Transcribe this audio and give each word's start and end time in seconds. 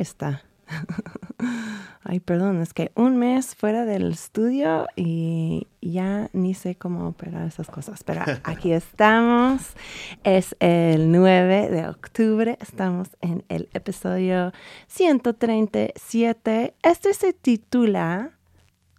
está. 0.00 0.42
Ay, 2.02 2.20
perdón, 2.20 2.60
es 2.60 2.72
que 2.72 2.92
un 2.94 3.18
mes 3.18 3.54
fuera 3.54 3.84
del 3.84 4.12
estudio 4.12 4.86
y 4.96 5.66
ya 5.80 6.30
ni 6.32 6.54
sé 6.54 6.74
cómo 6.76 7.08
operar 7.08 7.46
esas 7.46 7.68
cosas. 7.68 8.02
Pero 8.04 8.22
aquí 8.44 8.72
estamos. 8.74 9.74
Es 10.24 10.56
el 10.60 11.12
9 11.12 11.68
de 11.70 11.88
octubre. 11.88 12.56
Estamos 12.60 13.08
en 13.20 13.44
el 13.48 13.68
episodio 13.74 14.52
137. 14.88 16.74
Este 16.82 17.14
se 17.14 17.32
titula 17.32 18.32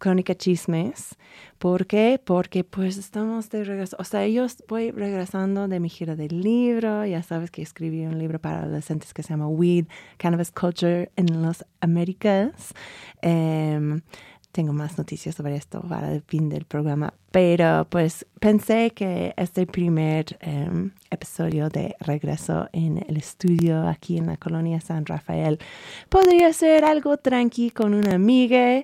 Crónica 0.01 0.33
Chismes. 0.33 1.15
¿Por 1.59 1.85
qué? 1.85 2.19
Porque 2.23 2.63
pues 2.63 2.97
estamos 2.97 3.51
de 3.51 3.63
regreso. 3.63 3.95
O 3.99 4.03
sea, 4.03 4.27
yo 4.27 4.47
voy 4.67 4.89
regresando 4.89 5.67
de 5.67 5.79
mi 5.79 5.89
gira 5.89 6.15
del 6.15 6.41
libro. 6.41 7.05
Ya 7.05 7.21
sabes 7.21 7.51
que 7.51 7.61
escribí 7.61 8.03
un 8.07 8.17
libro 8.17 8.39
para 8.39 8.63
adolescentes 8.63 9.13
que 9.13 9.21
se 9.21 9.29
llama 9.29 9.47
Weed, 9.47 9.85
Cannabis 10.17 10.51
Culture 10.51 11.11
en 11.15 11.43
las 11.43 11.63
Américas. 11.81 12.73
Em, 13.21 14.01
tengo 14.51 14.73
más 14.73 14.97
noticias 14.97 15.35
sobre 15.35 15.55
esto 15.55 15.81
para 15.81 16.11
el 16.11 16.23
fin 16.23 16.49
del 16.49 16.65
programa, 16.65 17.13
pero 17.31 17.87
pues 17.89 18.25
pensé 18.39 18.91
que 18.91 19.33
este 19.37 19.65
primer 19.65 20.37
em, 20.41 20.91
episodio 21.09 21.69
de 21.69 21.95
regreso 21.99 22.67
en 22.73 22.97
el 23.07 23.17
estudio 23.17 23.87
aquí 23.87 24.17
en 24.17 24.25
la 24.25 24.35
colonia 24.35 24.81
San 24.81 25.05
Rafael 25.05 25.57
podría 26.09 26.51
ser 26.51 26.83
algo 26.83 27.15
tranqui 27.17 27.71
con 27.71 27.93
una 27.93 28.15
amiga 28.15 28.83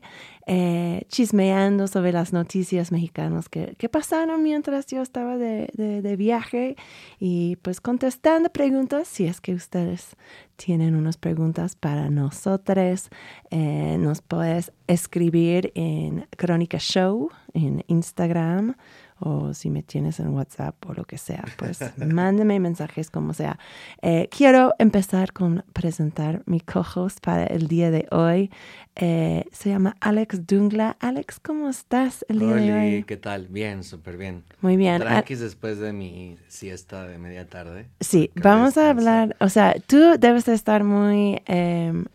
eh, 0.50 1.04
chismeando 1.10 1.88
sobre 1.88 2.14
las 2.14 2.32
noticias 2.32 2.90
mexicanas 2.94 3.50
que, 3.50 3.76
pasaron 3.90 4.44
mientras 4.44 4.86
yo 4.86 5.02
estaba 5.02 5.38
de, 5.38 5.70
de, 5.76 6.16
viaje 6.16 6.78
y 7.20 7.58
pues 7.58 7.82
contestando 7.82 8.50
preguntas 8.50 9.10
si 9.10 9.26
es 9.26 9.42
que 9.42 9.54
ustedes 9.54 10.16
tienen 10.56 10.96
unas 10.96 11.18
preguntas 11.18 11.76
para 11.76 12.10
nosotros. 12.10 13.10
Eh, 13.52 13.98
nos 14.00 14.22
puedes 14.22 14.72
escribir 14.88 15.74
en 15.76 16.28
Crónica 16.38 16.80
Show 16.80 17.30
en 17.54 17.84
Instagram 17.88 18.76
o 19.20 19.54
si 19.54 19.70
me 19.70 19.84
tienes 19.84 20.20
en 20.20 20.30
WhatsApp 20.30 20.76
o 20.88 20.94
lo 20.94 21.06
que 21.06 21.18
sea, 21.18 21.44
pues 21.58 21.80
mándeme 21.98 22.60
mensajes 22.60 23.10
como 23.10 23.34
sea. 23.34 23.58
Eh, 24.02 24.30
quiero 24.36 24.74
empezar 24.80 25.34
con 25.34 25.64
presentar 25.74 26.44
mi 26.46 26.60
co-host 26.60 27.20
para 27.20 27.46
el 27.46 27.68
día 27.68 27.92
de 27.92 28.08
hoy. 28.12 28.52
Eh, 28.96 29.46
se 29.52 29.70
llama 29.70 29.96
Alex 30.00 30.48
Dungla. 30.48 30.98
Alex, 31.00 31.40
¿cómo 31.40 31.70
estás 31.70 32.26
el 32.30 32.40
día 32.40 32.56
de 32.56 32.74
hoy? 32.74 33.04
¿qué 33.04 33.18
tal? 33.18 33.48
Bien, 33.48 33.84
súper 33.84 34.18
bien. 34.18 34.44
Muy 34.62 34.76
bien. 34.76 35.02
Tranquis 35.02 35.40
después 35.40 35.80
de 35.80 35.94
mi 35.94 36.38
siesta 36.48 37.08
de 37.08 37.18
media 37.18 37.48
tarde. 37.48 37.88
Sí, 38.00 38.32
vamos 38.36 38.78
a 38.78 38.90
hablar, 38.90 39.36
o 39.40 39.50
sea, 39.50 39.76
tú 39.86 40.18
debes 40.20 40.46
de 40.46 40.54
estar 40.54 40.84
muy... 40.84 41.42
Em, 41.46 42.06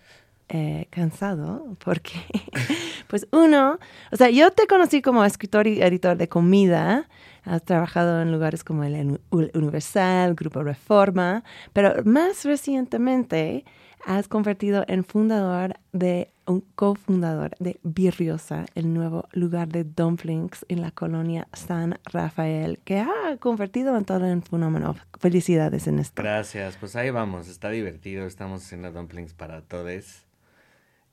eh, 0.54 0.86
cansado 0.90 1.78
porque, 1.82 2.12
pues 3.06 3.26
uno, 3.32 3.78
o 4.10 4.16
sea, 4.16 4.28
yo 4.28 4.50
te 4.50 4.66
conocí 4.66 5.00
como 5.00 5.24
escritor 5.24 5.66
y 5.66 5.80
editor 5.80 6.18
de 6.18 6.28
comida, 6.28 7.08
has 7.44 7.64
trabajado 7.64 8.20
en 8.20 8.30
lugares 8.30 8.62
como 8.62 8.84
el 8.84 9.18
Universal, 9.30 10.34
Grupo 10.34 10.62
Reforma, 10.62 11.42
pero 11.72 11.94
más 12.04 12.44
recientemente 12.44 13.64
has 14.04 14.28
convertido 14.28 14.84
en 14.88 15.04
fundador 15.04 15.78
de 15.92 16.28
un 16.46 16.60
cofundador 16.74 17.52
de 17.58 17.80
Birriosa, 17.82 18.66
el 18.74 18.92
nuevo 18.92 19.28
lugar 19.32 19.68
de 19.68 19.84
dumplings 19.84 20.66
en 20.68 20.82
la 20.82 20.90
colonia 20.90 21.48
San 21.54 21.98
Rafael, 22.12 22.78
que 22.84 22.98
ha 22.98 23.38
convertido 23.38 23.96
en 23.96 24.04
todo 24.04 24.26
un 24.26 24.42
fenómeno. 24.42 24.96
Felicidades 25.18 25.86
en 25.86 25.98
esto. 25.98 26.22
Gracias, 26.22 26.76
pues 26.76 26.94
ahí 26.94 27.08
vamos, 27.08 27.48
está 27.48 27.70
divertido, 27.70 28.26
estamos 28.26 28.62
haciendo 28.62 28.92
dumplings 28.92 29.32
para 29.32 29.62
todos. 29.62 30.26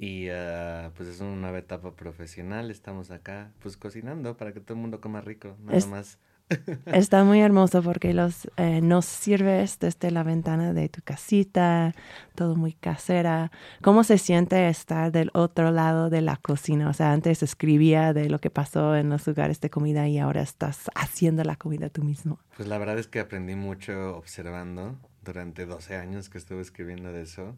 Y 0.02 0.30
uh, 0.30 0.92
pues 0.96 1.10
es 1.10 1.20
una 1.20 1.36
nueva 1.36 1.60
etapa 1.60 1.94
profesional, 1.94 2.72
estamos 2.72 3.12
acá 3.12 3.52
pues 3.60 3.76
cocinando 3.76 4.38
para 4.38 4.54
que 4.54 4.62
todo 4.62 4.76
el 4.76 4.80
mundo 4.80 5.02
coma 5.02 5.20
rico, 5.20 5.58
nada 5.60 5.86
más. 5.88 6.18
Está 6.86 7.26
muy 7.26 7.42
hermoso 7.42 7.84
porque 7.84 8.14
los, 8.14 8.50
eh, 8.56 8.80
nos 8.82 9.06
sirves 9.06 9.78
desde 9.78 10.10
la 10.10 10.24
ventana 10.24 10.74
de 10.74 10.88
tu 10.88 11.02
casita, 11.04 11.94
todo 12.34 12.56
muy 12.56 12.74
casera. 12.74 13.52
¿Cómo 13.82 14.04
se 14.04 14.18
siente 14.18 14.70
estar 14.70 15.12
del 15.12 15.32
otro 15.34 15.70
lado 15.72 16.10
de 16.10 16.22
la 16.22 16.38
cocina? 16.38 16.90
O 16.90 16.94
sea, 16.94 17.12
antes 17.12 17.44
escribía 17.44 18.14
de 18.14 18.30
lo 18.30 18.40
que 18.40 18.50
pasó 18.50 18.96
en 18.96 19.10
los 19.10 19.28
lugares 19.28 19.60
de 19.60 19.70
comida 19.70 20.08
y 20.08 20.18
ahora 20.18 20.42
estás 20.42 20.90
haciendo 20.96 21.44
la 21.44 21.56
comida 21.56 21.90
tú 21.90 22.04
mismo. 22.04 22.40
Pues 22.56 22.68
la 22.68 22.78
verdad 22.78 22.98
es 22.98 23.08
que 23.08 23.20
aprendí 23.20 23.56
mucho 23.56 24.16
observando 24.16 24.98
durante 25.24 25.66
12 25.66 25.98
años 25.98 26.30
que 26.30 26.38
estuve 26.38 26.62
escribiendo 26.62 27.12
de 27.12 27.22
eso. 27.22 27.58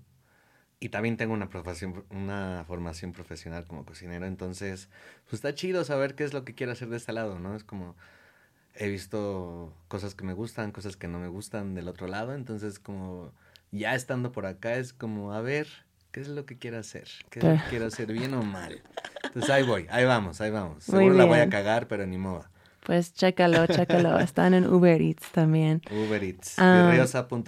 Y 0.82 0.90
también 0.90 1.16
tengo 1.16 1.34
una, 1.34 1.48
profesión, 1.48 2.04
una 2.10 2.66
formación 2.68 3.14
profesional 3.14 3.66
como 3.66 3.86
cocinero, 3.86 4.26
entonces, 4.26 4.90
pues 5.26 5.36
está 5.36 5.54
chido 5.54 5.86
saber 5.86 6.16
qué 6.16 6.24
es 6.24 6.34
lo 6.34 6.44
que 6.44 6.56
quiero 6.56 6.74
hacer 6.74 6.90
de 6.90 6.98
este 6.98 7.14
lado, 7.14 7.40
¿no? 7.40 7.56
Es 7.56 7.64
como 7.64 7.96
he 8.74 8.90
visto 8.90 9.74
cosas 9.88 10.16
que 10.16 10.24
me 10.24 10.34
gustan, 10.34 10.72
cosas 10.72 10.98
que 10.98 11.08
no 11.08 11.20
me 11.20 11.28
gustan 11.28 11.76
del 11.76 11.88
otro 11.88 12.08
lado, 12.08 12.34
entonces 12.34 12.80
como 12.80 13.32
ya 13.72 13.96
estando 13.96 14.32
por 14.32 14.48
acá 14.48 14.76
es 14.76 14.92
como, 14.92 15.34
a 15.34 15.42
ver, 15.42 15.68
¿qué 16.12 16.22
es 16.22 16.28
lo 16.28 16.46
que 16.46 16.58
quiero 16.58 16.80
hacer? 16.80 17.08
¿Qué 17.30 17.40
es 17.40 17.46
lo 17.46 17.52
que 17.52 17.70
quiero 17.70 17.86
hacer, 17.86 18.12
bien 18.12 18.34
o 18.34 18.44
mal? 18.44 18.82
Entonces 19.24 19.50
ahí 19.52 19.64
voy, 19.64 19.88
ahí 19.92 20.06
vamos, 20.06 20.42
ahí 20.42 20.52
vamos. 20.52 20.84
Seguro 20.84 21.14
la 21.14 21.26
voy 21.26 21.40
a 21.40 21.50
cagar, 21.50 21.88
pero 21.88 22.06
ni 22.06 22.18
modo. 22.18 22.46
Pues 22.86 23.14
chécalo, 23.14 23.68
chécalo. 23.68 24.20
Están 24.20 24.54
en 24.54 24.66
Uber 24.66 25.02
Eats 25.02 25.32
también. 25.32 25.82
Uber 25.92 26.24
Eats, 26.24 26.58
um, 26.58 27.44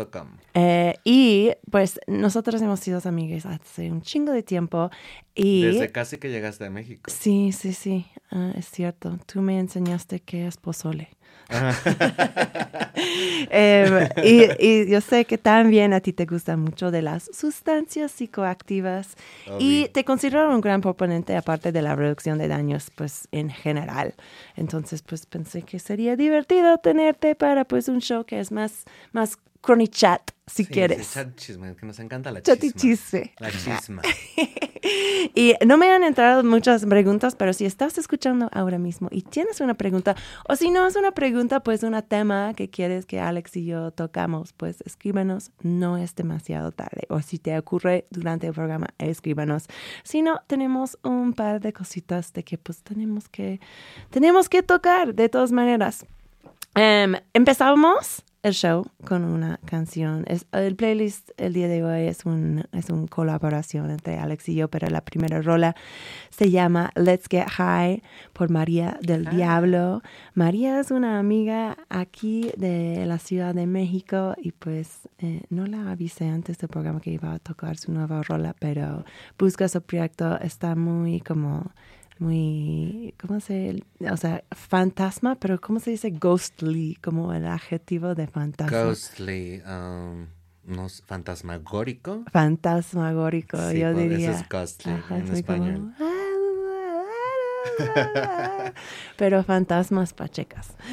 eh, 0.53 0.93
y 1.03 1.51
pues 1.71 1.99
nosotros 2.07 2.61
hemos 2.61 2.79
sido 2.79 3.01
amigas 3.03 3.45
hace 3.45 3.91
un 3.91 4.01
chingo 4.01 4.31
de 4.31 4.43
tiempo. 4.43 4.89
Y, 5.35 5.63
Desde 5.63 5.91
casi 5.91 6.17
que 6.17 6.29
llegaste 6.29 6.65
a 6.65 6.69
México. 6.69 7.11
Sí, 7.11 7.51
sí, 7.51 7.73
sí, 7.73 8.05
ah, 8.31 8.53
es 8.55 8.69
cierto. 8.69 9.17
Tú 9.25 9.41
me 9.41 9.59
enseñaste 9.59 10.19
que 10.19 10.47
es 10.47 10.57
pozole. 10.57 11.09
Em, 13.49 14.09
y, 14.23 14.89
yo 14.89 15.01
sé 15.01 15.25
que 15.25 15.37
también 15.37 15.93
a 15.93 15.99
ti 15.99 16.13
te 16.13 16.25
gustan 16.25 16.59
mucho 16.59 16.89
de 16.91 17.01
las 17.01 17.29
sustancias 17.33 18.11
psicoactivas 18.11 19.15
y 19.59 19.89
te 19.89 20.03
considero 20.03 20.53
un 20.53 20.61
gran 20.61 20.81
proponente 20.81 21.35
aparte 21.35 21.71
de 21.71 21.81
la 21.81 21.95
reducción 21.95 22.37
de 22.37 22.47
daños 22.47 22.91
pues 22.95 23.27
en 23.31 23.49
general. 23.49 24.15
Entonces 24.55 25.01
pues 25.01 25.25
pensé 25.25 25.63
que 25.63 25.79
sería 25.79 26.15
divertido 26.15 26.77
tenerte 26.77 27.35
para 27.35 27.65
pues 27.65 27.87
un 27.87 27.99
show 27.99 28.23
que 28.23 28.39
es 28.39 28.51
más, 28.51 28.85
más 29.11 29.37
chat 29.89 30.31
si 30.45 30.65
quieres. 30.65 31.13
Chat 31.13 31.35
chisme, 31.35 31.75
que 31.75 31.85
nos 31.85 31.99
encanta 31.99 32.31
la 32.31 32.41
chisma. 32.41 32.71
chisme. 32.75 33.33
La 33.39 33.49
chisma. 33.49 34.01
y 35.35 35.53
no 35.65 35.77
me 35.77 35.89
han 35.89 36.03
entrado 36.03 36.43
muchas 36.43 36.85
preguntas, 36.85 37.35
pero 37.35 37.53
si 37.53 37.65
estás 37.65 37.97
escuchando 37.97 38.49
ahora 38.51 38.77
mismo 38.77 39.07
y 39.09 39.21
tienes 39.21 39.61
una 39.61 39.73
pregunta, 39.73 40.15
o 40.47 40.55
si 40.57 40.69
no 40.69 40.85
es 40.85 40.97
una 40.97 41.11
pregunta, 41.11 41.61
pues 41.61 41.83
un 41.83 41.99
tema 42.03 42.53
que 42.55 42.69
quieres 42.69 43.05
que 43.05 43.21
Alex 43.21 43.55
y 43.55 43.65
yo 43.65 43.91
tocamos, 43.91 44.51
pues 44.53 44.81
escríbanos, 44.81 45.51
no 45.61 45.97
es 45.97 46.13
demasiado 46.13 46.71
tarde. 46.71 47.03
O 47.09 47.21
si 47.21 47.39
te 47.39 47.57
ocurre 47.57 48.05
durante 48.09 48.47
el 48.47 48.53
programa, 48.53 48.87
escríbanos. 48.97 49.67
Si 50.03 50.21
no, 50.21 50.41
tenemos 50.47 50.97
un 51.03 51.33
par 51.33 51.61
de 51.61 51.71
cositas 51.71 52.33
de 52.33 52.43
que 52.43 52.57
pues 52.57 52.83
tenemos 52.83 53.29
que, 53.29 53.61
tenemos 54.09 54.49
que 54.49 54.61
tocar 54.61 55.15
de 55.15 55.29
todas 55.29 55.53
maneras. 55.53 56.05
Um, 56.75 57.15
empezamos 57.33 58.23
el 58.43 58.53
show 58.53 58.85
con 59.05 59.23
una 59.23 59.57
canción. 59.65 60.25
Es, 60.27 60.45
el 60.51 60.75
playlist 60.75 61.31
el 61.37 61.53
día 61.53 61.69
de 61.69 61.83
hoy 61.83 62.07
es 62.07 62.25
un 62.25 62.65
es 62.73 62.89
una 62.89 63.07
colaboración 63.07 63.89
entre 63.89 64.19
Alex 64.19 64.49
y 64.49 64.55
yo, 64.55 64.67
pero 64.67 64.89
la 64.89 65.01
primera 65.01 65.41
rola 65.41 65.75
se 66.29 66.51
llama 66.51 66.91
Let's 66.95 67.27
Get 67.29 67.47
High 67.47 68.03
por 68.33 68.49
María 68.49 68.99
del 69.01 69.27
ah. 69.27 69.31
Diablo. 69.31 70.01
María 70.33 70.81
es 70.81 70.91
una 70.91 71.19
amiga 71.19 71.77
aquí 71.87 72.51
de 72.57 73.05
la 73.05 73.17
Ciudad 73.17 73.55
de 73.55 73.65
México 73.65 74.35
y 74.37 74.51
pues 74.51 75.07
eh, 75.19 75.43
no 75.49 75.65
la 75.65 75.91
avisé 75.91 76.27
antes 76.27 76.57
del 76.57 76.69
programa 76.69 76.99
que 76.99 77.11
iba 77.11 77.33
a 77.33 77.39
tocar 77.39 77.77
su 77.77 77.93
nueva 77.93 78.21
rola, 78.23 78.55
pero 78.59 79.05
busca 79.39 79.69
su 79.69 79.81
proyecto, 79.81 80.37
está 80.41 80.75
muy 80.75 81.21
como 81.21 81.71
muy, 82.19 83.13
¿cómo 83.19 83.39
se, 83.39 83.83
o 84.11 84.17
sea, 84.17 84.43
fantasma, 84.51 85.35
pero 85.35 85.59
¿cómo 85.59 85.79
se 85.79 85.91
dice 85.91 86.11
ghostly, 86.11 86.95
como 86.95 87.33
el 87.33 87.45
adjetivo 87.45 88.15
de 88.15 88.27
fantasma? 88.27 88.83
Ghostly, 88.83 89.61
um, 89.65 90.27
no, 90.65 90.87
fantasmagórico. 91.05 92.23
Fantasmagórico, 92.31 93.57
yo 93.57 93.93
pues, 93.93 93.97
diría. 93.97 94.31
Eso 94.31 94.39
es 94.41 94.49
ghostly 94.49 94.93
en 95.09 95.33
español. 95.33 95.93
Pero 99.17 99.43
fantasmas 99.43 100.13
pachecas. 100.13 100.75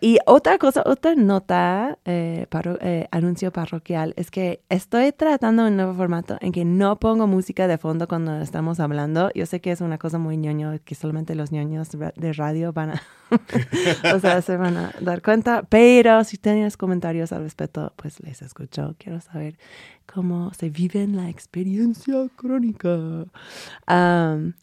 Y 0.00 0.18
otra 0.26 0.58
cosa, 0.58 0.82
otra 0.84 1.14
nota, 1.14 1.98
eh, 2.04 2.46
eh, 2.80 3.08
anuncio 3.10 3.52
parroquial, 3.52 4.14
es 4.16 4.30
que 4.30 4.62
estoy 4.68 5.12
tratando 5.12 5.66
un 5.66 5.76
nuevo 5.76 5.94
formato 5.94 6.36
en 6.40 6.52
que 6.52 6.64
no 6.64 6.98
pongo 6.98 7.26
música 7.26 7.66
de 7.66 7.78
fondo 7.78 8.08
cuando 8.08 8.40
estamos 8.40 8.80
hablando. 8.80 9.30
Yo 9.34 9.46
sé 9.46 9.60
que 9.60 9.70
es 9.70 9.80
una 9.80 9.98
cosa 9.98 10.18
muy 10.18 10.36
ñoño, 10.36 10.78
que 10.84 10.94
solamente 10.94 11.34
los 11.34 11.52
ñoños 11.52 11.90
de 11.90 12.32
radio 12.32 12.72
van 12.72 12.90
a, 12.90 13.02
o 14.14 14.18
sea, 14.20 14.42
se 14.42 14.56
van 14.56 14.76
a 14.76 14.92
dar 15.00 15.22
cuenta, 15.22 15.62
pero 15.68 16.24
si 16.24 16.36
tienes 16.36 16.76
comentarios 16.76 17.32
al 17.32 17.42
respecto, 17.42 17.92
pues 17.96 18.20
les 18.20 18.42
escucho. 18.42 18.94
Quiero 18.98 19.20
saber 19.20 19.58
cómo 20.06 20.52
se 20.54 20.70
vive 20.70 21.02
en 21.02 21.16
la 21.16 21.28
experiencia 21.28 22.28
crónica. 22.36 23.26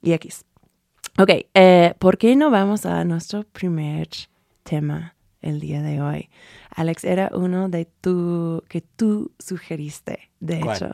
y 0.01 0.13
aquí. 0.13 0.29
Ok, 1.19 1.29
eh, 1.53 1.93
¿por 1.99 2.17
qué 2.17 2.35
no 2.35 2.49
vamos 2.49 2.85
a 2.85 3.03
nuestro 3.03 3.43
primer 3.43 4.07
tema 4.63 5.15
el 5.41 5.59
día 5.59 5.81
de 5.81 6.01
hoy? 6.01 6.29
Alex, 6.73 7.03
era 7.03 7.29
uno 7.33 7.67
de 7.67 7.85
tu 7.85 8.63
que 8.69 8.81
tú 8.81 9.31
sugeriste, 9.37 10.31
de 10.39 10.59
hecho. 10.59 10.91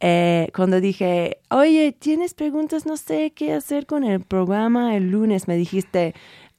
Eh, 0.00 0.48
cuando 0.54 0.80
dije, 0.80 1.38
oye, 1.48 1.92
¿tienes 1.98 2.34
preguntas? 2.34 2.84
No 2.84 2.98
sé 2.98 3.32
qué 3.34 3.54
hacer 3.54 3.86
con 3.86 4.04
el 4.04 4.20
programa 4.20 4.94
el 4.96 5.10
lunes. 5.10 5.48
Me 5.48 5.56
dijiste, 5.56 6.14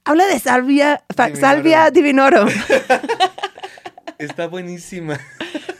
habla 0.06 0.26
de 0.26 0.38
salvia, 0.38 1.04
salvia 1.34 1.90
divinorum. 1.90 2.48
Está 4.18 4.46
buenísima. 4.46 5.20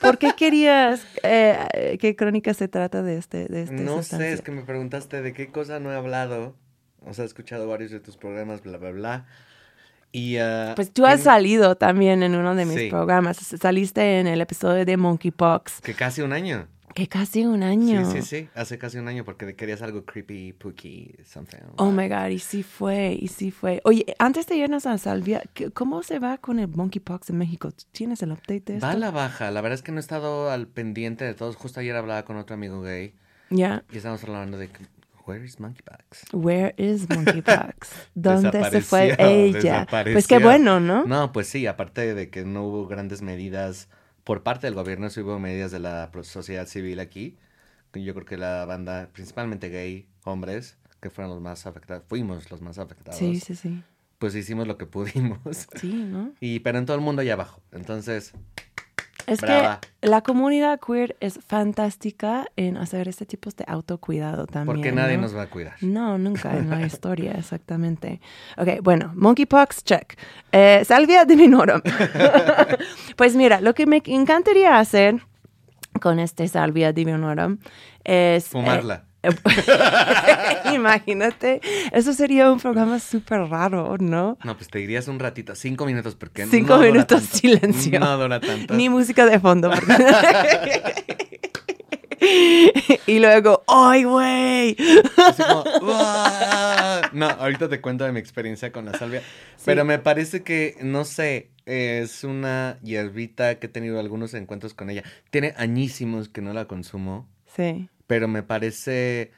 ¿Por 0.00 0.18
qué 0.18 0.33
querías? 0.37 1.02
Eh, 1.23 1.97
¿Qué 1.99 2.14
crónica 2.14 2.52
se 2.52 2.68
trata 2.68 3.02
de 3.02 3.16
este? 3.16 3.47
De 3.47 3.62
este 3.62 3.75
no 3.75 4.02
sé, 4.02 4.33
es 4.33 4.42
que 4.42 4.50
me 4.50 4.62
preguntaste 4.62 5.23
de 5.23 5.33
qué 5.33 5.50
cosa 5.50 5.80
no 5.80 5.90
he 5.90 5.97
hablado. 5.97 6.54
O 7.06 7.14
sea, 7.14 7.25
he 7.25 7.26
escuchado 7.26 7.66
varios 7.66 7.92
de 7.92 8.00
tus 8.00 8.16
programas, 8.16 8.62
bla, 8.62 8.76
bla, 8.76 8.90
bla. 8.90 9.26
Y, 10.12 10.38
uh, 10.38 10.75
pues 10.75 10.92
tú 10.92 11.06
has 11.06 11.23
salido 11.23 11.76
también 11.76 12.23
en 12.23 12.35
uno 12.35 12.54
de 12.54 12.66
mis 12.66 12.90
programas. 12.90 13.38
Saliste 13.38 14.18
en 14.21 14.26
el 14.26 14.40
episodio 14.40 14.85
de 14.85 14.97
Monkeypox. 14.97 15.80
Que 15.80 15.95
casi 15.95 16.21
un 16.21 16.33
año. 16.33 16.68
Que 16.97 17.09
casi 17.09 17.45
un 17.45 17.62
año. 17.62 18.11
Sí, 18.11 18.23
sí, 18.23 18.26
sí. 18.26 18.49
Hace 18.55 18.79
casi 18.79 18.97
un 18.97 19.07
año 19.07 19.23
porque 19.23 19.55
querías 19.55 19.83
algo 19.83 20.07
creepy, 20.07 20.55
pooky, 20.55 21.15
something. 21.26 21.59
Oh 21.76 21.91
my 21.91 22.09
God, 22.09 22.29
y 22.29 22.38
sí 22.38 22.62
fue, 22.62 23.15
y 23.21 23.29
sí 23.29 23.50
fue. 23.50 23.83
Oye, 23.85 24.17
antes 24.19 24.47
de 24.47 24.57
irnos 24.57 24.87
a 24.87 24.97
Salvia, 24.97 25.43
¿cómo 25.75 26.03
se 26.03 26.19
va 26.19 26.38
con 26.38 26.59
el 26.59 26.69
monkeypox 26.69 27.29
en 27.29 27.37
México? 27.37 27.69
¿Tienes 27.93 28.23
el 28.23 28.33
update 28.33 28.61
de 28.61 28.75
esto? 28.76 28.87
Va 28.87 28.93
a 28.93 28.97
la 28.97 29.11
baja. 29.11 29.50
La 29.50 29.61
verdad 29.61 29.75
es 29.75 29.83
que 29.83 29.93
no 29.93 29.99
he 29.99 30.00
estado 30.00 30.50
al 30.50 30.69
pendiente 30.69 31.26
de 31.26 31.35
todos. 31.35 31.57
Justo 31.57 31.81
ayer 31.81 31.95
hablaba 31.95 32.25
con 32.25 32.38
otro 32.38 32.55
amigo 32.55 32.81
gay. 32.81 33.15
Ya. 33.50 33.85
Y 33.93 33.99
estábamos 33.99 34.25
hablando 34.25 34.57
de 34.57 34.71
Where 35.26 35.45
is 35.45 35.61
monkeypox? 35.61 36.33
Where 36.33 36.75
is 36.79 37.11
monkeypox? 37.11 37.91
¿Dónde 38.15 38.71
se 38.71 38.81
fue 38.81 39.15
ella? 39.19 39.87
Pues 39.91 40.26
qué 40.26 40.38
bueno, 40.38 40.81
¿no? 40.81 41.05
No, 41.05 41.31
pues 41.33 41.47
sí, 41.47 41.67
aparte 41.67 42.15
de 42.15 42.31
que 42.31 42.47
no 42.47 42.65
hubo 42.65 42.87
grandes 42.87 43.21
medidas 43.21 43.91
por 44.26 44.42
parte 44.42 44.66
del 44.66 44.75
gobierno 44.75 45.09
sí 45.09 45.21
hubo 45.21 45.38
medidas 45.38 45.71
de 45.71 45.78
la 45.78 46.11
sociedad 46.25 46.66
civil 46.66 46.99
aquí. 46.99 47.38
Yo 47.92 48.12
creo 48.12 48.26
que 48.26 48.37
la 48.37 48.64
banda, 48.64 49.09
principalmente 49.12 49.68
gay, 49.68 50.09
hombres, 50.25 50.76
que 51.00 51.11
fueron 51.11 51.33
los 51.33 51.40
más 51.40 51.64
afectados, 51.64 52.02
fuimos 52.09 52.50
los 52.50 52.61
más 52.61 52.80
afectados. 52.80 53.21
Sí, 53.21 53.38
sí, 53.38 53.54
sí. 53.54 53.85
Pues 54.18 54.35
hicimos 54.35 54.66
lo 54.66 54.78
que 54.78 54.85
pudimos. 54.85 55.38
Sí, 55.76 55.92
¿no? 55.92 56.33
Y, 56.40 56.59
pero 56.59 56.78
en 56.78 56.87
todo 56.87 56.97
el 56.97 57.02
mundo 57.02 57.23
allá 57.23 57.35
abajo. 57.35 57.62
Entonces, 57.71 58.33
Es 59.26 59.40
Brava. 59.40 59.80
que 59.80 60.09
la 60.09 60.23
comunidad 60.23 60.78
queer 60.78 61.16
es 61.21 61.40
fantástica 61.45 62.47
en 62.56 62.76
hacer 62.76 63.09
este 63.09 63.26
tipo 63.26 63.50
de 63.50 63.64
autocuidado 63.66 64.47
también. 64.47 64.76
Porque 64.76 64.92
nadie 64.92 65.16
¿no? 65.16 65.23
nos 65.23 65.37
va 65.37 65.42
a 65.42 65.47
cuidar. 65.50 65.75
No, 65.80 66.16
nunca 66.18 66.56
en 66.56 66.71
la 66.71 66.83
historia, 66.87 67.33
exactamente. 67.38 68.21
Ok, 68.56 68.80
bueno, 68.83 69.12
monkeypox, 69.16 69.83
check. 69.85 70.16
Eh, 70.52 70.83
salvia 70.85 71.25
divinorum. 71.25 71.80
pues 73.16 73.35
mira, 73.35 73.61
lo 73.61 73.75
que 73.75 73.87
me 73.87 74.02
encantaría 74.06 74.78
hacer 74.78 75.21
con 76.00 76.18
este 76.18 76.47
salvia 76.49 76.92
divinorum 76.92 77.59
es... 78.04 78.47
eh, 78.47 78.49
Fumarla. 78.50 79.04
Imagínate, 80.75 81.61
eso 81.92 82.12
sería 82.12 82.50
un 82.50 82.59
programa 82.61 82.99
súper 82.99 83.40
raro, 83.49 83.97
¿no? 83.99 84.38
No, 84.45 84.56
pues 84.56 84.68
te 84.68 84.78
dirías 84.78 85.09
un 85.09 85.18
ratito, 85.18 85.54
cinco 85.54 85.87
minutos, 85.87 86.14
porque 86.14 86.47
Cinco 86.47 86.76
no 86.76 86.83
minutos 86.83 87.23
tanto. 87.23 87.37
silencio. 87.38 88.00
No 88.00 88.16
dura 88.18 88.40
tanto. 88.40 88.75
Ni 88.75 88.88
música 88.88 89.26
de 89.26 89.38
fondo. 89.40 89.71
porque- 89.71 91.04
y 93.06 93.18
luego, 93.18 93.62
¡ay, 93.68 94.04
güey! 94.04 94.76
No, 97.12 97.26
ahorita 97.28 97.68
te 97.68 97.80
cuento 97.80 98.04
de 98.04 98.12
mi 98.12 98.18
experiencia 98.21 98.73
con 98.73 98.85
la 98.87 98.95
salvia. 98.99 99.23
Pero 99.64 99.85
me 99.85 99.99
parece 99.99 100.42
que, 100.42 100.76
no 100.83 101.04
sé, 101.04 101.50
es 101.66 102.25
una 102.25 102.78
hierbita 102.83 103.59
que 103.59 103.66
he 103.66 103.68
tenido 103.68 104.00
algunos 104.00 104.35
encuentros 104.35 104.75
con 104.75 104.90
ella. 104.90 105.02
Tiene 105.30 105.54
añísimos 105.56 106.28
que 106.28 106.40
no 106.42 106.52
la 106.52 106.66
consumo, 106.66 107.28
Sí, 107.54 107.88
pero 108.06 108.28
me 108.28 108.42
parece, 108.42 109.32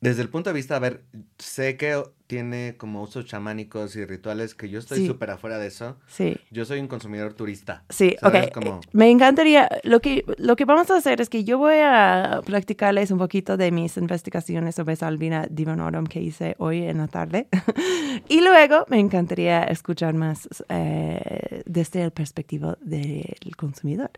desde 0.00 0.22
el 0.22 0.30
punto 0.30 0.50
de 0.50 0.54
vista, 0.54 0.76
a 0.76 0.80
ver, 0.80 1.04
sé 1.38 1.76
que 1.76 2.02
tiene 2.28 2.74
como 2.76 3.02
usos 3.02 3.24
chamánicos 3.24 3.96
y 3.96 4.04
rituales 4.04 4.54
que 4.54 4.68
yo 4.68 4.78
estoy 4.78 4.98
Sí. 4.98 5.06
súper 5.06 5.30
afuera 5.30 5.58
de 5.58 5.66
eso. 5.66 5.96
sí. 6.06 6.36
Yo 6.50 6.64
soy 6.64 6.78
un 6.80 6.86
consumidor 6.88 7.32
turista. 7.34 7.82
Sí, 7.88 8.16
¿sabes? 8.20 8.46
ok. 8.48 8.52
Como- 8.52 8.80
Me 8.92 9.10
encantaría, 9.10 9.68
lo 9.82 10.00
que, 10.00 10.24
lo 10.38 10.54
que 10.56 10.64
vamos 10.66 10.90
a 10.90 10.96
hacer 10.96 11.20
es 11.20 11.28
que 11.30 11.42
yo 11.44 11.56
voy 11.58 11.76
a 11.82 12.40
practicarles 12.44 13.10
un 13.10 13.18
poquito 13.18 13.56
de 13.56 13.70
mis 13.70 13.96
investigaciones 13.96 14.74
sobre 14.74 14.94
Salvina 14.96 15.46
divinorum 15.50 16.06
que 16.06 16.20
hice 16.20 16.54
hoy 16.58 16.84
en 16.84 16.98
la 16.98 17.08
tarde. 17.08 17.48
y 18.28 18.40
luego 18.42 18.84
me 18.88 18.98
encantaría 19.00 19.62
escuchar 19.64 20.12
más 20.14 20.48
eh, 20.68 21.62
desde 21.64 22.02
el 22.02 22.10
perspectiva 22.10 22.76
del 22.82 23.56
consumidor. 23.56 24.10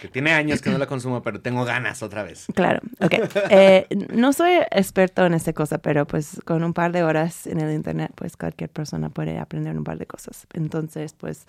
Que 0.00 0.08
tiene 0.08 0.32
años 0.32 0.62
que 0.62 0.70
no 0.70 0.78
la 0.78 0.86
consumo, 0.86 1.22
pero 1.22 1.40
tengo 1.40 1.64
ganas 1.64 2.02
otra 2.02 2.22
vez. 2.22 2.46
Claro, 2.54 2.80
ok. 3.00 3.14
Eh, 3.52 3.86
no 4.14 4.32
soy 4.32 4.52
experto 4.70 5.26
en 5.26 5.34
esta 5.34 5.52
cosa, 5.52 5.78
pero 5.78 6.06
pues 6.06 6.40
con 6.44 6.62
un 6.62 6.72
par 6.72 6.92
de 6.92 6.99
horas 7.02 7.46
en 7.46 7.60
el 7.60 7.72
internet, 7.74 8.12
pues 8.14 8.36
cualquier 8.36 8.70
persona 8.70 9.10
puede 9.10 9.38
aprender 9.38 9.76
un 9.76 9.84
par 9.84 9.98
de 9.98 10.06
cosas. 10.06 10.46
Entonces, 10.52 11.12
pues, 11.14 11.46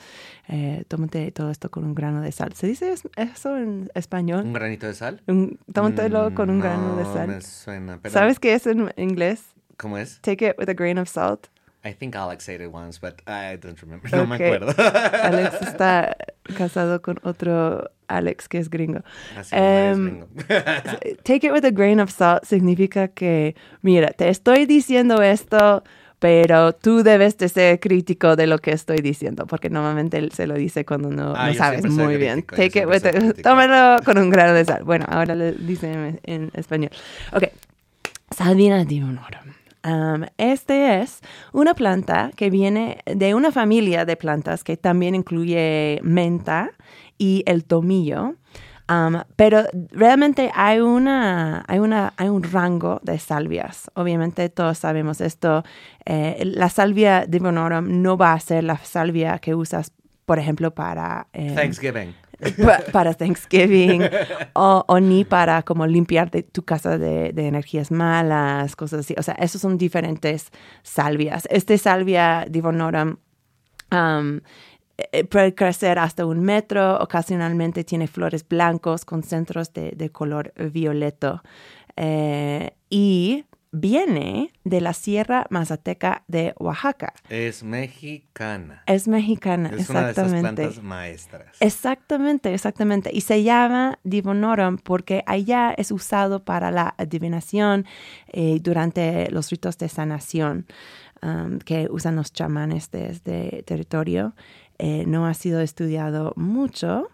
eh, 0.48 0.84
tómate 0.88 1.31
todo 1.31 1.50
esto 1.51 1.70
con 1.72 1.84
un 1.86 1.96
grano 1.96 2.22
de 2.22 2.31
sal. 2.31 2.53
¿Se 2.53 2.67
dice 2.67 2.91
es- 2.93 3.03
eso 3.15 3.58
en 3.58 3.89
español? 3.96 4.46
¿Un 4.46 4.53
granito 4.53 4.88
de 4.88 4.93
sal? 4.93 5.22
Un, 5.27 5.60
tómatelo 5.74 6.34
con 6.34 6.50
un 6.50 6.58
Mm, 6.58 6.62
grano 6.62 6.96
de 6.96 7.03
no 7.03 7.13
sal. 7.13 7.27
me 7.27 7.41
suena, 7.41 8.00
pero 8.01 8.13
¿Sabes 8.13 8.39
qué 8.39 8.53
es 8.53 8.67
en 8.67 8.91
inglés? 8.98 9.43
¿Cómo 9.77 9.98
es? 9.98 10.20
Take 10.22 10.50
it 10.50 10.55
with 10.60 10.70
a 10.70 10.74
grain 10.74 10.98
of 11.00 11.10
salt. 11.10 11.48
I 11.84 11.94
think 11.94 12.16
Alex 12.16 12.46
said 12.46 12.62
it 12.62 12.72
once, 12.72 13.00
but 13.00 13.22
I 13.28 13.56
don't 13.58 13.80
remember. 13.82 14.08
No 14.12 14.26
me 14.28 14.36
acuerdo. 14.36 14.74
Alex 15.24 15.62
está 15.62 16.16
casado 16.56 17.02
con 17.02 17.20
otro 17.24 17.90
Alex 18.08 18.48
que 18.48 18.60
es 18.60 18.70
gringo. 18.70 19.00
Así 19.38 19.56
no 19.56 19.62
es 19.62 19.98
Em, 19.98 20.06
gringo. 20.06 20.28
Take 21.24 21.48
it 21.48 21.52
with 21.54 21.66
a 21.66 21.72
grain 21.72 22.00
of 22.00 22.12
salt 22.12 22.44
significa 22.46 23.08
que, 23.08 23.56
mira, 23.82 24.10
te 24.10 24.30
estoy 24.30 24.66
diciendo 24.68 25.24
esto, 25.24 25.84
pero 26.20 26.74
tú 26.74 27.02
debes 27.02 27.36
de 27.40 27.50
ser 27.50 27.80
crítico 27.80 28.36
de 28.36 28.46
lo 28.46 28.60
que 28.60 28.72
estoy 28.74 28.98
diciendo, 28.98 29.48
porque 29.48 29.72
normalmente 29.72 30.20
él 30.20 30.32
se 30.34 30.46
lo 30.46 30.54
dice 30.54 30.86
cuando 30.86 31.10
no, 31.10 31.34
Ah, 31.36 31.48
no 31.48 31.54
sabes 31.56 31.84
muy 31.90 32.18
bien. 32.18 32.44
crítico, 32.44 32.56
Take 32.58 32.80
it 32.82 32.86
with 32.86 33.06
a, 33.40 33.42
tómalo 33.42 34.04
con 34.04 34.20
un 34.20 34.30
grano 34.30 34.54
de 34.54 34.66
sal. 34.66 34.84
Bueno, 34.84 35.06
ahora 35.10 35.34
le 35.34 35.54
dicen 35.54 36.20
en, 36.24 36.42
en 36.44 36.52
español. 36.54 36.92
Ok, 37.34 37.46
Salvina 38.30 38.86
divinorum. 38.86 39.52
Um, 39.84 40.26
este 40.38 41.02
es 41.02 41.22
una 41.54 41.74
planta 41.74 42.32
que 42.36 42.50
viene 42.50 43.00
de 43.06 43.34
una 43.34 43.52
familia 43.52 44.06
de 44.06 44.16
plantas 44.16 44.64
que 44.64 44.78
también 44.78 45.16
incluye 45.16 46.00
menta 46.04 46.70
y 47.18 47.44
el 47.46 47.66
tomillo. 47.66 48.36
Pero 49.38 49.64
realmente 49.92 50.52
hay, 50.54 50.82
una, 50.82 51.64
hay, 51.68 51.80
una, 51.80 52.14
hay 52.18 52.28
un 52.28 52.44
rango 52.44 53.00
de 53.04 53.20
salvias. 53.20 53.90
Obviamente 53.94 54.50
todos 54.50 54.80
sabemos 54.80 55.22
esto. 55.22 55.64
Eh, 56.06 56.44
la 56.44 56.68
salvia 56.68 57.26
divinorum 57.26 58.02
no 58.02 58.18
va 58.18 58.34
a 58.34 58.40
ser 58.42 58.66
la 58.66 58.78
salvia 58.78 59.40
que 59.40 59.56
usas, 59.56 59.94
por 60.26 60.40
ejemplo, 60.40 60.72
para... 60.72 61.28
eh, 61.32 61.54
Thanksgiving. 61.56 62.14
Pa- 62.63 62.83
para 62.91 63.13
Thanksgiving 63.13 64.01
o, 64.53 65.00
ni 65.00 65.24
para 65.25 65.63
como 65.63 65.86
limpiar 65.88 66.29
tu 66.29 66.63
casa 66.63 66.98
de, 66.98 67.31
energías 67.48 67.91
malas, 67.91 68.75
cosas 68.75 69.01
así. 69.01 69.15
O 69.17 69.24
sea, 69.24 69.36
esos 69.36 69.62
son 69.62 69.77
diferentes 69.77 70.51
salvias. 70.83 71.48
Este 71.50 71.77
salvia 71.77 72.45
divinorum 72.50 73.17
um, 73.91 74.39
eh, 75.12 75.24
puede 75.25 75.53
crecer 75.55 75.98
hasta 76.00 76.25
un 76.25 76.41
metro, 76.41 77.00
ocasionalmente 77.01 77.83
tiene 77.83 78.07
flores 78.07 78.48
blancos 78.48 79.05
con 79.05 79.24
centros 79.24 79.74
de, 79.74 79.91
de 79.91 80.10
color 80.10 80.53
violeto 80.71 81.41
Eh, 81.98 82.71
y 82.89 83.43
viene 83.72 84.51
de 84.63 84.82
la 84.82 84.94
Sierra 84.94 85.48
Mazateca 85.50 86.24
de 86.28 86.54
Oaxaca. 86.60 87.13
Es 87.30 87.63
mexicana. 87.63 88.84
Es 88.86 89.08
mexicana, 89.08 89.72
Es 89.78 89.90
una 89.90 90.06
de 90.06 90.12
esas 90.12 90.32
plantas 90.32 90.84
maestras. 90.84 91.58
Exactamente, 91.60 92.54
exactamente. 92.54 93.12
Y 93.13 93.22
se 93.22 93.44
llama 93.44 94.00
Divinorum 94.04 94.78
porque 94.78 95.24
allá 95.25 95.74
es 95.78 95.92
usado 95.92 96.44
para 96.44 96.72
la 96.72 96.94
adivinación 96.98 97.86
eh, 98.28 98.60
durante 98.62 99.32
los 99.32 99.50
ritos 99.50 99.78
de 99.78 99.88
sanación 99.88 100.66
um, 101.22 101.60
que 101.60 101.88
usan 101.90 102.18
los 102.18 102.34
chamanes 102.34 102.92
de 102.92 103.10
este 103.10 103.63
territorio. 103.66 104.36
Eh, 104.80 105.06
no 105.08 105.25
ha 105.25 105.34
sido 105.34 105.62
estudiado 105.62 106.34
mucho. 106.36 107.10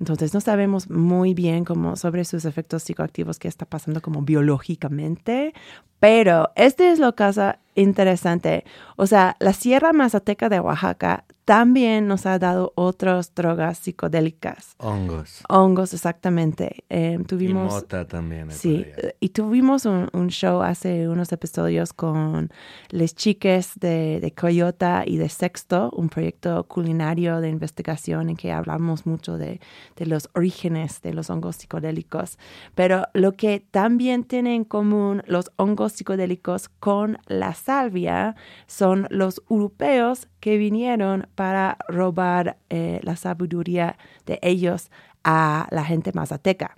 Entonces 0.00 0.32
no 0.32 0.40
sabemos 0.40 0.88
muy 0.88 1.34
bien 1.34 1.66
cómo 1.66 1.94
sobre 1.94 2.24
sus 2.24 2.46
efectos 2.46 2.82
psicoactivos 2.82 3.38
que 3.38 3.48
está 3.48 3.66
pasando 3.66 4.00
como 4.00 4.22
biológicamente, 4.22 5.52
pero 6.00 6.50
este 6.56 6.90
es 6.90 6.98
lo 6.98 7.14
que 7.14 7.22
hace 7.24 7.54
interesante. 7.74 8.64
O 8.96 9.06
sea, 9.06 9.36
la 9.38 9.52
Sierra 9.52 9.92
Mazateca 9.92 10.48
de 10.48 10.60
Oaxaca 10.60 11.24
también 11.46 12.06
nos 12.06 12.26
ha 12.26 12.38
dado 12.38 12.72
otras 12.76 13.34
drogas 13.34 13.78
psicodélicas. 13.78 14.74
Hongos. 14.78 15.42
Hongos, 15.48 15.94
exactamente. 15.94 16.84
Eh, 16.90 17.16
Y 17.20 17.24
tuvimos... 17.24 17.72
mota 17.72 18.06
también. 18.06 18.52
Sí, 18.52 18.86
y 19.18 19.30
tuvimos 19.30 19.84
un, 19.84 20.08
un 20.12 20.28
show 20.28 20.62
hace 20.62 21.08
unos 21.08 21.32
episodios 21.32 21.92
con 21.92 22.50
les 22.90 23.16
chiques 23.16 23.72
de, 23.80 24.20
de 24.20 24.32
Coyota 24.32 25.02
y 25.04 25.16
de 25.16 25.28
Sexto, 25.28 25.90
un 25.96 26.08
proyecto 26.08 26.64
culinario 26.68 27.40
de 27.40 27.48
investigación 27.48 28.28
en 28.30 28.36
que 28.36 28.52
hablamos 28.52 29.04
mucho 29.06 29.36
de, 29.36 29.60
de 29.96 30.06
los 30.06 30.28
orígenes 30.34 31.02
de 31.02 31.14
los 31.14 31.30
hongos 31.30 31.56
psicodélicos. 31.56 32.38
Pero 32.76 33.06
lo 33.12 33.32
que 33.32 33.58
también 33.58 34.22
tienen 34.22 34.52
en 34.52 34.64
común 34.64 35.22
los 35.26 35.50
hongos 35.56 35.89
psicodélicos 35.92 36.68
con 36.68 37.18
la 37.26 37.54
salvia 37.54 38.36
son 38.66 39.06
los 39.10 39.42
europeos 39.50 40.28
que 40.40 40.56
vinieron 40.56 41.26
para 41.34 41.78
robar 41.88 42.56
eh, 42.70 43.00
la 43.02 43.16
sabiduría 43.16 43.96
de 44.26 44.38
ellos 44.42 44.90
a 45.24 45.66
la 45.70 45.84
gente 45.84 46.12
mazateca. 46.12 46.76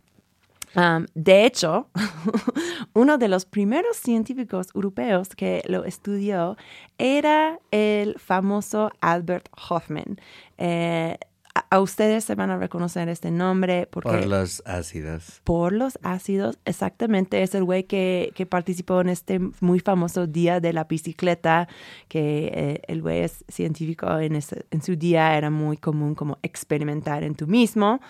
De 1.15 1.45
hecho, 1.45 1.89
uno 2.95 3.19
de 3.19 3.29
los 3.29 3.45
primeros 3.45 3.97
científicos 3.97 4.69
europeos 4.75 5.29
que 5.31 5.63
lo 5.67 5.85
estudió 5.85 6.57
era 6.99 7.59
el 7.71 8.19
famoso 8.19 8.91
Albert 9.01 9.49
Hoffman. 9.69 10.19
Eh, 10.57 11.19
a, 11.55 11.67
a 11.77 11.81
ustedes 11.81 12.25
se 12.25 12.35
van 12.35 12.51
a 12.51 12.57
reconocer 12.57 13.09
este 13.09 13.31
nombre 13.31 13.87
porque 13.91 14.09
Por 14.11 14.27
los 14.27 14.63
ácidos. 14.65 15.41
por 15.45 15.73
los 15.73 15.99
ácidos, 16.03 16.59
exactamente, 16.65 17.43
es 17.43 17.55
el 17.55 17.65
güey 17.65 17.85
que, 17.85 18.33
que 18.35 18.47
participó 18.47 19.01
en 19.03 19.11
este 19.11 19.39
muy 19.61 19.81
famoso 19.81 20.27
día 20.27 20.61
de 20.61 20.73
la 20.73 20.85
bicicleta, 20.85 21.69
que 22.09 22.51
eh, 22.55 22.83
el 22.89 23.03
güey 23.03 23.21
es 23.21 23.45
científico, 23.49 24.19
en, 24.19 24.37
ese- 24.37 24.65
en 24.71 24.83
su 24.83 24.97
día 24.97 25.37
era 25.37 25.51
muy 25.51 25.77
común 25.77 26.15
como 26.15 26.39
experimentar 26.43 27.23
en 27.23 27.35
tú 27.35 27.47
mismo. 27.47 28.01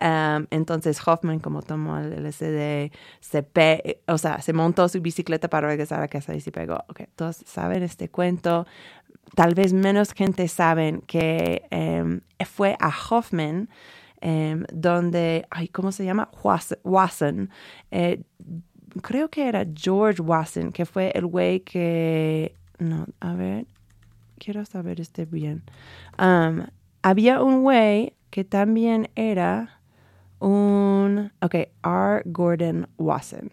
Um, 0.00 0.46
entonces 0.50 1.00
Hoffman 1.06 1.38
como 1.38 1.62
tomó 1.62 1.96
el 1.98 2.12
LSD, 2.26 2.90
se 3.20 3.42
pe 3.44 4.02
o 4.08 4.18
sea, 4.18 4.42
se 4.42 4.52
montó 4.52 4.88
su 4.88 5.00
bicicleta 5.00 5.48
para 5.48 5.68
regresar 5.68 6.02
a 6.02 6.08
casa 6.08 6.34
y 6.34 6.40
se 6.40 6.50
pegó. 6.50 6.84
Ok, 6.88 7.02
todos 7.14 7.36
saben 7.46 7.82
este 7.84 8.08
cuento. 8.10 8.66
Tal 9.34 9.54
vez 9.54 9.72
menos 9.72 10.12
gente 10.12 10.46
saben 10.48 11.00
que 11.06 11.62
em, 11.70 12.20
fue 12.46 12.76
a 12.80 12.88
Hoffman 13.10 13.68
em, 14.20 14.64
donde, 14.72 15.46
ay, 15.50 15.68
¿cómo 15.68 15.92
se 15.92 16.04
llama? 16.04 16.30
Was- 16.42 16.78
Wasson. 16.84 17.50
Eh, 17.90 18.22
creo 19.02 19.28
que 19.28 19.48
era 19.48 19.66
George 19.74 20.22
Wasson, 20.22 20.70
que 20.72 20.86
fue 20.86 21.10
el 21.14 21.26
güey 21.26 21.60
que, 21.60 22.54
no, 22.78 23.06
a 23.20 23.34
ver, 23.34 23.66
quiero 24.38 24.64
saber 24.64 25.00
este 25.00 25.24
bien. 25.24 25.62
Había 27.02 27.42
un 27.42 27.62
güey 27.62 28.14
que 28.30 28.44
también 28.44 29.10
era 29.14 29.80
un, 30.38 31.32
ok, 31.40 31.54
R. 31.82 32.22
Gordon 32.26 32.88
Wasson. 32.98 33.50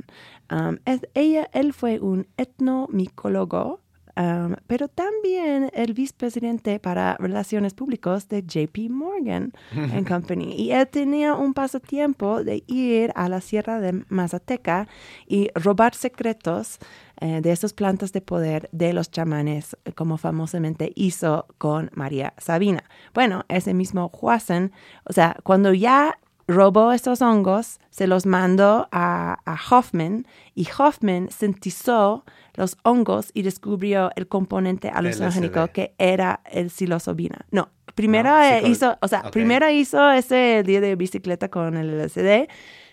Ella, 1.13 1.49
él 1.53 1.73
fue 1.73 1.99
un 1.99 2.27
etnomicólogo, 2.37 3.81
um, 4.17 4.55
pero 4.67 4.87
también 4.87 5.69
el 5.73 5.93
vicepresidente 5.93 6.79
para 6.79 7.15
relaciones 7.17 7.73
públicas 7.73 8.27
de 8.29 8.43
JP 8.43 8.89
Morgan 8.89 9.53
and 9.71 10.07
Company. 10.07 10.55
Y 10.55 10.71
él 10.71 10.87
tenía 10.87 11.35
un 11.35 11.53
pasatiempo 11.53 12.43
de 12.43 12.63
ir 12.67 13.11
a 13.15 13.29
la 13.29 13.41
Sierra 13.41 13.79
de 13.79 14.03
Mazateca 14.09 14.87
y 15.27 15.49
robar 15.55 15.95
secretos 15.95 16.79
eh, 17.19 17.41
de 17.41 17.51
esas 17.51 17.73
plantas 17.73 18.13
de 18.13 18.21
poder 18.21 18.67
de 18.71 18.93
los 18.93 19.11
chamanes, 19.11 19.77
como 19.95 20.17
famosamente 20.17 20.91
hizo 20.95 21.45
con 21.57 21.91
María 21.93 22.33
Sabina. 22.37 22.83
Bueno, 23.13 23.45
ese 23.47 23.73
mismo 23.73 24.09
Wasson, 24.21 24.71
o 25.05 25.13
sea, 25.13 25.37
cuando 25.43 25.71
ya 25.73 26.17
robó 26.47 26.91
estos 26.91 27.21
hongos, 27.21 27.79
se 27.89 28.07
los 28.07 28.25
mandó 28.25 28.87
a, 28.91 29.37
Hoffman 29.69 30.25
y 30.55 30.67
Hoffman 30.77 31.29
sintetizó 31.29 32.25
los 32.55 32.77
hongos 32.83 33.31
y 33.33 33.41
descubrió 33.43 34.11
el 34.15 34.27
componente 34.27 34.89
alucinogénico 34.89 35.67
que 35.67 35.93
era 35.97 36.41
el 36.51 36.69
psilocibina. 36.69 37.45
No, 37.51 37.69
primero 37.95 38.35
hizo, 38.67 38.97
o 39.01 39.07
sea, 39.07 39.31
primero 39.31 39.69
hizo 39.69 40.11
ese 40.11 40.63
día 40.65 40.81
de 40.81 40.95
bicicleta 40.95 41.49
con 41.49 41.77
el 41.77 41.97
LSD 41.97 42.49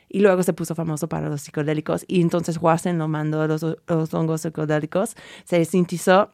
y 0.09 0.21
luego 0.21 0.43
se 0.43 0.53
puso 0.53 0.75
famoso 0.75 1.09
para 1.09 1.29
los 1.29 1.43
psicodélicos 1.43 2.05
y 2.09 2.21
entonces 2.21 2.59
Watson 2.61 2.99
lo 2.99 3.09
mandó 3.09 3.47
los, 3.47 3.65
los 3.87 4.15
hongos 4.15 4.43
psicodélicos, 4.43 5.17
se 5.45 5.65
sintetizó 5.65 6.31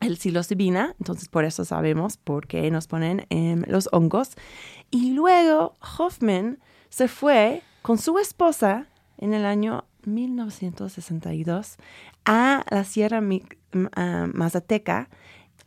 el 0.00 0.16
psilocibina, 0.16 0.94
entonces 0.98 1.28
por 1.28 1.44
eso 1.44 1.64
sabemos 1.64 2.16
por 2.16 2.46
qué 2.46 2.70
nos 2.70 2.86
ponen 2.86 3.26
en 3.30 3.64
los 3.68 3.88
hongos. 3.92 4.32
Y 4.90 5.12
luego 5.12 5.76
Hoffman 5.98 6.58
se 6.88 7.08
fue 7.08 7.62
con 7.82 7.98
su 7.98 8.18
esposa 8.18 8.86
en 9.18 9.34
el 9.34 9.44
año 9.44 9.84
1962 10.06 11.76
a 12.24 12.64
la 12.70 12.84
Sierra 12.84 13.20
Mazateca 14.32 15.08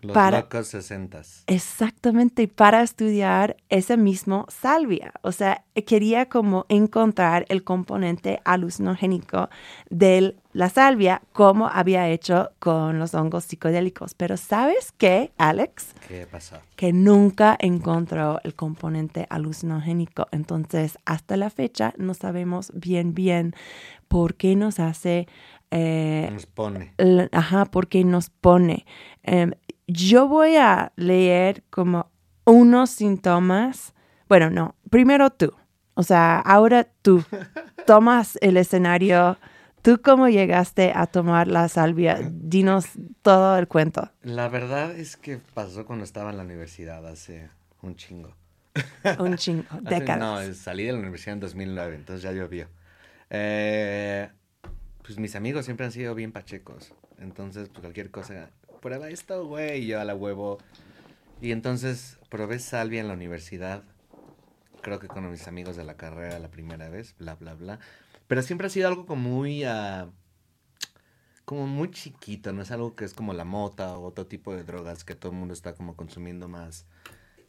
los 0.02 0.14
para, 0.14 0.40
locos 0.42 0.68
sesentas. 0.68 1.44
Exactamente, 1.48 2.48
para 2.48 2.82
estudiar 2.82 3.58
ese 3.70 3.98
mismo 3.98 4.46
salvia. 4.50 5.14
O 5.22 5.32
sea, 5.32 5.66
quería 5.86 6.28
como 6.28 6.66
encontrar 6.70 7.46
el 7.50 7.64
componente 7.64 8.42
alucinogénico 8.46 9.50
de 9.90 10.36
la 10.54 10.70
salvia, 10.70 11.22
como 11.32 11.68
había 11.68 12.10
hecho 12.10 12.52
con 12.60 12.98
los 13.00 13.14
hongos 13.14 13.44
psicodélicos. 13.44 14.14
Pero 14.16 14.38
¿sabes 14.38 14.92
qué, 14.98 15.32
Alex? 15.38 15.94
¿Qué 16.08 16.26
pasó? 16.26 16.58
Que 16.76 16.92
nunca 16.92 17.56
encontró 17.60 18.40
el 18.44 18.56
componente 18.56 19.28
alucinogénico. 19.30 20.28
Entonces, 20.32 20.98
hasta 21.06 21.38
la 21.38 21.50
fecha 21.50 21.94
no 21.98 22.14
sabemos 22.14 22.72
bien, 22.74 23.14
bien 23.14 23.54
por 24.08 24.36
qué 24.36 24.56
nos 24.56 24.80
hace... 24.80 25.28
Eh, 25.72 26.28
nos 26.32 26.48
pone. 26.48 26.94
Ajá, 27.32 27.66
porque 27.66 28.04
nos 28.04 28.32
pone. 28.32 28.88
Em, 29.22 29.52
yo 29.92 30.28
voy 30.28 30.56
a 30.56 30.92
leer 30.96 31.64
como 31.70 32.12
unos 32.46 32.92
síntomas. 32.92 33.94
Bueno, 34.28 34.50
no, 34.50 34.76
primero 34.90 35.32
tú. 35.32 35.54
O 35.96 36.04
sea, 36.04 36.40
ahora 36.40 36.88
tú 37.02 37.24
tomas 37.88 38.38
el 38.42 38.58
escenario. 38.58 39.38
¿Tú 39.82 40.02
cómo 40.04 40.30
llegaste 40.30 40.92
a 40.94 41.08
tomar 41.08 41.48
la 41.48 41.68
salvia? 41.70 42.20
Dinos 42.32 42.86
todo 43.22 43.58
el 43.58 43.68
cuento. 43.68 44.12
La 44.22 44.48
verdad 44.50 44.92
es 44.92 45.18
que 45.18 45.38
pasó 45.38 45.86
cuando 45.86 46.04
estaba 46.04 46.30
en 46.30 46.38
la 46.38 46.44
universidad 46.44 47.06
hace 47.08 47.50
un 47.82 47.96
chingo. 47.96 48.36
Un 49.20 49.36
chingo, 49.36 49.66
décadas. 49.82 50.20
no, 50.20 50.54
salí 50.54 50.86
de 50.86 50.94
la 50.94 51.00
universidad 51.00 51.34
en 51.34 51.40
2009, 51.40 51.96
entonces 51.96 52.22
ya 52.22 52.32
llovió. 52.32 52.68
Eh, 53.30 54.30
pues 55.02 55.18
mis 55.18 55.36
amigos 55.36 55.66
siempre 55.66 55.88
han 55.88 55.92
sido 55.92 56.14
bien 56.14 56.32
pachecos. 56.32 56.94
Entonces, 57.18 57.68
pues 57.70 57.82
cualquier 57.82 58.12
cosa 58.12 58.52
prueba 58.80 59.10
esto, 59.10 59.46
güey. 59.46 59.84
Y 59.84 59.88
yo 59.88 60.00
a 60.00 60.06
la 60.06 60.16
huevo. 60.16 60.58
Y 61.42 61.52
entonces 61.52 62.18
probé 62.30 62.60
salvia 62.60 63.02
en 63.02 63.08
la 63.08 63.14
universidad. 63.14 63.84
Creo 64.82 65.00
que 65.00 65.08
con 65.08 65.30
mis 65.30 65.48
amigos 65.48 65.76
de 65.76 65.84
la 65.84 65.98
carrera 65.98 66.40
la 66.40 66.50
primera 66.50 66.90
vez, 66.90 67.16
bla, 67.18 67.36
bla, 67.36 67.54
bla. 67.54 67.80
Pero 68.28 68.42
siempre 68.42 68.68
ha 68.68 68.70
sido 68.70 68.88
algo 68.88 69.06
como 69.06 69.30
muy... 69.30 69.66
Uh, 69.66 70.12
como 71.50 71.66
muy 71.66 71.90
chiquito, 71.90 72.54
no 72.54 72.62
es 72.62 72.70
algo 72.70 72.96
que 72.96 73.06
es 73.06 73.16
como 73.16 73.34
la 73.34 73.44
mota 73.44 73.98
o 73.98 74.06
otro 74.06 74.28
tipo 74.28 74.56
de 74.56 74.64
drogas 74.64 75.04
que 75.04 75.16
todo 75.16 75.32
el 75.32 75.38
mundo 75.40 75.56
está 75.56 75.74
como 75.74 75.96
consumiendo 75.96 76.48
más 76.48 76.86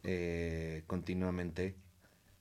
eh, 0.01 0.81
continuamente, 0.87 1.75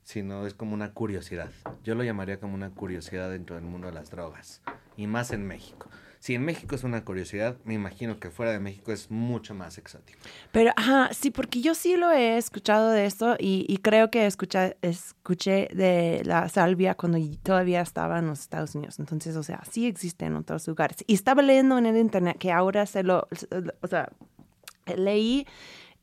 sino 0.03 0.47
es 0.47 0.55
como 0.55 0.73
una 0.73 0.95
curiosidad. 0.95 1.51
Yo 1.85 1.95
lo 1.95 2.03
llamaría 2.03 2.41
como 2.41 2.55
una 2.55 2.71
curiosidad 2.71 3.29
dentro 3.29 3.57
del 3.57 3.67
mundo 3.67 3.89
de 3.89 3.93
las 3.93 4.09
drogas, 4.09 4.63
y 4.97 5.07
más 5.07 5.33
en 5.33 5.47
México. 5.47 5.91
Si 6.21 6.35
en 6.35 6.45
México 6.45 6.75
es 6.75 6.85
una 6.85 7.03
curiosidad, 7.03 7.57
me 7.65 7.73
imagino 7.73 8.21
que 8.21 8.29
fuera 8.29 8.53
de 8.53 8.61
México 8.61 8.93
es 8.93 9.11
mucho 9.11 9.55
más 9.55 9.79
exótico. 9.79 10.19
Pero, 10.53 10.71
ajá, 10.77 11.09
sí, 11.15 11.31
porque 11.31 11.63
yo 11.63 11.75
sí 11.75 11.97
lo 11.97 12.13
he 12.13 12.37
escuchado 12.37 12.91
de 12.91 13.07
esto 13.07 13.37
y, 13.39 13.75
creo 13.79 14.11
que 14.11 14.27
escuché, 14.27 14.77
escuché 14.83 15.69
de 15.73 16.21
la 16.27 16.51
salvia 16.51 16.95
cuando 16.95 17.19
todavía 17.43 17.81
estaba 17.81 18.19
en 18.19 18.27
los 18.27 18.41
Estados 18.41 18.75
Unidos. 18.75 18.99
Entonces, 18.99 19.35
o 19.35 19.43
sea, 19.43 19.63
sí 19.71 19.87
existe 19.87 20.27
en 20.27 20.37
otros 20.37 20.69
lugares. 20.69 20.99
Y 21.07 21.15
estaba 21.15 21.41
leyendo 21.41 21.79
en 21.79 21.87
el 21.87 21.97
internet 21.97 22.37
que 22.39 22.53
ahora 22.53 22.85
se 22.85 23.03
lo, 23.03 23.27
o 23.81 23.87
sea, 23.87 24.11
leí 24.95 25.47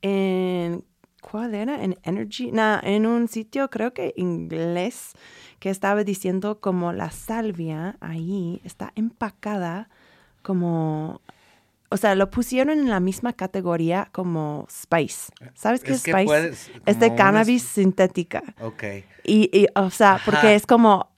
en 0.02 0.84
¿cuál 1.20 1.54
era? 1.54 1.82
En 1.82 1.96
Energy, 2.02 2.50
no, 2.50 2.80
en 2.82 3.06
un 3.06 3.28
sitio 3.28 3.70
creo 3.70 3.92
que 3.92 4.14
inglés 4.16 5.12
que 5.60 5.70
estaba 5.70 6.02
diciendo 6.02 6.60
como 6.60 6.92
la 6.92 7.10
salvia 7.12 7.96
ahí 8.00 8.60
está 8.64 8.92
empacada 8.96 9.88
como, 10.42 11.20
o 11.90 11.96
sea, 11.96 12.14
lo 12.14 12.30
pusieron 12.30 12.78
en 12.78 12.90
la 12.90 13.00
misma 13.00 13.32
categoría 13.32 14.08
como 14.12 14.66
Spice. 14.70 15.32
¿Sabes 15.54 15.82
qué 15.82 15.92
es, 15.92 16.00
Spice? 16.00 16.72
es 16.86 17.00
de 17.00 17.14
cannabis 17.14 17.62
sintética. 17.62 18.42
Ok. 18.60 18.84
Y, 19.24 19.66
o 19.74 19.90
sea, 19.90 20.20
porque 20.24 20.54
es 20.54 20.66
como 20.66 21.10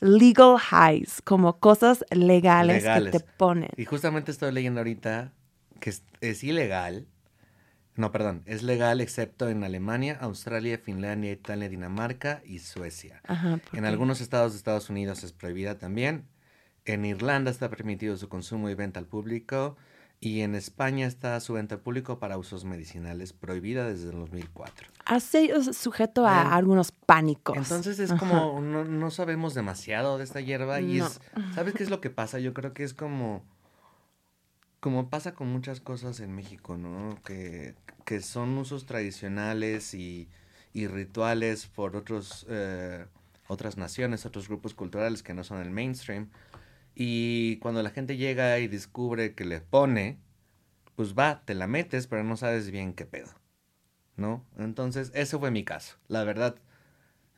legal 0.00 0.56
highs, 0.58 1.22
como 1.22 1.58
cosas 1.58 2.04
legales, 2.10 2.84
que 2.84 3.10
te 3.10 3.20
ponen. 3.20 3.70
Y 3.76 3.84
justamente 3.84 4.30
estoy 4.30 4.52
leyendo 4.52 4.80
ahorita 4.80 5.32
que 5.80 5.94
es, 6.20 6.44
ilegal. 6.44 7.06
No, 7.94 8.12
perdón, 8.12 8.42
es 8.46 8.62
legal 8.62 9.00
excepto 9.00 9.48
en 9.48 9.64
Alemania, 9.64 10.18
Australia, 10.20 10.78
Finlandia, 10.78 11.32
Italia, 11.32 11.68
Dinamarca 11.68 12.42
y 12.44 12.58
Suecia. 12.58 13.22
Ajá, 13.26 13.58
en 13.72 13.84
algunos 13.86 14.20
estados 14.20 14.52
de 14.52 14.58
Estados 14.58 14.90
Unidos 14.90 15.24
es 15.24 15.32
prohibida 15.32 15.78
también. 15.78 16.26
En 16.86 17.04
Irlanda 17.04 17.50
está 17.50 17.68
permitido 17.68 18.16
su 18.16 18.28
consumo 18.28 18.70
y 18.70 18.74
venta 18.74 19.00
al 19.00 19.06
público 19.06 19.76
y 20.20 20.40
en 20.40 20.54
España 20.54 21.06
está 21.06 21.38
su 21.40 21.54
venta 21.54 21.74
al 21.74 21.80
público 21.80 22.18
para 22.20 22.38
usos 22.38 22.64
medicinales 22.64 23.32
prohibida 23.32 23.86
desde 23.86 24.10
el 24.10 24.20
2004. 24.20 24.88
Hace 25.04 25.72
sujeto 25.72 26.26
a 26.26 26.54
algunos 26.54 26.92
pánicos. 26.92 27.56
Entonces 27.56 27.98
es 27.98 28.12
como, 28.12 28.60
no, 28.60 29.10
sabemos 29.10 29.54
demasiado 29.54 30.16
de 30.16 30.24
esta 30.24 30.40
hierba 30.40 30.80
y 30.80 31.00
es, 31.00 31.20
¿sabes 31.54 31.74
qué 31.74 31.82
es 31.82 31.90
lo 31.90 32.00
que 32.00 32.10
pasa? 32.10 32.38
Yo 32.38 32.54
creo 32.54 32.72
que 32.72 32.84
es 32.84 32.94
como, 32.94 33.42
como 34.78 35.10
pasa 35.10 35.34
con 35.34 35.48
muchas 35.48 35.80
cosas 35.80 36.20
en 36.20 36.34
México, 36.34 36.76
¿no? 36.76 37.20
Que, 37.24 37.74
que 38.04 38.20
son 38.20 38.56
usos 38.58 38.86
tradicionales 38.86 39.92
y, 39.92 40.28
y 40.72 40.86
rituales 40.86 41.66
por 41.66 41.96
otros, 41.96 42.46
eh, 42.48 43.06
otras 43.48 43.76
naciones, 43.76 44.24
otros 44.24 44.48
grupos 44.48 44.72
culturales 44.74 45.24
que 45.24 45.34
no 45.34 45.42
son 45.42 45.60
el 45.60 45.70
mainstream 45.70 46.30
y 46.98 47.58
cuando 47.58 47.82
la 47.82 47.90
gente 47.90 48.16
llega 48.16 48.58
y 48.58 48.68
descubre 48.68 49.34
que 49.34 49.44
le 49.44 49.60
pone, 49.60 50.18
pues 50.96 51.14
va, 51.14 51.42
te 51.44 51.54
la 51.54 51.66
metes, 51.66 52.06
pero 52.06 52.24
no 52.24 52.38
sabes 52.38 52.70
bien 52.70 52.94
qué 52.94 53.04
pedo. 53.04 53.28
¿No? 54.16 54.42
Entonces, 54.56 55.12
ese 55.14 55.38
fue 55.38 55.50
mi 55.50 55.62
caso. 55.62 55.98
La 56.08 56.24
verdad, 56.24 56.56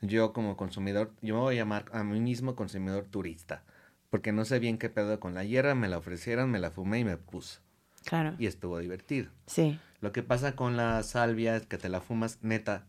yo 0.01 0.33
como 0.33 0.57
consumidor, 0.57 1.12
yo 1.23 1.35
me 1.35 1.40
voy 1.40 1.55
a 1.57 1.59
llamar 1.59 1.87
a 1.92 2.05
mí 2.05 2.21
mismo 2.21 2.55
consumidor 2.55 3.07
turista. 3.07 3.64
Porque 4.11 4.31
no 4.31 4.44
sé 4.44 4.61
bien 4.61 4.79
qué 4.79 4.90
pedo 4.90 5.18
con 5.18 5.35
la 5.35 5.42
hierba, 5.42 5.75
me 5.75 5.88
la 5.88 5.99
ofrecieron, 5.99 6.53
me 6.53 6.61
la 6.61 6.71
fumé 6.71 7.01
y 7.01 7.05
me 7.05 7.16
puse. 7.16 7.59
Claro. 8.05 8.37
Y 8.38 8.47
estuvo 8.47 8.79
divertido. 8.79 9.33
Sí. 9.47 9.81
Lo 10.01 10.12
que 10.12 10.23
pasa 10.23 10.55
con 10.55 10.77
la 10.77 11.03
salvia 11.03 11.57
es 11.57 11.66
que 11.66 11.79
te 11.79 11.88
la 11.88 12.01
fumas, 12.01 12.38
neta, 12.42 12.87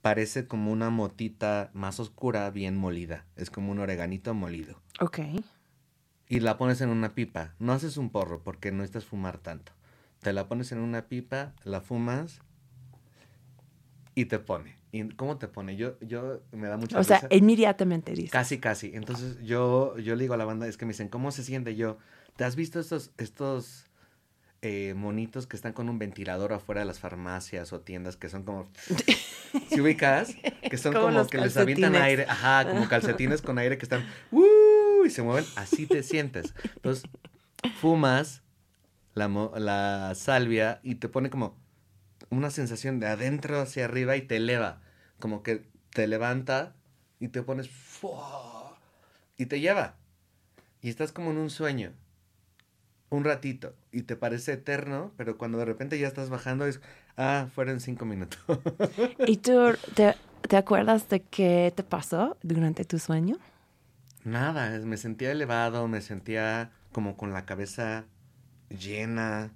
parece 0.00 0.46
como 0.46 0.72
una 0.72 0.88
motita 0.88 1.70
más 1.74 2.00
oscura, 2.00 2.50
bien 2.50 2.74
molida. 2.74 3.26
Es 3.36 3.50
como 3.50 3.70
un 3.70 3.80
oreganito 3.80 4.32
molido. 4.32 4.80
Ok 4.98 5.18
y 6.28 6.40
la 6.40 6.58
pones 6.58 6.80
en 6.80 6.90
una 6.90 7.14
pipa. 7.14 7.54
No 7.58 7.72
haces 7.72 7.96
un 7.96 8.10
porro 8.10 8.42
porque 8.42 8.72
no 8.72 8.84
estás 8.84 9.04
fumar 9.04 9.38
tanto. 9.38 9.72
Te 10.20 10.32
la 10.32 10.48
pones 10.48 10.72
en 10.72 10.78
una 10.78 11.06
pipa, 11.06 11.54
la 11.64 11.80
fumas 11.80 12.40
y 14.14 14.26
te 14.26 14.38
pone. 14.38 14.76
¿Y 14.92 15.08
cómo 15.10 15.36
te 15.36 15.46
pone? 15.46 15.76
Yo, 15.76 15.98
yo 16.00 16.40
me 16.52 16.68
da 16.68 16.76
mucha 16.76 16.98
O 16.98 17.04
sea, 17.04 17.26
inmediatamente 17.30 18.12
dice. 18.12 18.30
Casi, 18.30 18.58
casi. 18.58 18.92
Entonces 18.94 19.38
yo, 19.42 19.96
yo 19.98 20.16
le 20.16 20.22
digo 20.22 20.34
a 20.34 20.36
la 20.36 20.44
banda, 20.44 20.66
es 20.66 20.76
que 20.76 20.86
me 20.86 20.92
dicen, 20.92 21.08
¿cómo 21.08 21.30
se 21.30 21.44
siente 21.44 21.76
yo? 21.76 21.98
¿Te 22.36 22.44
has 22.44 22.56
visto 22.56 22.80
estos, 22.80 23.12
estos 23.18 23.86
eh, 24.62 24.94
monitos 24.96 25.46
que 25.46 25.56
están 25.56 25.74
con 25.74 25.88
un 25.88 25.98
ventilador 25.98 26.52
afuera 26.52 26.80
de 26.80 26.86
las 26.86 26.98
farmacias 26.98 27.72
o 27.72 27.80
tiendas 27.80 28.16
que 28.16 28.28
son 28.28 28.42
como... 28.42 28.70
¿Si 29.70 29.80
ubicas? 29.80 30.34
Que 30.68 30.76
son 30.76 30.92
como, 30.94 31.26
que 31.26 31.38
les 31.38 31.56
avientan 31.56 31.94
aire. 31.94 32.24
Ajá, 32.28 32.68
como 32.68 32.88
calcetines 32.88 33.42
con 33.42 33.58
aire 33.58 33.78
que 33.78 33.84
están... 33.84 34.04
¡Uh! 34.32 34.42
Y 35.06 35.10
se 35.10 35.22
mueven. 35.22 35.44
Así 35.56 35.86
te 35.86 36.02
sientes. 36.02 36.54
Entonces, 36.76 37.04
fumas 37.80 38.42
la, 39.14 39.28
la 39.28 40.14
salvia 40.14 40.80
y 40.82 40.96
te 40.96 41.08
pone 41.08 41.30
como 41.30 41.56
una 42.30 42.50
sensación 42.50 43.00
de 43.00 43.06
adentro 43.06 43.60
hacia 43.60 43.84
arriba 43.84 44.16
y 44.16 44.22
te 44.22 44.36
eleva. 44.36 44.82
Como 45.18 45.42
que 45.42 45.68
te 45.90 46.06
levanta 46.06 46.74
y 47.20 47.28
te 47.28 47.42
pones... 47.42 47.70
Y 49.38 49.46
te 49.46 49.60
lleva. 49.60 49.96
Y 50.80 50.88
estás 50.88 51.12
como 51.12 51.30
en 51.30 51.38
un 51.38 51.50
sueño 51.50 51.92
un 53.10 53.24
ratito 53.24 53.74
y 53.92 54.02
te 54.02 54.16
parece 54.16 54.54
eterno, 54.54 55.12
pero 55.16 55.38
cuando 55.38 55.58
de 55.58 55.64
repente 55.64 55.98
ya 55.98 56.08
estás 56.08 56.30
bajando 56.30 56.66
es, 56.66 56.80
ah, 57.16 57.48
fueron 57.54 57.80
cinco 57.80 58.04
minutos. 58.04 58.38
¿Y 59.26 59.36
tú 59.38 59.72
te, 59.94 60.14
te, 60.48 60.56
acuerdas 60.56 61.08
de 61.08 61.20
qué 61.20 61.72
te 61.74 61.82
pasó 61.82 62.36
durante 62.42 62.84
tu 62.84 62.98
sueño? 62.98 63.38
Nada, 64.26 64.76
me 64.80 64.96
sentía 64.96 65.30
elevado, 65.30 65.86
me 65.86 66.00
sentía 66.00 66.72
como 66.90 67.16
con 67.16 67.32
la 67.32 67.46
cabeza 67.46 68.06
llena, 68.68 69.52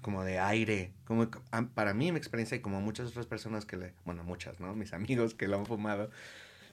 como 0.00 0.24
de 0.24 0.38
aire. 0.38 0.94
Como 1.04 1.28
para 1.74 1.92
mí, 1.92 2.10
mi 2.10 2.16
experiencia 2.16 2.56
y 2.56 2.60
como 2.60 2.80
muchas 2.80 3.10
otras 3.10 3.26
personas 3.26 3.66
que 3.66 3.76
le, 3.76 3.92
bueno, 4.06 4.24
muchas, 4.24 4.60
¿no? 4.60 4.74
Mis 4.74 4.92
amigos 4.94 5.34
que 5.34 5.46
lo 5.46 5.58
han 5.58 5.66
fumado, 5.66 6.10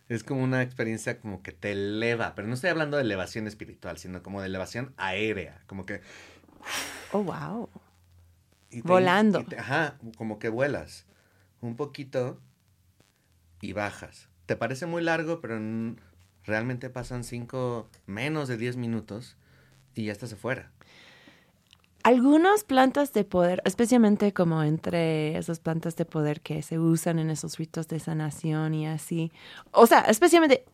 es 0.07 0.23
como 0.23 0.45
una 0.45 0.61
experiencia 0.61 1.19
como 1.19 1.43
que 1.43 1.51
te 1.51 1.73
eleva, 1.73 2.35
pero 2.35 2.47
no 2.47 2.53
estoy 2.53 2.69
hablando 2.69 2.95
de 2.95 3.03
elevación 3.03 3.47
espiritual, 3.47 3.97
sino 3.97 4.23
como 4.23 4.39
de 4.39 4.47
elevación 4.47 4.93
aérea, 4.95 5.61
como 5.67 5.85
que... 5.85 5.99
Oh, 7.11 7.21
wow. 7.21 7.69
Volando. 8.83 9.45
ajá, 9.57 9.97
como 10.17 10.39
que 10.39 10.47
vuelas 10.47 11.05
un 11.59 11.75
poquito 11.75 12.39
y 13.59 13.73
bajas. 13.73 14.29
Te 14.45 14.55
parece 14.55 14.85
muy 14.85 15.03
largo, 15.03 15.41
pero 15.41 15.59
realmente 16.45 16.89
pasan 16.89 17.23
cinco, 17.23 17.89
menos 18.05 18.47
de 18.47 18.57
diez 18.57 18.77
minutos 18.77 19.37
y 19.93 20.05
ya 20.05 20.11
estás 20.11 20.33
afuera. 20.33 20.71
Algunas 22.03 22.63
plantas 22.63 23.13
de 23.13 23.23
poder, 23.23 23.63
especialmente 23.65 24.31
como 24.31 24.61
entre 24.61 25.37
esas 25.37 25.59
plantas 25.59 25.95
de 25.95 26.05
poder 26.05 26.41
que 26.41 26.61
se 26.61 26.77
usan 26.77 27.17
en 27.17 27.31
esos 27.31 27.57
ritos 27.57 27.87
de 27.87 27.99
sanación 27.99 28.75
y 28.75 28.85
así. 28.85 29.31
O 29.71 29.87
sea, 29.87 30.01
especialmente, 30.01 30.65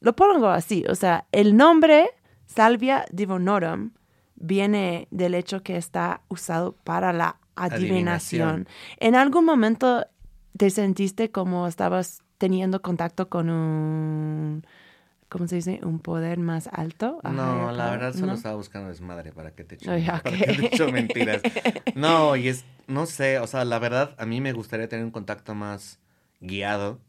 lo 0.00 0.14
pongo 0.14 0.46
así, 0.46 0.84
o 0.88 0.94
sea, 0.94 1.26
el 1.32 1.56
nombre 1.56 2.10
Salvia 2.46 3.04
divonorum 3.10 3.90
viene 4.36 5.08
del 5.10 5.34
hecho 5.34 5.62
que 5.62 5.76
está 5.76 6.20
usado 6.28 6.76
para 6.84 7.12
la 7.12 7.38
adivinación. 7.56 8.68
¿En 8.98 9.16
algún 9.16 9.44
momento 9.44 10.06
te 10.56 10.70
sentiste 10.70 11.30
como 11.30 11.66
estabas 11.66 12.22
teniendo 12.38 12.82
contacto 12.82 13.28
con 13.28 13.50
un 13.50 14.64
¿cómo 15.34 15.48
se 15.48 15.56
dice? 15.56 15.80
Un 15.82 15.98
poder 15.98 16.38
más 16.38 16.68
alto. 16.70 17.18
No, 17.24 17.72
la 17.72 17.90
verdad 17.90 18.14
solo 18.14 18.34
estaba 18.34 18.54
buscando 18.54 18.88
desmadre 18.88 19.32
para 19.32 19.50
que 19.50 19.64
te 19.64 19.74
eche, 19.74 20.92
mentiras. 20.92 21.42
No, 21.96 22.36
y 22.36 22.46
es, 22.46 22.64
no 22.86 23.06
sé, 23.06 23.40
o 23.40 23.48
sea, 23.48 23.64
la 23.64 23.80
verdad 23.80 24.14
a 24.18 24.26
mí 24.26 24.40
me 24.40 24.52
gustaría 24.52 24.88
tener 24.88 25.04
un 25.04 25.10
contacto 25.10 25.56
más 25.56 25.98
guiado 26.38 27.00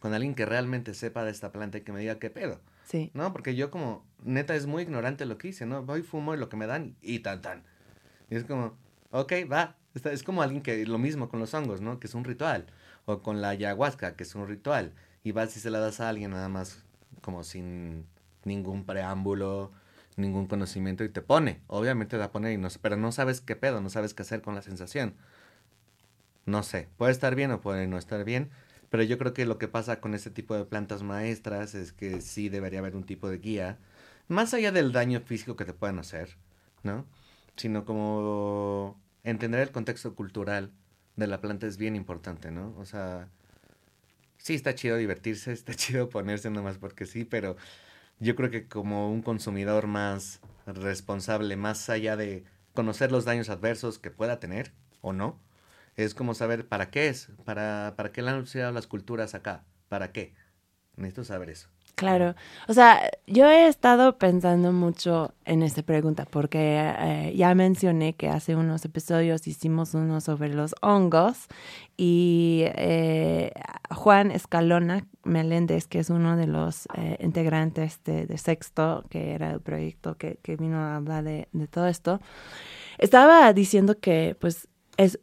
con 0.00 0.12
alguien 0.12 0.34
que 0.34 0.44
realmente 0.44 0.92
sepa 0.92 1.24
de 1.24 1.30
esta 1.30 1.50
planta 1.50 1.78
y 1.78 1.80
que 1.80 1.92
me 1.92 2.00
diga 2.00 2.18
qué 2.18 2.28
pedo. 2.28 2.60
Sí. 2.84 3.10
No, 3.14 3.32
porque 3.32 3.54
yo 3.54 3.70
como, 3.70 4.04
neta, 4.22 4.54
es 4.54 4.66
muy 4.66 4.82
ignorante 4.82 5.24
lo 5.24 5.38
que 5.38 5.48
hice, 5.48 5.64
¿no? 5.64 5.82
Voy, 5.82 6.02
fumo 6.02 6.34
y 6.34 6.36
lo 6.36 6.50
que 6.50 6.58
me 6.58 6.66
dan 6.66 6.94
y 7.00 7.20
tan, 7.20 7.40
tan. 7.40 7.62
Y 8.28 8.34
es 8.34 8.44
como, 8.44 8.76
ok, 9.12 9.32
va. 9.50 9.76
Es 9.94 10.22
como 10.22 10.42
alguien 10.42 10.62
que, 10.62 10.84
lo 10.84 10.98
mismo 10.98 11.30
con 11.30 11.40
los 11.40 11.54
hongos, 11.54 11.80
¿no? 11.80 12.00
Que 12.00 12.06
es 12.06 12.14
un 12.14 12.24
ritual. 12.24 12.66
O 13.06 13.22
con 13.22 13.40
la 13.40 13.48
ayahuasca, 13.48 14.14
que 14.14 14.24
es 14.24 14.34
un 14.34 14.46
ritual. 14.46 14.92
Y 15.24 15.32
vas 15.32 15.56
y 15.56 15.60
se 15.60 15.70
la 15.70 15.78
das 15.78 16.00
a 16.00 16.10
alguien 16.10 16.32
nada 16.32 16.50
más 16.50 16.84
como 17.22 17.44
sin 17.44 18.06
ningún 18.44 18.84
preámbulo, 18.84 19.72
ningún 20.16 20.46
conocimiento 20.46 21.04
y 21.04 21.08
te 21.08 21.22
pone. 21.22 21.62
Obviamente 21.68 22.12
te 22.12 22.18
va 22.18 22.26
a 22.26 22.32
poner, 22.32 22.52
y 22.52 22.58
no, 22.58 22.68
pero 22.82 22.96
no 22.96 23.12
sabes 23.12 23.40
qué 23.40 23.56
pedo, 23.56 23.80
no 23.80 23.88
sabes 23.88 24.14
qué 24.14 24.22
hacer 24.22 24.42
con 24.42 24.54
la 24.54 24.62
sensación. 24.62 25.14
No 26.44 26.62
sé, 26.62 26.88
puede 26.96 27.12
estar 27.12 27.34
bien 27.34 27.50
o 27.52 27.60
puede 27.60 27.86
no 27.86 27.98
estar 27.98 28.24
bien, 28.24 28.50
pero 28.90 29.02
yo 29.04 29.16
creo 29.18 29.32
que 29.32 29.46
lo 29.46 29.58
que 29.58 29.68
pasa 29.68 30.00
con 30.00 30.14
este 30.14 30.30
tipo 30.30 30.54
de 30.54 30.64
plantas 30.64 31.02
maestras 31.02 31.74
es 31.74 31.92
que 31.92 32.20
sí 32.20 32.48
debería 32.48 32.80
haber 32.80 32.96
un 32.96 33.04
tipo 33.04 33.30
de 33.30 33.38
guía, 33.38 33.78
más 34.28 34.52
allá 34.54 34.72
del 34.72 34.92
daño 34.92 35.20
físico 35.20 35.56
que 35.56 35.64
te 35.64 35.72
puedan 35.72 35.98
hacer, 35.98 36.36
¿no? 36.82 37.06
Sino 37.56 37.84
como 37.84 39.00
entender 39.24 39.60
el 39.60 39.70
contexto 39.70 40.14
cultural 40.14 40.72
de 41.16 41.26
la 41.26 41.40
planta 41.40 41.66
es 41.66 41.76
bien 41.76 41.96
importante, 41.96 42.50
¿no? 42.50 42.74
O 42.78 42.84
sea, 42.84 43.28
sí 44.42 44.54
está 44.54 44.74
chido 44.74 44.96
divertirse, 44.96 45.52
está 45.52 45.74
chido 45.74 46.10
ponerse 46.10 46.50
nomás 46.50 46.78
porque 46.78 47.06
sí, 47.06 47.24
pero 47.24 47.56
yo 48.18 48.36
creo 48.36 48.50
que 48.50 48.68
como 48.68 49.10
un 49.10 49.22
consumidor 49.22 49.86
más 49.86 50.40
responsable, 50.66 51.56
más 51.56 51.88
allá 51.88 52.16
de 52.16 52.44
conocer 52.74 53.10
los 53.12 53.24
daños 53.24 53.48
adversos 53.48 53.98
que 53.98 54.10
pueda 54.10 54.40
tener 54.40 54.72
o 55.00 55.12
no, 55.12 55.40
es 55.96 56.14
como 56.14 56.34
saber 56.34 56.66
para 56.68 56.90
qué 56.90 57.08
es, 57.08 57.28
para, 57.44 57.94
para 57.96 58.12
qué 58.12 58.22
le 58.22 58.30
han 58.30 58.44
las 58.74 58.86
culturas 58.86 59.34
acá, 59.34 59.64
para 59.88 60.12
qué. 60.12 60.34
Necesito 60.96 61.24
saber 61.24 61.50
eso. 61.50 61.68
Claro, 61.94 62.34
o 62.68 62.74
sea, 62.74 63.10
yo 63.26 63.48
he 63.50 63.68
estado 63.68 64.18
pensando 64.18 64.72
mucho 64.72 65.34
en 65.44 65.62
esta 65.62 65.82
pregunta 65.82 66.26
porque 66.28 66.80
eh, 66.98 67.34
ya 67.36 67.54
mencioné 67.54 68.14
que 68.14 68.28
hace 68.28 68.56
unos 68.56 68.84
episodios 68.84 69.46
hicimos 69.46 69.94
uno 69.94 70.20
sobre 70.20 70.48
los 70.48 70.74
hongos 70.80 71.46
y 71.96 72.62
eh, 72.66 73.52
Juan 73.90 74.30
Escalona 74.30 75.06
Meléndez, 75.24 75.86
que 75.86 75.98
es 75.98 76.08
uno 76.10 76.36
de 76.36 76.46
los 76.46 76.88
eh, 76.96 77.18
integrantes 77.20 78.02
de, 78.04 78.38
Sexto, 78.38 79.04
que 79.10 79.32
era 79.32 79.50
el 79.50 79.60
proyecto 79.60 80.16
que, 80.16 80.38
que 80.42 80.56
vino 80.56 80.78
a 80.78 80.96
hablar 80.96 81.24
de, 81.24 81.46
todo 81.70 81.86
esto, 81.86 82.20
estaba 82.98 83.52
diciendo 83.52 83.98
que 84.00 84.36
pues 84.40 84.66
es 84.96 85.20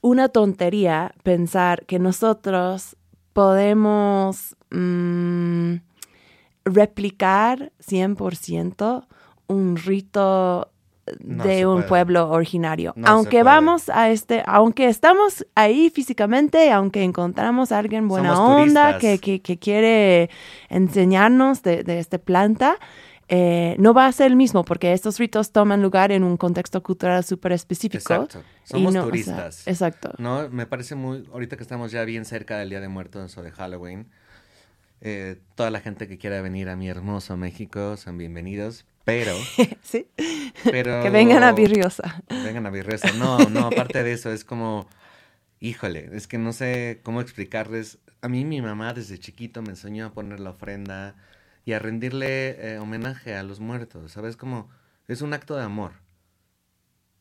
una 0.00 0.28
tontería 0.28 1.14
pensar 1.24 1.84
que 1.84 1.98
nosotros 1.98 2.96
podemos... 3.32 4.56
Mmm, 4.70 5.85
replicar 6.66 7.72
100% 7.82 9.06
un 9.46 9.76
rito 9.76 10.70
de 11.20 11.66
un 11.66 11.84
pueblo 11.84 12.28
originario. 12.30 12.92
aunque 13.04 13.44
vamos 13.44 13.88
a 13.88 14.10
este, 14.10 14.42
aunque 14.44 14.88
estamos 14.88 15.46
ahí 15.54 15.88
físicamente, 15.88 16.72
aunque 16.72 17.04
encontramos 17.04 17.70
a 17.70 17.78
alguien 17.78 18.08
buena 18.08 18.40
onda 18.40 18.98
que, 18.98 19.18
que, 19.18 19.58
quiere 19.58 20.30
enseñarnos 20.68 21.62
de, 21.62 21.84
de 21.84 22.00
esta 22.00 22.18
planta, 22.18 22.76
eh, 23.28 23.74
no 23.78 23.92
va 23.92 24.06
a 24.06 24.12
ser 24.12 24.28
el 24.28 24.36
mismo 24.36 24.64
porque 24.64 24.92
estos 24.92 25.18
ritos 25.18 25.50
toman 25.50 25.82
lugar 25.82 26.12
en 26.12 26.22
un 26.22 26.36
contexto 26.36 26.82
cultural 26.82 27.24
súper 27.24 27.52
específico. 27.52 28.14
Exacto. 28.14 28.42
Somos 28.62 28.94
turistas. 28.94 29.66
exacto. 29.66 30.12
No, 30.18 30.48
me 30.48 30.66
parece 30.66 30.94
muy, 30.94 31.28
ahorita 31.32 31.56
que 31.56 31.62
estamos 31.62 31.90
ya 31.90 32.04
bien 32.04 32.24
cerca 32.24 32.58
del 32.58 32.70
Día 32.70 32.80
de 32.80 32.88
Muertos 32.88 33.36
o 33.36 33.42
de 33.42 33.50
Halloween, 33.50 34.08
eh, 35.00 35.40
toda 35.54 35.70
la 35.70 35.80
gente 35.80 36.08
que 36.08 36.18
quiera 36.18 36.40
venir 36.40 36.68
a 36.68 36.76
mi 36.76 36.88
hermoso 36.88 37.36
México 37.36 37.96
son 37.96 38.18
bienvenidos, 38.18 38.86
pero... 39.04 39.32
sí. 39.82 40.08
Pero, 40.64 41.02
que 41.02 41.10
vengan 41.10 41.42
a 41.42 41.52
Virriosa. 41.52 42.22
Vengan 42.28 42.66
a 42.66 42.70
Virriosa. 42.70 43.12
No, 43.12 43.38
no, 43.50 43.66
aparte 43.66 44.02
de 44.02 44.12
eso, 44.12 44.32
es 44.32 44.44
como... 44.44 44.88
Híjole, 45.60 46.10
es 46.12 46.26
que 46.26 46.38
no 46.38 46.52
sé 46.52 47.00
cómo 47.02 47.20
explicarles. 47.20 47.98
A 48.20 48.28
mí 48.28 48.44
mi 48.44 48.60
mamá 48.60 48.92
desde 48.94 49.18
chiquito 49.18 49.62
me 49.62 49.70
enseñó 49.70 50.06
a 50.06 50.12
poner 50.12 50.40
la 50.40 50.50
ofrenda 50.50 51.14
y 51.64 51.72
a 51.72 51.78
rendirle 51.78 52.74
eh, 52.74 52.78
homenaje 52.78 53.34
a 53.34 53.42
los 53.42 53.60
muertos, 53.60 54.12
¿sabes? 54.12 54.36
Como 54.36 54.68
es 55.08 55.22
un 55.22 55.32
acto 55.34 55.56
de 55.56 55.62
amor. 55.62 55.92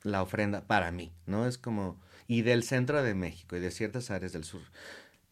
La 0.04 0.22
ofrenda 0.22 0.66
para 0.68 0.92
mí, 0.92 1.14
¿no? 1.26 1.48
Es 1.48 1.58
como... 1.58 2.00
Y 2.28 2.42
del 2.42 2.64
centro 2.64 3.04
de 3.04 3.14
México 3.14 3.56
y 3.56 3.60
de 3.60 3.70
ciertas 3.70 4.10
áreas 4.10 4.34
del 4.34 4.44
sur 4.44 4.62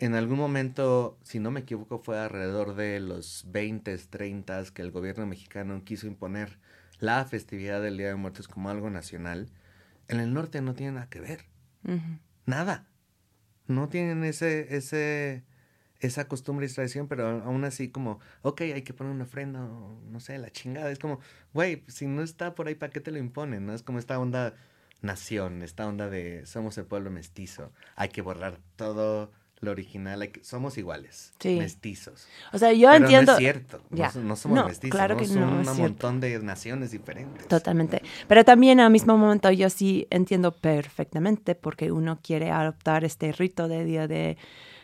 en 0.04 0.16
algún 0.16 0.38
momento, 0.38 1.18
si 1.24 1.40
no 1.40 1.50
me 1.50 1.62
equivoco, 1.62 1.98
fue 1.98 2.20
alrededor 2.20 2.76
de 2.76 3.00
los 3.00 3.46
20, 3.48 3.98
30 3.98 4.66
que 4.74 4.82
el 4.82 4.92
gobierno 4.92 5.26
mexicano 5.26 5.82
quiso 5.86 6.08
imponer 6.08 6.60
la 7.00 7.24
festividad 7.24 7.82
del 7.82 7.96
Día 7.96 8.10
de 8.10 8.16
Muertos 8.16 8.50
como 8.50 8.70
algo 8.70 8.90
nacional. 8.90 9.50
En 10.10 10.20
el 10.20 10.34
norte 10.34 10.62
no 10.62 10.74
tiene 10.74 10.92
nada 10.92 11.10
que 11.10 11.22
ver. 11.22 11.46
Nada. 12.46 12.86
No 13.68 13.88
tienen 13.88 14.26
ese, 14.26 14.76
ese, 14.76 15.46
esa 16.02 16.28
costumbre 16.28 16.66
y 16.66 16.70
tradición, 16.70 17.08
pero 17.08 17.42
aún 17.42 17.64
así 17.64 17.88
como, 17.88 18.20
ok, 18.42 18.60
hay 18.60 18.82
que 18.82 18.94
poner 18.94 19.14
una 19.14 19.24
ofrenda, 19.24 19.62
no 19.62 20.20
sé, 20.20 20.38
la 20.38 20.52
chingada. 20.52 20.92
Es 20.92 21.00
como, 21.00 21.22
güey, 21.54 21.86
si 21.88 22.08
no 22.08 22.24
está 22.24 22.56
por 22.56 22.68
ahí, 22.68 22.76
¿para 22.76 22.92
qué 22.92 23.00
te 23.00 23.12
lo 23.12 23.20
imponen? 23.20 23.66
¿No? 23.66 23.74
Es 23.74 23.84
como 23.84 24.00
esta 24.00 24.20
onda 24.20 24.54
nación, 25.02 25.62
esta 25.62 25.88
onda 25.88 26.10
de 26.10 26.46
somos 26.46 26.78
el 26.78 26.88
pueblo 26.88 27.10
mestizo. 27.10 27.72
Hay 27.96 28.10
que 28.10 28.22
borrar 28.22 28.60
todo 28.76 29.32
lo 29.64 29.72
original, 29.72 30.20
like, 30.20 30.44
somos 30.44 30.78
iguales, 30.78 31.34
Sí. 31.40 31.58
mestizos. 31.58 32.28
O 32.52 32.58
sea, 32.58 32.74
yo 32.74 32.90
Pero 32.92 33.04
entiendo. 33.06 33.32
no 33.32 33.38
es 33.38 33.40
cierto, 33.40 33.82
no 33.90 34.36
somos 34.36 34.58
No, 34.58 34.68
mestizos, 34.68 34.96
claro 34.96 35.16
que 35.18 35.26
somos 35.26 35.66
no, 35.66 35.72
un 35.72 35.78
montón 35.78 36.20
de 36.20 36.38
naciones 36.40 36.92
diferentes. 36.92 37.48
Totalmente. 37.48 38.02
Pero 38.28 38.44
también 38.44 38.80
al 38.80 38.92
mismo 38.92 39.18
momento 39.18 39.50
yo 39.52 39.70
sí 39.70 40.06
entiendo 40.10 40.52
perfectamente 40.52 41.56
porque 41.56 41.92
uno 41.92 42.20
quiere 42.22 42.52
adoptar 42.52 43.04
este 43.06 43.32
rito 43.32 43.68
de 43.68 43.86
Día 43.86 44.08
de, 44.08 44.38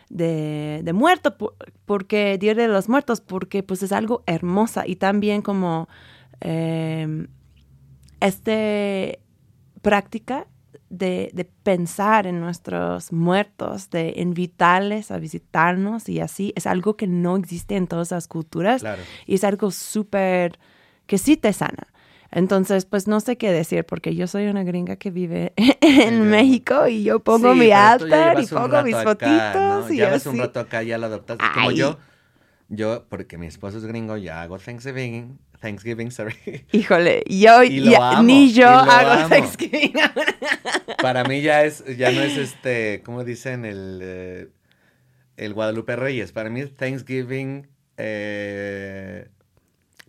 de, 0.10 0.82
de 0.84 1.64
porque 1.86 2.38
Día 2.40 2.56
de 2.56 2.68
los 2.68 2.90
Muertos, 2.90 3.22
porque 3.22 3.64
pues 3.64 3.84
es 3.84 3.92
algo 3.92 4.24
hermosa 4.26 4.88
y 4.88 4.96
también 4.96 5.42
como 5.42 5.90
eh, 6.42 7.28
este 8.20 9.20
práctica 9.82 10.48
de, 10.90 11.30
de 11.34 11.46
pensar 11.46 12.26
en 12.28 12.40
nuestros 12.40 13.12
muertos, 13.14 13.90
de 13.90 14.14
invitarles 14.18 15.12
a 15.12 15.18
visitarnos 15.20 16.10
y 16.10 16.20
así, 16.20 16.52
es 16.56 16.66
algo 16.68 16.98
que 16.98 17.08
no 17.08 17.38
existe 17.38 17.76
en 17.76 17.88
todas 17.88 18.12
las 18.12 18.28
culturas 18.28 18.82
Claro. 18.82 19.02
y 19.26 19.36
es 19.36 19.44
algo 19.44 19.72
súper 19.72 20.58
que 21.06 21.18
sí 21.18 21.38
te 21.38 21.54
sana. 21.54 21.88
Entonces, 22.32 22.86
pues 22.86 23.08
no 23.08 23.20
sé 23.22 23.38
qué 23.38 23.52
decir, 23.52 23.86
porque 23.86 24.14
yo 24.16 24.28
soy 24.28 24.46
una 24.48 24.64
gringa 24.64 24.96
que 24.98 25.10
vive 25.10 25.54
en 25.82 26.20
Ya. 26.20 26.24
México 26.26 26.88
y 26.88 27.04
yo 27.04 27.20
pongo 27.20 27.54
Sí, 27.54 27.60
mi 27.60 27.72
altar 27.72 28.40
y 28.40 28.46
pongo 28.46 28.84
mis 28.84 28.94
acá, 28.96 29.04
fotitos 29.54 29.90
¿no? 29.90 29.94
y 29.94 29.98
Ya 29.98 30.10
vas 30.12 30.26
un 30.28 30.38
rato 30.38 30.60
acá, 30.60 30.84
ya 30.84 30.98
lo 31.00 31.08
adoptaste. 31.08 31.44
Como 31.56 31.72
yo, 31.72 31.98
yo, 32.68 33.06
porque 33.10 33.38
mi 33.40 33.48
esposo 33.48 33.78
es 33.80 33.86
gringo, 33.86 34.16
ya 34.18 34.44
hago 34.44 34.60
Thanksgiving, 34.60 35.40
Thanksgiving, 35.60 36.10
sorry. 36.12 36.66
Híjole, 36.72 37.24
yo 37.28 37.64
ya- 37.64 38.12
amo, 38.12 38.24
ni 38.24 38.52
yo 38.54 38.68
hago 38.70 39.10
amo. 39.12 39.30
Thanksgiving. 39.30 39.94
Para 41.02 41.24
mí 41.24 41.42
ya 41.42 41.64
es, 41.64 41.84
ya 41.98 42.12
no 42.12 42.22
es 42.22 42.38
este, 42.38 43.02
¿cómo 43.04 43.24
dicen? 43.24 43.66
El, 43.66 44.00
eh, 44.02 44.48
el 45.38 45.54
Guadalupe 45.54 45.96
Reyes. 45.96 46.32
Para 46.32 46.50
mí 46.50 46.62
es 46.62 46.76
Thanksgiving 46.76 47.68
eh, 47.98 49.28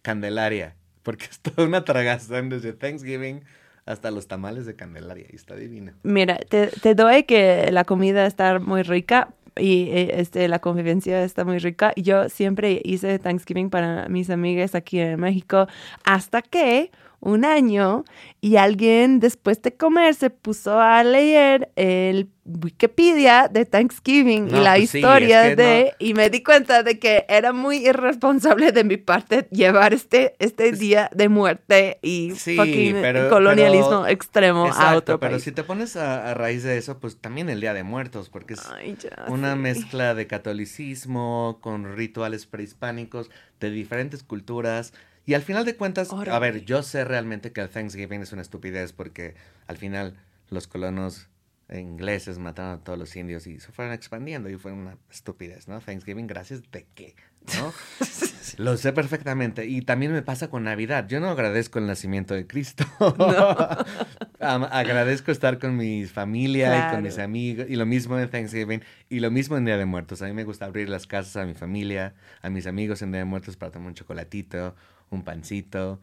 Candelaria. 0.03 0.77
Porque 1.03 1.27
es 1.27 1.41
toda 1.41 1.67
una 1.67 1.85
tragazón 1.85 2.49
desde 2.51 2.73
Thanksgiving 2.73 3.43
hasta 3.87 4.11
los 4.11 4.29
tamales 4.29 4.67
de 4.67 4.77
Candelaria. 4.77 5.27
Y 5.31 5.37
está 5.37 5.57
divino. 5.57 5.93
Mira, 6.03 6.37
te, 6.37 6.69
te 6.69 6.95
doy 6.95 7.25
que 7.25 7.71
la 7.73 7.85
comida 7.85 8.27
está 8.27 8.59
muy 8.59 8.83
rica 8.83 9.35
y 9.57 9.91
eh, 9.91 10.21
este, 10.21 10.49
la 10.49 10.59
convivencia 10.59 11.23
está 11.25 11.45
muy 11.45 11.59
rica. 11.59 11.93
Yo 11.97 12.29
siempre 12.29 12.81
hice 12.85 13.19
Thanksgiving 13.19 13.71
para 13.71 14.09
mis 14.09 14.31
amigas 14.31 14.75
aquí 14.75 15.01
en 15.01 15.21
México 15.21 15.67
hasta 16.05 16.43
que 16.43 16.91
un 17.21 17.45
año 17.45 18.05
y 18.41 18.57
alguien 18.57 19.21
después 19.21 19.61
de 19.63 19.77
comer 19.77 20.15
se 20.15 20.31
puso 20.31 20.81
a 20.81 21.05
leer 21.05 21.71
el 21.77 22.29
Wikipedia 22.45 23.49
de 23.49 23.65
Thanksgiving 23.67 24.49
y 24.49 24.53
la 24.61 24.75
pues 24.75 24.91
sí, 24.91 24.99
historia 24.99 25.45
es 25.45 25.57
que 25.57 25.63
de 25.63 25.93
y 25.99 26.15
me 26.15 26.31
di 26.31 26.43
cuenta 26.43 26.83
de 26.83 26.99
que 26.99 27.27
era 27.29 27.53
muy 27.53 27.87
irresponsable 27.87 28.73
de 28.73 28.85
mi 28.85 28.97
parte 28.97 29.47
llevar 29.51 29.93
este 29.93 30.35
este 30.39 30.73
día 30.73 31.11
de 31.15 31.29
muerte 31.29 31.99
y 32.03 32.33
Sí, 32.37 32.57
fucking 32.57 32.97
pero- 33.03 33.29
colonialismo 33.29 33.89
pero- 34.03 34.07
extremo 34.09 34.65
a 34.65 34.69
Exacto, 34.69 34.99
otro 34.99 35.21
pero 35.21 35.33
país. 35.33 35.45
si 35.45 35.53
te 35.53 35.63
pones 35.63 35.97
a, 35.97 36.31
a 36.31 36.35
raíz 36.35 36.63
de 36.63 36.79
eso, 36.79 36.99
pues 36.99 37.19
también 37.21 37.51
el 37.51 37.61
Día 37.61 37.75
de 37.75 37.83
Muertos, 37.85 38.31
porque 38.31 38.55
es 38.55 38.67
Ay, 38.75 38.97
una 39.29 39.55
mezcla 39.57 40.15
de 40.15 40.27
catolicismo 40.27 41.59
con 41.61 41.95
rituales 41.97 42.47
prehispánicos 42.47 43.31
de 43.61 43.71
diferentes 43.71 44.23
culturas. 44.23 44.93
Y 45.31 45.35
al 45.35 45.43
final 45.43 45.65
de 45.65 45.77
cuentas, 45.77 46.09
a 46.13 46.39
ver, 46.41 46.65
yo 46.65 46.83
sé 46.83 47.05
realmente 47.05 47.53
que 47.53 47.61
el 47.61 47.69
Thanksgiving 47.69 48.21
es 48.23 48.33
una 48.33 48.43
estupidez 48.43 48.93
porque 48.93 49.37
al 49.69 49.77
final 49.77 50.17
los 50.49 50.67
colonos 50.67 51.29
ingleses 51.73 52.41
mataron 52.41 52.81
a 52.81 52.83
todos 52.83 52.99
los 52.99 53.15
indios 53.15 53.47
y 53.47 53.61
se 53.61 53.71
fueron 53.71 53.95
expandiendo 53.95 54.51
y 54.51 54.57
fue 54.57 54.73
una 54.73 54.97
estupidez, 55.09 55.69
¿no? 55.69 55.79
Thanksgiving, 55.79 56.27
gracias 56.27 56.63
de 56.73 56.85
qué, 56.97 57.15
¿no? 57.59 57.73
Lo 58.57 58.77
sé 58.77 58.93
perfectamente. 58.93 59.67
Y 59.67 59.83
también 59.83 60.13
me 60.13 60.23
pasa 60.23 60.51
con 60.51 60.65
Navidad. 60.65 61.07
Yo 61.07 61.21
no 61.21 61.29
agradezco 61.31 61.79
el 61.79 61.87
nacimiento 61.87 62.35
de 62.35 62.49
Cristo. 62.49 62.85
Am- 64.41 64.67
agradezco 64.71 65.31
estar 65.31 65.61
con 65.61 65.77
mi 65.77 66.07
familia 66.07 66.89
y 66.89 66.93
con 66.93 67.03
mis 67.05 67.19
amigos. 67.19 67.67
Y 67.69 67.77
lo 67.77 67.87
mismo 67.87 68.19
en 68.19 68.29
Thanksgiving. 68.29 68.83
Y 69.09 69.21
lo 69.21 69.31
mismo 69.31 69.57
en 69.57 69.65
Día 69.65 69.77
de 69.77 69.85
Muertos. 69.85 70.23
A 70.23 70.27
mí 70.27 70.33
me 70.33 70.43
gusta 70.43 70.65
abrir 70.65 70.89
las 70.89 71.07
casas 71.07 71.37
a 71.37 71.47
mi 71.47 71.55
familia, 71.55 72.15
a 72.43 72.51
mis 72.51 72.67
amigos 72.67 73.03
en 73.03 73.13
Día 73.13 73.21
de 73.21 73.27
Muertos 73.27 73.57
para 73.57 73.71
tomar 73.71 73.89
un 73.89 73.95
chocolatito, 73.95 74.75
un 75.11 75.23
pancito. 75.23 76.01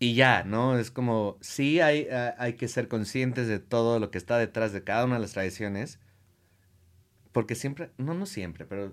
Y 0.00 0.14
ya, 0.14 0.42
¿no? 0.44 0.78
Es 0.78 0.90
como, 0.90 1.38
sí 1.40 1.80
hay, 1.80 2.08
ah, 2.10 2.34
hay 2.38 2.54
que 2.54 2.68
ser 2.68 2.88
conscientes 2.88 3.46
de 3.48 3.58
todo 3.60 3.98
lo 4.00 4.10
que 4.10 4.18
está 4.18 4.38
detrás 4.38 4.72
de 4.72 4.82
cada 4.82 5.04
una 5.04 5.14
de 5.14 5.20
las 5.20 5.32
tradiciones. 5.32 5.98
Porque 7.32 7.54
siempre, 7.54 7.90
no, 7.96 8.14
no 8.14 8.26
siempre, 8.26 8.64
pero 8.64 8.92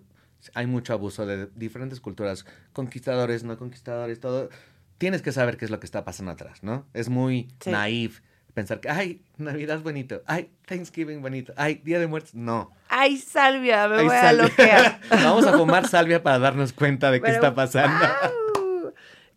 hay 0.54 0.67
mucho 0.67 0.94
abuso 0.94 1.26
de 1.26 1.48
diferentes 1.56 2.00
culturas, 2.00 2.46
conquistadores, 2.74 3.44
no 3.44 3.58
conquistadores, 3.58 4.20
todo. 4.20 4.50
Tienes 4.98 5.22
que 5.22 5.32
saber 5.32 5.58
qué 5.58 5.65
es 5.65 5.72
lo 5.72 5.80
que 5.80 5.86
está 5.86 6.06
pasando 6.06 6.32
atrás, 6.32 6.63
¿no? 6.63 6.86
Es 6.94 7.10
muy 7.10 7.50
Sí. 7.60 7.72
naif 7.72 8.22
pensar 8.54 8.80
que, 8.82 8.89
ay, 8.89 9.22
Navidad 9.38 9.80
bonito, 9.82 10.22
ay, 10.26 10.52
Thanksgiving 10.65 11.22
bonito, 11.22 11.54
ay, 11.56 11.82
Día 11.86 12.00
de 12.00 12.08
Muertos. 12.08 12.34
No. 12.36 12.72
Ay, 12.89 13.17
salvia, 13.17 13.88
me 13.88 13.98
Ay, 13.98 14.06
voy 14.06 14.15
a 14.15 14.34
loquear. 14.34 15.00
Vamos 15.10 15.46
a 15.48 15.58
fumar 15.58 15.88
salvia 15.88 16.22
para 16.22 16.38
darnos 16.39 16.74
cuenta 16.74 17.12
de 17.12 17.22
qué 17.22 17.32
está 17.32 17.54
pasando. 17.56 17.98
¡guau! 17.98 18.51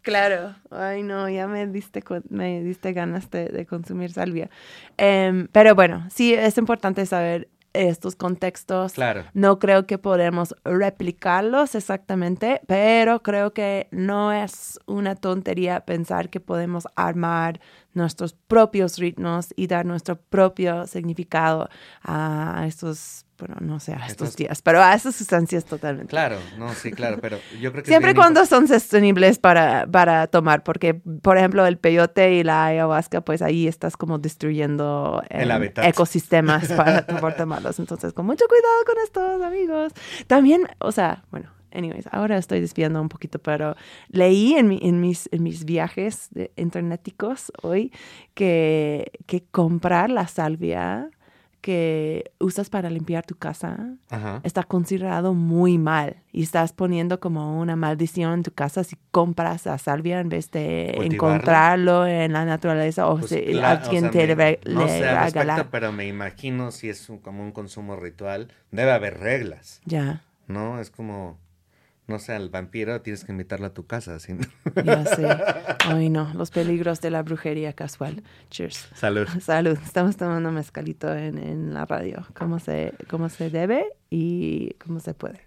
Claro. 0.04 0.54
Ay, 0.70 1.02
no, 1.02 1.28
ya 1.30 1.48
me 1.48 1.66
diste, 1.66 2.04
me 2.28 2.62
diste 2.62 2.92
ganas 2.92 3.30
de, 3.30 3.46
de 3.48 3.64
consumir 3.64 4.12
salvia. 4.12 4.50
Em, 4.98 5.48
pero 5.50 5.74
bueno, 5.74 6.06
sí, 6.10 6.34
es 6.34 6.58
importante 6.58 7.06
saber 7.06 7.48
estos 7.72 8.14
contextos. 8.14 8.92
Claro. 8.92 9.24
No 9.34 9.58
creo 9.58 9.86
que 9.86 9.98
podemos 9.98 10.54
replicarlos 10.64 11.74
exactamente, 11.74 12.60
pero 12.66 13.22
creo 13.22 13.52
que 13.52 13.88
no 13.90 14.30
es 14.30 14.78
una 14.86 15.16
tontería 15.16 15.80
pensar 15.80 16.28
que 16.28 16.38
podemos 16.38 16.86
armar 16.96 17.60
nuestros 17.94 18.34
propios 18.34 18.98
ritmos 18.98 19.54
y 19.56 19.66
dar 19.66 19.86
nuestro 19.86 20.16
propio 20.16 20.86
significado 20.86 21.68
a 22.02 22.64
estos, 22.66 23.23
bueno, 23.46 23.56
no 23.60 23.78
sé, 23.80 23.92
a 23.92 24.06
estos 24.06 24.36
días, 24.36 24.62
pero 24.62 24.82
a 24.82 24.94
esas 24.94 25.14
sustancias 25.14 25.64
totalmente. 25.66 26.08
Claro, 26.10 26.38
no, 26.58 26.72
sí, 26.74 26.90
claro, 26.92 27.18
pero 27.20 27.38
yo 27.60 27.70
creo 27.72 27.82
que... 27.82 27.88
Siempre 27.88 28.12
y 28.12 28.14
cuando 28.14 28.46
son 28.46 28.66
sostenibles 28.68 29.38
para, 29.38 29.86
para 29.86 30.26
tomar, 30.28 30.62
porque, 30.62 30.94
por 30.94 31.36
ejemplo, 31.36 31.66
el 31.66 31.76
peyote 31.78 32.34
y 32.34 32.42
la 32.42 32.66
ayahuasca, 32.66 33.20
pues 33.20 33.42
ahí 33.42 33.68
estás 33.68 33.96
como 33.96 34.18
destruyendo 34.18 35.22
El 35.28 35.50
em, 35.50 35.56
hábitat. 35.56 35.84
ecosistemas 35.86 36.72
para, 36.72 37.06
por 37.20 37.34
tomarlos. 37.34 37.78
Entonces, 37.78 38.12
con 38.12 38.24
mucho 38.26 38.46
cuidado 38.48 38.84
con 38.86 38.94
estos, 39.04 39.42
amigos. 39.42 39.92
También, 40.26 40.66
o 40.78 40.92
sea, 40.92 41.24
bueno, 41.30 41.50
anyways, 41.72 42.06
ahora 42.12 42.38
estoy 42.38 42.60
desviando 42.60 43.00
un 43.02 43.08
poquito, 43.08 43.38
pero 43.40 43.76
leí 44.08 44.54
en, 44.54 44.68
mi- 44.68 44.80
en, 44.82 45.00
mis, 45.00 45.28
en 45.32 45.42
mis 45.42 45.64
viajes 45.64 46.28
de, 46.30 46.52
interneticos 46.56 47.52
hoy 47.62 47.92
que, 48.34 49.12
que 49.26 49.44
comprar 49.50 50.10
la 50.10 50.26
salvia 50.28 51.10
que 51.64 52.30
usas 52.38 52.68
para 52.68 52.90
limpiar 52.90 53.24
tu 53.24 53.36
casa 53.36 53.78
Ajá. 54.10 54.40
está 54.44 54.64
considerado 54.64 55.32
muy 55.32 55.78
mal 55.78 56.16
y 56.30 56.42
estás 56.42 56.74
poniendo 56.74 57.20
como 57.20 57.58
una 57.58 57.74
maldición 57.74 58.34
en 58.34 58.42
tu 58.42 58.50
casa 58.52 58.84
si 58.84 58.96
compras 59.10 59.64
la 59.64 59.78
salvia 59.78 60.20
en 60.20 60.28
vez 60.28 60.50
de 60.50 60.92
Cultivarla. 60.94 61.14
encontrarlo 61.36 62.06
en 62.06 62.34
la 62.34 62.44
naturaleza 62.44 63.06
o 63.08 63.16
Pues 63.18 63.30
si 63.30 63.40
claro, 63.40 63.80
o 63.80 63.84
alguien 63.84 64.02
sea, 64.02 64.10
te 64.10 64.18
me- 64.18 64.26
debe 64.26 64.60
no 64.66 64.84
le 64.86 65.14
respecto, 65.14 65.70
pero 65.70 65.90
me 65.90 66.06
imagino 66.06 66.70
si 66.70 66.90
es 66.90 67.08
un- 67.08 67.18
como 67.18 67.42
un 67.42 67.52
consumo 67.52 67.96
ritual, 67.96 68.48
debe 68.70 68.92
haber 68.92 69.18
reglas, 69.20 69.80
Ya, 69.86 70.22
¿no? 70.46 70.80
Es 70.80 70.90
como, 70.90 71.38
no 72.06 72.18
sé, 72.18 72.34
al 72.34 72.50
vampiro 72.50 73.00
tienes 73.00 73.24
que 73.24 73.32
invitarlo 73.32 73.66
a 73.66 73.74
tu 73.74 73.86
casa. 73.86 74.18
Sin... 74.18 74.40
ya 74.84 75.04
sé. 75.06 75.26
Ay, 75.86 76.10
no, 76.10 76.32
los 76.34 76.50
peligros 76.50 77.00
de 77.00 77.10
la 77.10 77.22
brujería 77.22 77.72
casual. 77.72 78.22
Cheers. 78.50 78.88
Salud. 78.94 79.26
Salud, 79.40 79.78
estamos 79.84 80.16
tomando 80.16 80.50
mezcalito 80.52 81.12
en, 81.14 81.38
en 81.38 81.72
la 81.72 81.86
radio, 81.86 82.26
como 82.34 82.58
se, 82.58 82.92
como 83.08 83.28
se 83.28 83.48
debe 83.48 83.86
y 84.10 84.74
como 84.74 85.00
se 85.00 85.14
puede. 85.14 85.40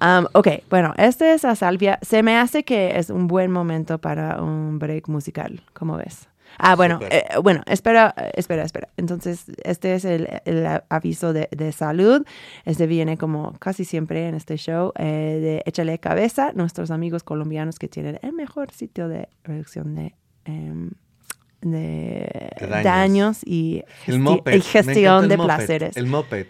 Um, 0.00 0.26
ok, 0.32 0.48
bueno, 0.68 0.92
esta 0.98 1.32
es 1.32 1.42
la 1.42 1.56
salvia. 1.56 1.98
Se 2.02 2.22
me 2.22 2.36
hace 2.36 2.64
que 2.64 2.98
es 2.98 3.08
un 3.10 3.26
buen 3.26 3.50
momento 3.50 3.98
para 3.98 4.42
un 4.42 4.78
break 4.78 5.08
musical, 5.08 5.62
¿cómo 5.72 5.96
ves? 5.96 6.28
Ah, 6.58 6.76
bueno, 6.76 7.00
eh, 7.10 7.24
bueno, 7.42 7.62
espera, 7.66 8.14
espera, 8.34 8.62
espera. 8.64 8.88
Entonces, 8.96 9.44
este 9.64 9.94
es 9.94 10.04
el, 10.04 10.28
el 10.44 10.66
aviso 10.88 11.32
de, 11.32 11.48
de 11.50 11.72
salud. 11.72 12.24
Este 12.64 12.86
viene 12.86 13.16
como 13.18 13.52
casi 13.58 13.84
siempre 13.84 14.28
en 14.28 14.34
este 14.34 14.56
show 14.56 14.92
eh, 14.98 15.04
de 15.40 15.62
Échale 15.66 15.98
Cabeza, 15.98 16.52
nuestros 16.54 16.90
amigos 16.90 17.22
colombianos 17.22 17.78
que 17.78 17.88
tienen 17.88 18.18
el 18.22 18.32
mejor 18.32 18.70
sitio 18.72 19.08
de 19.08 19.28
reducción 19.44 19.94
de, 19.94 20.14
em, 20.44 20.90
de 21.62 22.50
De 22.60 22.66
daños. 22.66 22.84
daños. 22.84 23.40
y, 23.44 23.82
El 24.06 24.14
gesti- 24.14 24.18
moped. 24.20 24.52
y 24.52 24.56
me 24.56 24.62
gestión 24.62 25.22
el 25.24 25.28
de 25.30 25.38
placeres. 25.38 25.96
El 25.96 26.06
moped. 26.06 26.46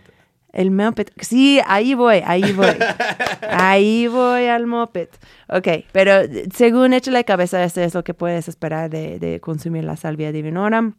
El 0.54 0.70
moped. 0.70 1.08
Sí, 1.20 1.60
ahí 1.66 1.94
voy, 1.94 2.22
ahí 2.24 2.52
voy. 2.52 2.76
ahí 3.50 4.06
voy 4.06 4.46
al 4.46 4.66
moped. 4.66 5.08
Ok, 5.48 5.84
pero 5.90 6.20
según 6.54 6.92
Échale 6.92 7.24
Cabeza, 7.24 7.64
este 7.64 7.82
es 7.82 7.92
lo 7.92 8.04
que 8.04 8.14
puedes 8.14 8.46
esperar 8.46 8.88
de, 8.88 9.18
de 9.18 9.40
consumir 9.40 9.82
la 9.82 9.96
salvia 9.96 10.30
divinorum. 10.30 10.94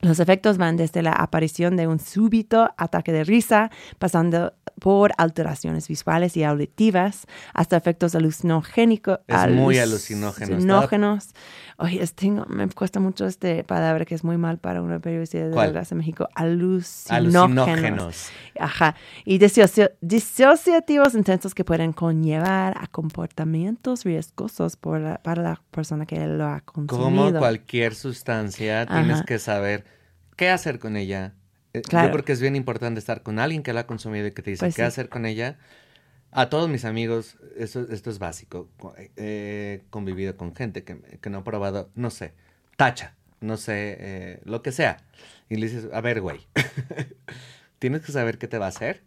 Los 0.00 0.20
efectos 0.20 0.58
van 0.58 0.76
desde 0.76 1.02
la 1.02 1.12
aparición 1.12 1.76
de 1.76 1.86
un 1.86 1.98
súbito 1.98 2.70
ataque 2.76 3.12
de 3.12 3.24
risa, 3.24 3.70
pasando 3.98 4.52
por 4.80 5.12
alteraciones 5.16 5.88
visuales 5.88 6.36
y 6.36 6.44
auditivas, 6.44 7.26
hasta 7.52 7.76
efectos 7.76 8.14
alucinogénicos. 8.14 9.18
Es 9.26 9.50
muy 9.50 9.78
alucinógeno. 9.78 10.54
Alucinógenos. 10.54 11.28
Oye, 11.80 12.02
es- 12.02 12.12
tengo- 12.14 12.44
me 12.46 12.66
cuesta 12.68 12.98
mucho 12.98 13.24
esta 13.26 13.62
palabra 13.62 14.04
que 14.04 14.14
es 14.16 14.24
muy 14.24 14.36
mal 14.36 14.58
para 14.58 14.82
una 14.82 14.98
periodista 14.98 15.38
de 15.38 15.50
¿Cuál? 15.52 15.68
drogas 15.72 15.92
en 15.92 15.98
México. 15.98 16.28
Alucinógenos. 16.34 17.68
Alucinógenos. 17.68 18.30
Ajá. 18.58 18.96
Y 19.24 19.38
disocio- 19.38 19.92
disociativos 20.00 21.14
intensos 21.14 21.54
que 21.54 21.64
pueden 21.64 21.92
conllevar 21.92 22.76
a 22.80 22.88
comportamientos 22.88 24.04
riesgosos 24.04 24.76
por 24.76 25.00
la- 25.00 25.18
para 25.18 25.42
la 25.42 25.62
persona 25.70 26.04
que 26.04 26.26
lo 26.26 26.46
ha 26.46 26.60
consumido. 26.62 26.98
Como 27.26 27.38
cualquier 27.38 27.94
sustancia, 27.94 28.84
tienes 28.86 29.22
que 29.22 29.38
saber 29.38 29.84
qué 30.36 30.50
hacer 30.50 30.78
con 30.80 30.96
ella. 30.96 31.34
Eh, 31.74 31.82
Claro. 31.82 32.08
Yo 32.08 32.12
creo 32.12 32.24
que 32.24 32.32
es 32.32 32.40
bien 32.40 32.56
importante 32.56 32.98
estar 32.98 33.22
con 33.22 33.38
alguien 33.38 33.62
que 33.62 33.72
la 33.72 33.80
ha 33.80 33.86
consumido 33.86 34.26
y 34.26 34.32
que 34.32 34.42
te 34.42 34.50
dice 34.50 34.64
Pues 34.66 34.74
qué 34.74 34.82
sí. 34.82 34.86
hacer 34.86 35.08
con 35.10 35.26
ella. 35.26 35.58
A 36.30 36.50
todos 36.50 36.68
mis 36.68 36.84
amigos, 36.84 37.36
eso, 37.56 37.86
esto 37.90 38.10
es 38.10 38.18
básico. 38.18 38.68
Co- 38.78 38.94
He 39.16 39.82
convivido 39.90 40.36
con 40.36 40.54
gente 40.54 40.84
que, 40.84 40.98
que 41.20 41.30
no 41.30 41.38
ha 41.38 41.44
probado, 41.44 41.90
no 41.94 42.10
sé, 42.10 42.34
tacha, 42.76 43.16
no 43.40 43.56
sé, 43.56 43.96
eh, 43.98 44.40
lo 44.44 44.62
que 44.62 44.72
sea. 44.72 44.98
Y 45.48 45.56
le 45.56 45.68
dices, 45.68 45.88
a 45.92 46.00
ver, 46.00 46.20
güey, 46.20 46.40
tienes 47.78 48.02
que 48.02 48.12
saber 48.12 48.38
qué 48.38 48.48
te 48.48 48.58
va 48.58 48.66
a 48.66 48.70
hacer, 48.70 49.02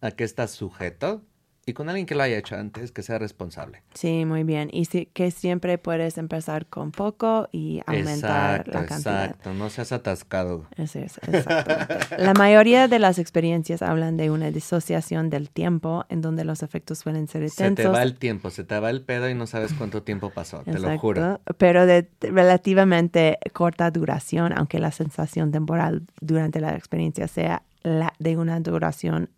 a 0.00 0.10
qué 0.10 0.24
estás 0.24 0.50
sujeto, 0.50 1.22
y 1.68 1.74
con 1.74 1.88
alguien 1.88 2.06
que 2.06 2.14
lo 2.14 2.22
haya 2.22 2.38
hecho 2.38 2.56
antes, 2.56 2.92
que 2.92 3.02
sea 3.02 3.18
responsable. 3.18 3.82
Sí, 3.94 4.24
muy 4.24 4.42
bien. 4.44 4.70
Y 4.72 4.86
sí, 4.86 5.08
que 5.12 5.30
siempre 5.30 5.78
puedes 5.78 6.18
empezar 6.18 6.66
con 6.66 6.92
poco 6.92 7.48
y 7.52 7.80
aumentar 7.86 8.60
exacto, 8.60 8.72
la 8.72 8.86
cantidad. 8.86 9.24
exacto, 9.26 9.54
no 9.54 9.70
seas 9.70 9.92
atascado. 9.92 10.66
Así 10.76 10.98
es, 11.00 11.18
exactamente. 11.26 12.06
La 12.18 12.34
mayoría 12.34 12.88
de 12.88 12.98
las 12.98 13.18
experiencias 13.18 13.82
hablan 13.82 14.16
de 14.16 14.30
una 14.30 14.50
disociación 14.50 15.30
del 15.30 15.50
tiempo 15.50 16.04
en 16.08 16.20
donde 16.22 16.44
los 16.44 16.62
efectos 16.62 16.98
suelen 16.98 17.28
ser 17.28 17.48
Se 17.50 17.62
te 17.62 17.68
intensos. 17.68 17.94
va 17.94 18.02
el 18.02 18.14
tiempo, 18.14 18.50
se 18.50 18.64
te 18.64 18.78
va 18.80 18.90
el 18.90 19.02
pedo 19.02 19.28
y 19.28 19.34
no 19.34 19.46
sabes 19.46 19.72
cuánto 19.74 20.02
tiempo 20.02 20.30
pasó, 20.30 20.62
te 20.62 20.78
lo 20.78 20.98
juro. 20.98 21.20
Exacto, 21.20 21.54
Pero 21.58 21.86
de 21.86 22.08
relativamente 22.20 23.38
corta 23.52 23.90
duración, 23.90 24.52
aunque 24.56 24.78
la 24.78 24.90
sensación 24.92 25.52
temporal 25.52 26.02
durante 26.20 26.60
la 26.60 26.74
experiencia 26.74 27.28
sea 27.28 27.62
la 27.82 28.12
de 28.18 28.36
una 28.36 28.60
duración 28.60 29.30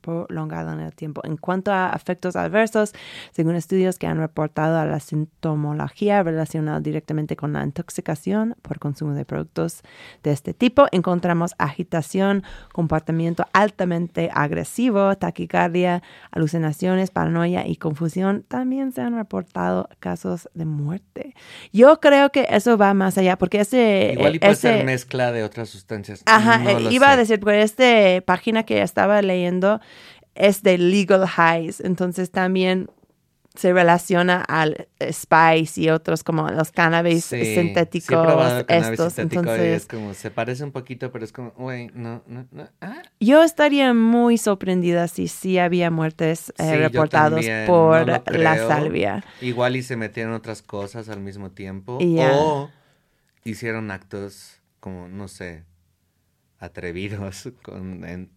prolongada 0.00 0.72
en 0.72 0.80
el 0.80 0.94
tiempo. 0.94 1.20
En 1.24 1.36
cuanto 1.36 1.72
a 1.72 1.92
efectos 1.94 2.36
adversos, 2.36 2.92
según 3.32 3.54
estudios 3.54 3.98
que 3.98 4.06
han 4.06 4.18
reportado 4.18 4.78
a 4.78 4.86
la 4.86 5.00
sintomología 5.00 6.22
relacionada 6.22 6.80
directamente 6.80 7.36
con 7.36 7.52
la 7.52 7.64
intoxicación 7.64 8.54
por 8.62 8.78
consumo 8.78 9.14
de 9.14 9.24
productos 9.24 9.82
de 10.22 10.32
este 10.32 10.54
tipo, 10.54 10.86
encontramos 10.92 11.54
agitación, 11.58 12.44
comportamiento 12.72 13.44
altamente 13.52 14.30
agresivo, 14.32 15.16
taquicardia, 15.16 16.02
alucinaciones, 16.30 17.10
paranoia 17.10 17.66
y 17.66 17.76
confusión. 17.76 18.44
También 18.48 18.92
se 18.92 19.00
han 19.02 19.14
reportado 19.16 19.88
casos 20.00 20.48
de 20.54 20.64
muerte. 20.64 21.34
Yo 21.72 22.00
creo 22.00 22.30
que 22.30 22.46
eso 22.50 22.76
va 22.76 22.94
más 22.94 23.18
allá, 23.18 23.36
porque 23.36 23.60
ese... 23.60 24.14
Igual 24.14 24.36
y 24.36 24.38
puede 24.38 24.52
ese- 24.52 24.68
ser 24.76 24.84
mezcla 24.84 25.32
de 25.32 25.42
otras 25.42 25.68
sustancias. 25.68 26.22
Ajá, 26.26 26.58
no 26.58 26.70
eh, 26.70 26.86
iba 26.90 27.08
a 27.08 27.12
sé. 27.12 27.18
decir, 27.18 27.40
pues 27.40 27.64
esta 27.64 28.24
página 28.24 28.62
que 28.64 28.82
estaba 28.82 29.20
leyendo 29.22 29.80
es 30.34 30.62
de 30.62 30.78
Legal 30.78 31.26
Highs, 31.26 31.80
entonces 31.80 32.30
también 32.30 32.88
se 33.56 33.72
relaciona 33.72 34.42
al 34.42 34.86
spice 35.10 35.80
y 35.80 35.90
otros 35.90 36.22
como 36.22 36.48
los 36.50 36.70
cannabis 36.70 37.24
Sí, 37.24 37.44
sintéticos, 37.56 38.64
cannabis 38.64 38.90
estos, 38.90 39.12
sintético 39.14 39.40
entonces 39.40 39.82
es 39.82 39.86
como, 39.88 40.14
se 40.14 40.30
parece 40.30 40.62
un 40.62 40.70
poquito, 40.70 41.10
pero 41.10 41.24
es 41.24 41.32
como, 41.32 41.50
güey, 41.52 41.90
no, 41.92 42.22
no, 42.28 42.46
no. 42.52 42.68
ah. 42.80 43.02
yo 43.18 43.42
estaría 43.42 43.92
muy 43.92 44.38
sorprendida 44.38 45.08
si 45.08 45.26
sí 45.26 45.58
había 45.58 45.90
muertes 45.90 46.50
eh, 46.58 46.70
Sí, 46.70 46.76
reportados 46.76 47.44
por 47.66 48.06
no 48.06 48.22
la 48.38 48.56
salvia. 48.56 49.24
Igual 49.40 49.74
y 49.74 49.82
se 49.82 49.96
metieron 49.96 50.32
otras 50.32 50.62
cosas 50.62 51.08
al 51.08 51.20
mismo 51.20 51.50
tiempo. 51.50 51.98
O 52.00 52.70
hicieron 53.44 53.90
actos 53.90 54.60
como, 54.78 55.08
no 55.08 55.26
sé, 55.28 55.64
atrevidos 56.60 57.48
con, 57.62 58.04
en- 58.04 58.30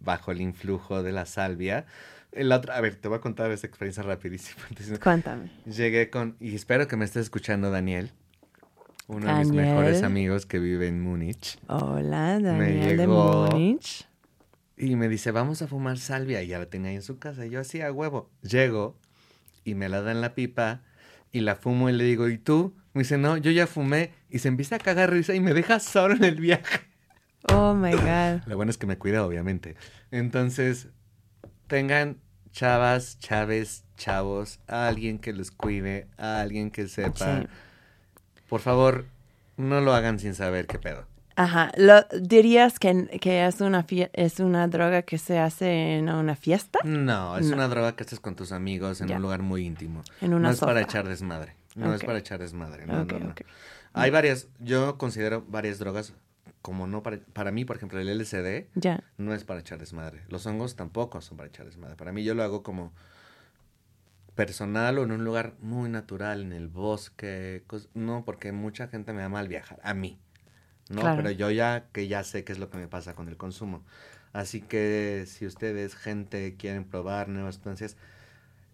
bajo 0.00 0.30
el 0.30 0.40
influjo 0.40 1.02
de 1.02 1.12
la 1.12 1.26
salvia. 1.26 1.86
La 2.32 2.56
otra, 2.58 2.76
a 2.76 2.80
ver, 2.80 2.94
te 2.94 3.08
voy 3.08 3.18
a 3.18 3.20
contar 3.20 3.50
esa 3.50 3.66
experiencia 3.66 4.04
rapidísima. 4.04 4.62
Entonces, 4.68 4.98
Cuéntame. 5.00 5.50
Llegué 5.66 6.10
con, 6.10 6.36
y 6.38 6.54
espero 6.54 6.86
que 6.86 6.96
me 6.96 7.04
estés 7.04 7.22
escuchando, 7.24 7.70
Daniel, 7.72 8.12
uno 9.08 9.26
de 9.26 9.34
mis 9.40 9.50
mejores 9.50 10.02
amigos 10.04 10.46
que 10.46 10.60
vive 10.60 10.86
en 10.86 11.00
Múnich. 11.00 11.58
Hola, 11.66 12.38
Daniel 12.38 12.96
de 12.96 12.96
llegó- 12.98 13.48
Múnich. 13.50 14.06
Y 14.76 14.94
me 14.96 15.08
dice, 15.08 15.30
vamos 15.32 15.60
a 15.60 15.66
fumar 15.66 15.98
salvia. 15.98 16.42
Y 16.42 16.46
ya 16.46 16.58
la 16.60 16.66
tenía 16.66 16.90
ahí 16.90 16.96
en 16.96 17.02
su 17.02 17.18
casa. 17.18 17.44
Y 17.44 17.50
yo 17.50 17.60
así 17.60 17.80
a 17.82 17.90
huevo. 17.92 18.30
Llego 18.42 18.96
y 19.64 19.74
me 19.74 19.88
la 19.90 20.00
dan 20.00 20.20
la 20.22 20.34
pipa 20.34 20.82
y 21.32 21.40
la 21.40 21.54
fumo 21.56 21.90
y 21.90 21.92
le 21.92 22.04
digo, 22.04 22.28
¿y 22.28 22.38
tú? 22.38 22.74
Me 22.94 23.02
dice, 23.02 23.18
no, 23.18 23.36
yo 23.36 23.50
ya 23.50 23.66
fumé. 23.66 24.12
Y 24.30 24.38
se 24.38 24.48
empieza 24.48 24.76
a 24.76 24.78
cagar 24.78 25.10
risa 25.10 25.34
y 25.34 25.40
me 25.40 25.52
deja 25.52 25.80
solo 25.80 26.14
en 26.14 26.24
el 26.24 26.40
viaje. 26.40 26.80
Oh 27.48 27.74
my 27.74 27.92
God. 27.92 28.42
Lo 28.46 28.56
bueno 28.56 28.70
es 28.70 28.78
que 28.78 28.86
me 28.86 28.98
cuida, 28.98 29.24
obviamente. 29.24 29.76
Entonces, 30.10 30.88
tengan 31.66 32.18
chavas, 32.52 33.18
chaves, 33.18 33.84
chavos, 33.96 34.60
a 34.66 34.88
alguien 34.88 35.18
que 35.18 35.32
los 35.32 35.50
cuide, 35.50 36.06
a 36.18 36.40
alguien 36.40 36.70
que 36.70 36.88
sepa. 36.88 37.42
Sí. 37.42 37.46
Por 38.48 38.60
favor, 38.60 39.06
no 39.56 39.80
lo 39.80 39.94
hagan 39.94 40.18
sin 40.18 40.34
saber 40.34 40.66
qué 40.66 40.78
pedo. 40.78 41.06
Ajá, 41.36 41.70
lo, 41.76 42.02
¿dirías 42.20 42.78
que, 42.78 43.06
que 43.20 43.46
es, 43.46 43.60
una 43.62 43.86
es 44.12 44.40
una 44.40 44.68
droga 44.68 45.02
que 45.02 45.16
se 45.16 45.38
hace 45.38 45.96
en 45.96 46.10
una 46.10 46.34
fiesta? 46.36 46.80
No, 46.84 47.38
es 47.38 47.46
No. 47.46 47.54
una 47.54 47.68
droga 47.68 47.96
que 47.96 48.02
haces 48.02 48.20
con 48.20 48.34
tus 48.36 48.52
amigos 48.52 49.00
en 49.00 49.10
un 49.12 49.22
lugar 49.22 49.40
muy 49.40 49.64
íntimo. 49.64 50.02
En 50.20 50.34
una 50.34 50.48
no 50.48 50.54
es 50.54 50.60
para 50.60 50.82
echar 50.82 51.08
desmadre. 51.08 51.54
No 51.76 51.94
es 51.94 52.04
para 52.04 52.18
echar 52.18 52.40
desmadre. 52.40 52.84
No, 52.84 53.02
Ok, 53.02 53.12
no, 53.12 53.18
no. 53.20 53.30
ok. 53.30 53.40
Hay 53.94 54.10
varias, 54.10 54.48
yo 54.58 54.98
considero 54.98 55.42
varias 55.48 55.78
drogas 55.78 56.12
como 56.62 56.86
no 56.86 57.02
para, 57.02 57.18
para 57.32 57.50
mí, 57.50 57.64
por 57.64 57.76
ejemplo, 57.76 57.98
el 58.00 58.08
LSD 58.08 58.66
Ya, 58.74 59.02
no 59.18 59.34
es 59.34 59.44
para 59.44 59.60
echar 59.60 59.78
desmadre. 59.78 60.22
Los 60.28 60.46
hongos 60.46 60.76
tampoco 60.76 61.20
son 61.20 61.36
para 61.36 61.48
echar 61.48 61.66
desmadre. 61.66 61.96
Para 61.96 62.12
mí 62.12 62.22
yo 62.24 62.34
lo 62.34 62.42
hago 62.42 62.62
como 62.62 62.92
personal 64.34 64.98
o 64.98 65.04
en 65.04 65.12
un 65.12 65.24
lugar 65.24 65.54
muy 65.60 65.88
natural, 65.88 66.42
en 66.42 66.52
el 66.52 66.68
bosque. 66.68 67.64
No, 67.94 68.24
porque 68.24 68.52
mucha 68.52 68.88
gente 68.88 69.12
me 69.12 69.22
da 69.22 69.28
mal 69.28 69.48
viajar. 69.48 69.80
A 69.82 69.94
mí. 69.94 70.18
No, 70.88 71.02
Claro. 71.02 71.16
pero 71.16 71.30
yo 71.30 71.50
ya 71.50 71.86
que 71.92 72.08
ya 72.08 72.24
sé 72.24 72.44
qué 72.44 72.52
es 72.52 72.58
lo 72.58 72.68
que 72.70 72.78
me 72.78 72.88
pasa 72.88 73.14
con 73.14 73.28
el 73.28 73.36
consumo. 73.36 73.84
Así 74.32 74.60
que 74.60 75.24
si 75.26 75.46
ustedes, 75.46 75.94
gente, 75.94 76.56
quieren 76.56 76.84
probar 76.84 77.28
nuevas 77.28 77.56
sustancias, 77.56 77.96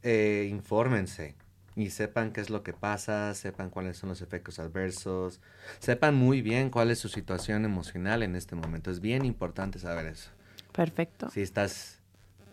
eh, 0.03 0.49
infórmense 0.51 1.35
y 1.77 1.91
sepan 1.91 2.33
qué 2.33 2.41
es 2.41 2.49
lo 2.49 2.63
que 2.63 2.73
pasa, 2.73 3.35
sepan 3.35 3.69
cuáles 3.69 3.99
son 3.99 4.09
los 4.09 4.23
efectos 4.23 4.59
adversos, 4.59 5.41
sepan 5.79 6.15
muy 6.15 6.41
bien 6.41 6.71
cuál 6.71 6.91
es 6.91 6.99
su 6.99 7.11
situación 7.11 7.67
emocional 7.67 8.23
en 8.23 8.35
este 8.35 8.57
momento. 8.57 8.91
Es 8.91 9.01
bien 9.01 9.27
importante 9.27 9.79
saber 9.79 10.07
eso. 10.07 10.31
perfecto. 10.73 11.31
Si 11.31 11.43
estás 11.43 12.01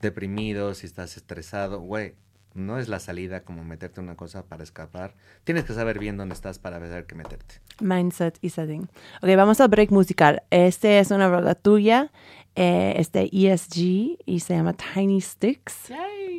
deprimido, 0.02 0.74
si 0.76 0.86
estás 0.86 1.16
estresado, 1.16 1.80
güey, 1.80 2.16
no 2.54 2.78
es 2.78 2.88
la 2.88 3.00
salida 3.00 3.44
como 3.44 3.64
meterte 3.64 4.00
una 4.00 4.16
cosa 4.16 4.44
para 4.46 4.64
escapar. 4.64 5.16
Tienes 5.44 5.64
que 5.64 5.74
saber 5.74 6.00
bien 6.00 6.18
dónde 6.18 6.34
estás 6.34 6.60
para 6.60 6.80
saber 6.80 7.06
qué 7.06 7.16
meterte. 7.16 7.56
Mindset 7.80 8.38
y 8.42 8.50
setting. 8.50 8.90
Ok, 9.22 9.36
vamos 9.36 9.60
al 9.62 9.70
break 9.70 9.92
musical. 9.92 10.44
Este 10.50 11.00
es 11.00 11.12
una 11.12 11.30
rola 11.30 11.56
tuya, 11.56 12.12
eh, 12.56 12.94
es 12.98 13.12
de 13.12 13.30
ESG 13.32 14.20
y 14.26 14.40
se 14.40 14.56
llama 14.56 14.74
Tiny 14.74 15.22
Sticks. 15.22 15.92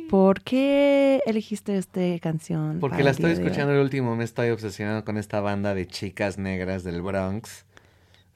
¿Por 0.09 0.41
qué 0.41 1.21
elegiste 1.25 1.77
esta 1.77 2.01
canción? 2.21 2.79
Porque 2.79 3.03
la 3.03 3.11
estoy 3.11 3.31
escuchando 3.31 3.73
el 3.73 3.79
último, 3.79 4.15
me 4.15 4.23
estoy 4.23 4.49
obsesionado 4.49 5.03
con 5.03 5.17
esta 5.17 5.41
banda 5.41 5.73
de 5.73 5.87
chicas 5.87 6.37
negras 6.37 6.83
del 6.83 7.01
Bronx. 7.01 7.65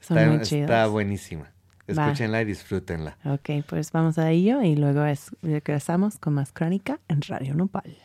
Son 0.00 0.18
está, 0.18 0.28
muy 0.28 0.36
está 0.36 0.46
chidas. 0.46 1.50
Va. 1.96 2.06
Escúchenla 2.06 2.42
y 2.42 2.44
disfrútenla. 2.44 3.16
Ok, 3.24 3.64
pues 3.68 3.92
vamos 3.92 4.18
a 4.18 4.30
ello 4.30 4.62
y 4.62 4.76
luego 4.76 5.04
es- 5.04 5.30
regresamos 5.42 6.18
con 6.18 6.34
más 6.34 6.52
crónica 6.52 6.98
en 7.08 7.22
Radio 7.22 7.54
Nopal. 7.54 7.96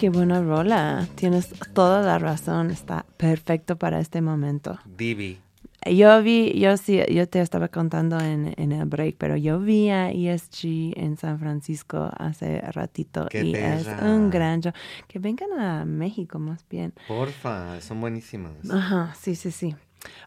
Qué 0.00 0.08
buena 0.08 0.40
rola. 0.40 1.06
Tienes 1.14 1.50
toda 1.74 2.00
la 2.00 2.18
razón. 2.18 2.70
Está 2.70 3.04
perfecto 3.18 3.76
para 3.76 4.00
este 4.00 4.22
momento. 4.22 4.78
Divi. 4.86 5.38
Yo 5.84 6.22
vi, 6.22 6.58
yo 6.58 6.78
sí, 6.78 7.00
yo 7.10 7.28
te 7.28 7.40
estaba 7.40 7.68
contando 7.68 8.18
en, 8.18 8.54
en 8.56 8.72
el 8.72 8.86
break, 8.86 9.16
pero 9.18 9.36
yo 9.36 9.60
vi 9.60 9.90
a 9.90 10.10
ESG 10.10 10.98
en 10.98 11.18
San 11.18 11.38
Francisco 11.38 12.10
hace 12.16 12.60
ratito 12.60 13.26
Qué 13.30 13.44
y 13.44 13.54
es 13.54 13.86
un 14.02 14.30
gran 14.30 14.62
show. 14.62 14.72
Que 15.06 15.18
vengan 15.18 15.52
a 15.58 15.84
México 15.84 16.38
más 16.38 16.64
bien. 16.70 16.94
Porfa, 17.06 17.78
son 17.82 18.00
buenísimas. 18.00 18.52
Ajá, 18.70 19.14
sí, 19.18 19.34
sí, 19.34 19.50
sí. 19.50 19.74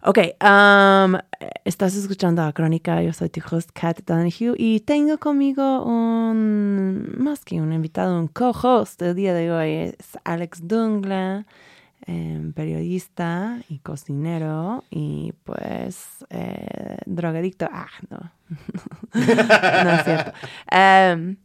Ok, 0.04 0.18
um, 0.44 1.18
estás 1.64 1.96
escuchando 1.96 2.44
a 2.44 2.52
Crónica, 2.54 3.02
yo 3.02 3.14
soy 3.14 3.30
tu 3.30 3.42
host 3.50 3.70
Kat 3.74 4.02
Donahue 4.06 4.54
y 4.58 4.82
tengo 4.82 5.18
conmigo 5.18 5.84
un, 5.84 7.16
más 7.18 7.44
que 7.46 7.62
un 7.62 7.72
invitado, 7.74 8.20
un 8.20 8.28
co-host 8.28 9.02
el 9.02 9.16
día 9.16 9.34
de 9.34 9.52
hoy, 9.52 9.72
es 9.72 10.20
Alex 10.26 10.68
Dungla, 10.68 11.46
em, 12.06 12.54
periodista 12.54 13.60
y 13.70 13.80
cocinero 13.80 14.84
y 14.90 15.34
pues 15.44 16.26
eh, 16.30 16.98
drogadicto, 17.06 17.68
ah, 17.72 17.88
no, 18.10 18.32
no 19.14 19.92
es 19.92 20.04
cierto, 20.04 20.34
Em, 20.70 21.38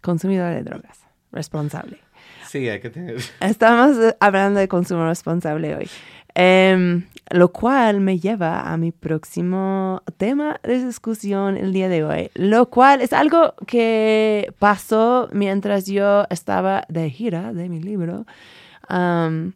consumidor 0.00 0.54
de 0.54 0.62
drogas, 0.62 1.00
responsable. 1.32 1.98
Sí, 2.46 2.68
hay 2.68 2.80
que 2.80 2.90
tener. 2.90 3.16
Estamos 3.40 3.96
hablando 4.20 4.60
de 4.60 4.68
consumo 4.68 5.06
responsable 5.06 5.76
hoy. 5.76 5.90
Em, 6.40 7.04
lo 7.30 7.50
cual 7.50 8.00
me 8.00 8.20
lleva 8.20 8.72
a 8.72 8.76
mi 8.76 8.92
próximo 8.92 10.02
tema 10.18 10.60
de 10.62 10.86
discusión 10.86 11.56
el 11.56 11.72
día 11.72 11.88
de 11.88 12.04
hoy, 12.04 12.30
lo 12.34 12.70
cual 12.70 13.00
es 13.00 13.12
algo 13.12 13.54
que 13.66 14.54
pasó 14.60 15.28
mientras 15.32 15.86
yo 15.86 16.26
estaba 16.30 16.84
de 16.88 17.10
gira 17.10 17.52
de 17.52 17.68
mi 17.68 17.80
libro. 17.80 18.24
Am, 18.86 19.54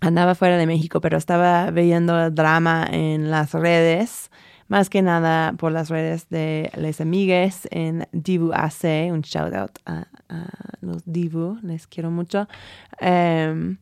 andaba 0.00 0.34
fuera 0.34 0.56
de 0.56 0.66
México, 0.66 1.02
pero 1.02 1.18
estaba 1.18 1.70
viendo 1.70 2.30
drama 2.30 2.88
en 2.90 3.30
las 3.30 3.52
redes, 3.52 4.30
más 4.68 4.88
que 4.88 5.02
nada 5.02 5.52
por 5.52 5.70
las 5.70 5.90
redes 5.90 6.30
de 6.30 6.70
les 6.78 7.02
amigues 7.02 7.68
en 7.70 8.08
Divu 8.12 8.52
AC, 8.54 9.12
un 9.12 9.20
shout 9.20 9.52
out 9.52 9.78
a, 9.84 10.06
los 10.80 11.02
Divu, 11.04 11.58
les 11.62 11.86
quiero 11.86 12.10
mucho. 12.10 12.48
Em, 13.00 13.76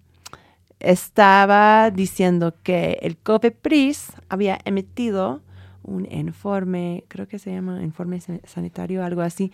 estaba 0.84 1.90
diciendo 1.90 2.54
que 2.62 2.98
el 3.02 3.16
COFEPRIS 3.16 4.12
había 4.28 4.58
emitido 4.64 5.40
un 5.82 6.10
informe, 6.10 7.04
creo 7.08 7.28
que 7.28 7.38
se 7.38 7.52
llama 7.52 7.82
informe 7.82 8.20
sa- 8.20 8.40
sanitario, 8.46 9.04
algo 9.04 9.20
así, 9.22 9.52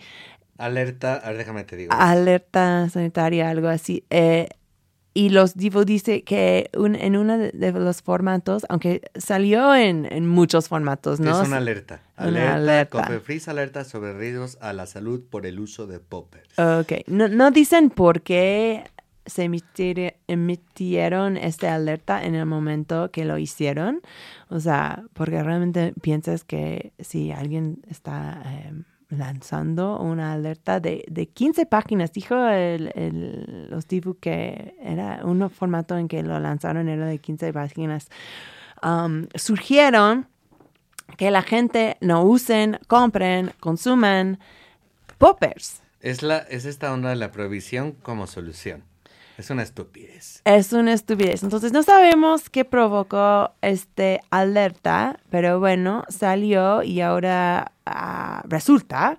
Alerta, 0.57 1.15
a 1.15 1.29
ver, 1.29 1.37
déjame 1.39 1.63
te 1.63 1.75
digo. 1.75 1.91
alerta 1.97 2.87
sanitaria, 2.89 3.49
algo 3.49 3.67
así. 3.67 4.03
eh, 4.09 4.47
y 5.13 5.27
los 5.27 5.55
Divo 5.55 5.83
dice 5.83 6.23
que 6.23 6.69
un- 6.77 6.95
en 6.95 7.17
uno 7.17 7.37
de, 7.37 7.51
de 7.51 7.71
los 7.73 8.01
formatos, 8.01 8.65
aunque 8.69 9.01
salió 9.15 9.75
en, 9.75 10.05
en 10.09 10.25
muchos 10.25 10.69
formatos, 10.69 11.19
¿no? 11.19 11.41
Es 11.41 11.45
una 11.47 11.57
alerta. 11.57 12.01
Una 12.17 12.27
Alerta. 12.27 12.53
alerta. 12.55 13.01
Cofepris 13.07 13.47
alerta 13.49 13.83
sobre 13.83 14.13
riesgos 14.17 14.57
a 14.61 14.71
la 14.71 14.85
salud 14.85 15.21
por 15.29 15.45
el 15.45 15.59
uso 15.59 15.85
de 15.85 15.99
poppers. 15.99 16.57
Ok, 16.57 17.07
no, 17.07 17.27
no 17.27 17.51
dicen 17.51 17.89
por 17.89 18.21
qué 18.21 18.85
se 19.25 19.43
emitieron 20.27 21.37
esta 21.37 21.75
alerta 21.75 22.23
en 22.23 22.35
el 22.35 22.45
momento 22.45 23.11
que 23.11 23.25
lo 23.25 23.37
hicieron. 23.37 24.01
O 24.49 24.59
sea, 24.59 25.03
porque 25.13 25.41
realmente 25.43 25.93
piensas 26.01 26.43
que 26.43 26.93
si 26.99 27.31
alguien 27.31 27.81
está 27.89 28.41
eh, 28.45 28.73
lanzando 29.09 29.99
una 29.99 30.33
alerta 30.33 30.79
de, 30.79 31.03
de 31.07 31.27
15 31.27 31.65
páginas, 31.65 32.11
dijo 32.13 32.35
el, 32.47 32.91
el- 32.95 33.67
los 33.69 33.87
Divu 33.87 34.15
que 34.19 34.75
era 34.81 35.21
un 35.23 35.49
formato 35.49 35.97
en 35.97 36.07
que 36.07 36.23
lo 36.23 36.39
lanzaron, 36.39 36.87
era 36.89 37.05
de 37.05 37.19
15 37.19 37.53
páginas, 37.53 38.07
um, 38.83 39.27
surgieron 39.35 40.27
que 41.17 41.29
la 41.29 41.41
gente 41.41 41.97
no 41.99 42.23
usen, 42.23 42.79
compren, 42.87 43.51
consuman 43.59 44.39
poppers. 45.17 45.81
Es, 45.99 46.23
la, 46.23 46.37
es 46.37 46.65
esta 46.65 46.91
onda 46.93 47.09
de 47.09 47.15
la 47.17 47.31
prohibición 47.31 47.91
como 47.91 48.25
solución. 48.27 48.83
Es 49.41 49.49
una 49.49 49.63
estupidez. 49.63 50.41
Es 50.45 50.71
una 50.71 50.93
estupidez. 50.93 51.41
Entonces 51.41 51.73
no 51.73 51.81
sabemos 51.81 52.49
qué 52.51 52.63
provocó 52.63 53.51
este 53.61 54.21
alerta, 54.29 55.19
pero 55.31 55.59
bueno, 55.59 56.03
salió 56.09 56.83
y 56.83 57.01
ahora 57.01 57.71
ah, 57.87 58.43
resulta 58.47 59.17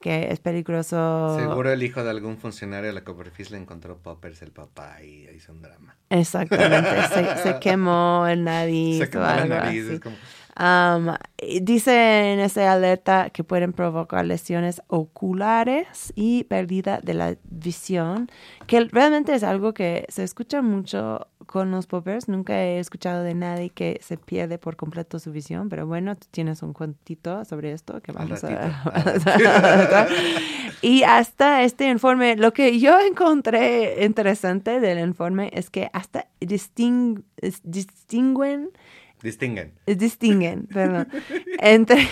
que 0.00 0.32
es 0.32 0.40
peligroso. 0.40 1.36
Seguro 1.38 1.70
el 1.70 1.82
hijo 1.84 2.02
de 2.02 2.10
algún 2.10 2.36
funcionario 2.38 2.88
de 2.88 2.94
la 2.94 3.04
Cofepris 3.04 3.50
le 3.52 3.58
encontró 3.58 3.98
poppers 3.98 4.42
el 4.42 4.50
papá 4.50 5.02
y 5.04 5.28
hizo 5.36 5.52
un 5.52 5.62
drama. 5.62 5.96
Exactamente. 6.08 6.90
se, 7.14 7.36
se 7.42 7.58
quemó 7.60 8.26
el 8.26 8.42
nariz 8.42 8.98
Se 8.98 9.04
o 9.04 9.10
quemó 9.10 9.24
la 9.24 9.34
algo 9.34 9.54
nariz. 9.54 9.84
así. 9.84 9.94
es 9.94 10.00
como- 10.00 10.16
Um, 10.58 11.14
dice 11.60 12.32
en 12.32 12.40
esa 12.40 12.72
alerta 12.72 13.30
que 13.30 13.44
pueden 13.44 13.72
provocar 13.72 14.24
lesiones 14.26 14.82
oculares 14.88 16.12
y 16.16 16.44
pérdida 16.44 17.00
de 17.02 17.14
la 17.14 17.36
visión, 17.44 18.28
que 18.66 18.80
realmente 18.84 19.34
es 19.34 19.42
algo 19.42 19.72
que 19.72 20.06
se 20.08 20.24
escucha 20.24 20.60
mucho 20.60 21.28
con 21.46 21.70
los 21.70 21.86
poppers. 21.86 22.28
Nunca 22.28 22.62
he 22.62 22.78
escuchado 22.78 23.22
de 23.22 23.34
nadie 23.34 23.70
que 23.70 24.00
se 24.02 24.16
pierde 24.16 24.58
por 24.58 24.76
completo 24.76 25.18
su 25.18 25.32
visión, 25.32 25.68
pero 25.68 25.86
bueno, 25.86 26.16
tú 26.16 26.26
tienes 26.30 26.62
un 26.62 26.72
cuentito 26.72 27.44
sobre 27.44 27.72
esto 27.72 28.00
que 28.00 28.12
vamos 28.12 28.42
a... 28.44 30.06
y 30.82 31.02
hasta 31.04 31.62
este 31.62 31.88
informe, 31.88 32.36
lo 32.36 32.52
que 32.52 32.78
yo 32.78 32.98
encontré 33.00 34.04
interesante 34.04 34.80
del 34.80 34.98
informe 34.98 35.50
es 35.52 35.70
que 35.70 35.90
hasta 35.92 36.26
disting- 36.40 37.22
distinguen 37.62 38.70
Distinguen. 39.22 39.72
distinguen, 39.86 40.66
perdón, 40.66 41.08
entre, 41.58 42.08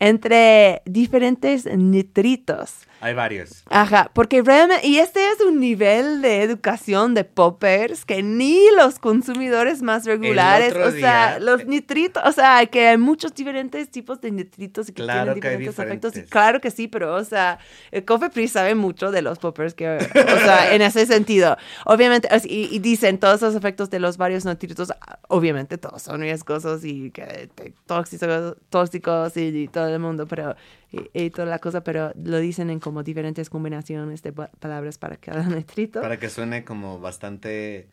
entre 0.00 0.82
diferentes 0.84 1.66
nitritos. 1.66 2.86
Hay 3.02 3.14
varios. 3.14 3.64
Ajá, 3.68 4.12
porque 4.14 4.42
realmente, 4.42 4.86
y 4.86 4.98
este 4.98 5.28
es 5.30 5.40
un 5.40 5.58
nivel 5.58 6.22
de 6.22 6.42
educación 6.42 7.14
de 7.14 7.24
poppers 7.24 8.04
que 8.04 8.22
ni 8.22 8.60
los 8.76 9.00
consumidores 9.00 9.82
más 9.82 10.04
regulares, 10.04 10.72
o 10.76 10.92
sea, 10.92 11.40
los 11.40 11.66
nitritos, 11.66 12.22
o 12.24 12.30
sea, 12.30 12.64
que 12.66 12.86
hay 12.86 12.98
muchos 12.98 13.34
diferentes 13.34 13.90
tipos 13.90 14.20
de 14.20 14.30
nitritos 14.30 14.88
y 14.88 14.92
que 14.92 15.02
Claro 15.02 15.34
tienen 15.34 15.40
que 15.40 15.48
diferentes 15.48 15.78
efectos. 15.80 16.12
Y 16.12 16.14
diferentes. 16.14 16.30
claro 16.30 16.60
que 16.60 16.70
sí, 16.70 16.86
pero, 16.86 17.16
o 17.16 17.24
sea, 17.24 17.58
el 17.90 18.04
Cofepris 18.04 18.52
sabe 18.52 18.76
mucho 18.76 19.10
de 19.10 19.20
los 19.20 19.40
poppers, 19.40 19.74
que, 19.74 19.88
o 19.88 20.38
sea, 20.38 20.72
en 20.72 20.80
ese 20.80 21.04
sentido. 21.04 21.56
Obviamente, 21.84 22.28
y 22.44 22.78
dicen 22.78 23.18
todos 23.18 23.42
los 23.42 23.56
efectos 23.56 23.90
de 23.90 23.98
los 23.98 24.16
varios 24.16 24.44
nitritos, 24.44 24.92
obviamente 25.26 25.76
todos 25.76 26.02
son 26.02 26.22
riesgosos 26.32 26.84
y 26.84 27.10
que 27.10 27.50
te- 27.54 27.74
tóxicos, 27.86 28.56
tóxicos 28.70 29.36
y, 29.36 29.68
todo 29.68 29.88
el 29.88 29.98
mundo, 30.00 30.26
pero 30.26 30.54
y, 30.90 31.24
y 31.24 31.30
toda 31.30 31.46
la 31.46 31.58
cosa, 31.58 31.82
pero 31.84 32.12
lo 32.16 32.38
dicen 32.38 32.70
en 32.70 32.80
como 32.80 33.02
diferentes 33.02 33.50
combinaciones 33.50 34.22
de 34.22 34.32
pa- 34.32 34.50
palabras 34.58 34.98
para 34.98 35.16
cada 35.16 35.44
nitrito. 35.48 36.00
Para 36.00 36.18
que 36.18 36.28
suene 36.30 36.64
como 36.64 36.98
bastante... 37.00 37.88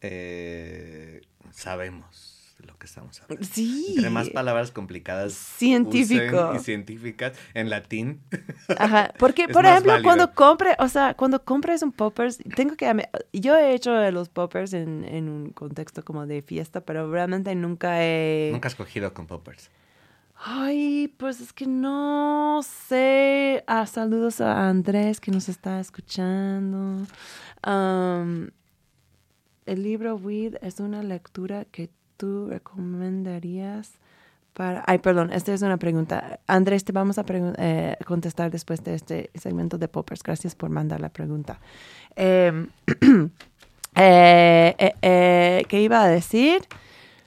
eh, 0.00 1.20
sabemos 1.50 2.27
de 2.58 2.66
lo 2.66 2.76
que 2.76 2.86
estamos 2.86 3.20
hablando. 3.22 3.46
Sí. 3.46 3.94
Entre 3.96 4.10
más 4.10 4.30
palabras 4.30 4.70
complicadas 4.70 5.32
Científico. 5.32 6.52
y 6.54 6.58
científicas 6.58 7.32
en 7.54 7.70
latín. 7.70 8.20
Ajá, 8.78 9.12
porque 9.18 9.48
por 9.48 9.64
ejemplo, 9.64 9.92
válido. 9.92 10.08
cuando 10.08 10.34
compre, 10.34 10.76
o 10.78 10.88
sea, 10.88 11.14
cuando 11.14 11.44
compres 11.44 11.82
un 11.82 11.92
poppers, 11.92 12.38
tengo 12.56 12.76
que, 12.76 13.08
yo 13.32 13.56
he 13.56 13.74
hecho 13.74 14.10
los 14.10 14.28
poppers 14.28 14.72
en, 14.72 15.04
en 15.04 15.28
un 15.28 15.50
contexto 15.50 16.04
como 16.04 16.26
de 16.26 16.42
fiesta, 16.42 16.80
pero 16.80 17.10
realmente 17.10 17.54
nunca 17.54 18.02
he... 18.04 18.50
Nunca 18.52 18.68
has 18.68 18.74
cogido 18.74 19.14
con 19.14 19.26
poppers. 19.26 19.70
Ay, 20.40 21.12
pues 21.16 21.40
es 21.40 21.52
que 21.52 21.66
no 21.66 22.60
sé. 22.62 23.64
Ah, 23.66 23.86
saludos 23.86 24.40
a 24.40 24.68
Andrés 24.68 25.20
que 25.20 25.32
nos 25.32 25.48
está 25.48 25.80
escuchando. 25.80 27.04
El 29.66 29.82
libro 29.82 30.16
Weed 30.16 30.56
es 30.62 30.80
una 30.80 31.02
lectura 31.02 31.64
que 31.66 31.90
tú 32.18 32.48
recomendarías 32.50 33.92
para... 34.52 34.84
Ay, 34.86 34.98
perdón, 34.98 35.32
esta 35.32 35.54
es 35.54 35.62
una 35.62 35.78
pregunta. 35.78 36.40
Andrés, 36.46 36.84
te 36.84 36.92
vamos 36.92 37.16
a 37.18 37.24
eh, 37.30 37.96
contestar 38.04 38.50
después 38.50 38.84
de 38.84 38.94
este 38.94 39.30
segmento 39.34 39.78
de 39.78 39.88
Poppers. 39.88 40.22
Gracias 40.22 40.54
por 40.54 40.68
mandar 40.68 41.00
la 41.00 41.08
pregunta. 41.08 41.58
Em, 42.16 42.68
eh, 43.94 44.74
eh, 44.78 44.94
eh, 45.00 45.64
¿Qué 45.68 45.80
iba 45.80 46.02
a 46.02 46.08
decir? 46.08 46.62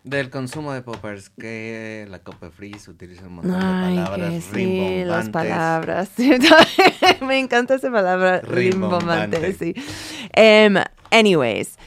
Del 0.04 0.32
consumo 0.32 0.74
de 0.74 0.82
poppers, 0.82 1.30
que 1.30 2.08
la 2.10 2.20
Copefris 2.20 2.88
utiliza 2.88 3.28
un 3.28 3.36
montón 3.36 3.54
Ay, 3.54 3.98
de 3.98 4.04
palabras 4.04 4.44
sí, 4.46 5.04
las 5.06 5.28
rimbombantes. 5.28 5.30
palabras. 5.30 6.12
Me 7.22 7.38
encanta 7.38 7.76
esa 7.76 7.92
palabra, 7.92 8.42
Rimbombante. 8.42 9.38
rimbombante, 9.38 9.54
sí. 9.54 9.76
Em, 10.34 10.76
anyways, 11.12 11.78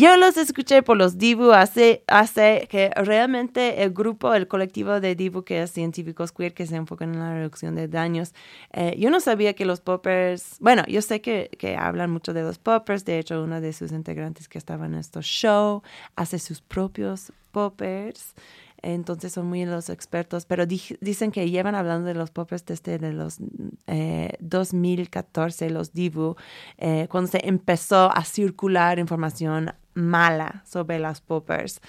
yo 0.00 0.16
los 0.16 0.36
escuché 0.36 0.82
por 0.82 0.96
los 0.96 1.18
Divu 1.18 1.52
hace, 1.52 2.02
hace 2.06 2.66
que 2.68 2.90
realmente 2.96 3.82
el 3.82 3.92
grupo, 3.92 4.34
el 4.34 4.48
colectivo 4.48 5.00
de 5.00 5.14
Divu, 5.14 5.44
que 5.44 5.62
es 5.62 5.70
científicos 5.70 6.32
queer, 6.32 6.52
que 6.52 6.66
se 6.66 6.76
enfocan 6.76 7.14
en 7.14 7.20
la 7.20 7.34
reducción 7.34 7.74
de 7.74 7.86
daños, 7.86 8.34
eh, 8.72 8.96
yo 8.98 9.10
no 9.10 9.20
sabía 9.20 9.54
que 9.54 9.64
los 9.64 9.80
poppers, 9.80 10.56
bueno, 10.60 10.82
yo 10.88 11.00
sé 11.00 11.20
que, 11.20 11.50
que 11.58 11.76
hablan 11.76 12.10
mucho 12.10 12.32
de 12.32 12.42
los 12.42 12.58
poppers, 12.58 13.04
de 13.04 13.20
hecho 13.20 13.42
uno 13.42 13.60
de 13.60 13.72
sus 13.72 13.92
integrantes 13.92 14.48
que 14.48 14.58
estaba 14.58 14.86
en 14.86 14.94
estos 14.94 15.26
show 15.26 15.82
hace 16.16 16.38
sus 16.38 16.60
propios 16.60 17.32
poppers 17.52 18.34
entonces 18.84 19.32
son 19.32 19.46
muy 19.46 19.64
los 19.64 19.88
expertos, 19.88 20.44
pero 20.44 20.66
dicen 20.66 21.32
que 21.32 21.50
llevan 21.50 21.74
hablando 21.74 22.06
de 22.06 22.14
los 22.14 22.30
poppers 22.30 22.66
desde 22.66 22.98
de 22.98 23.12
los 23.12 23.38
2014, 24.40 25.66
eh, 25.66 25.70
los 25.70 25.92
Divu, 25.94 26.36
eh, 26.76 27.06
cuando 27.10 27.30
se 27.30 27.48
empezó 27.48 28.14
a 28.14 28.24
circular 28.24 28.98
información 28.98 29.72
mala 29.94 30.62
sobre 30.66 30.98
las 30.98 31.20
poppers, 31.20 31.80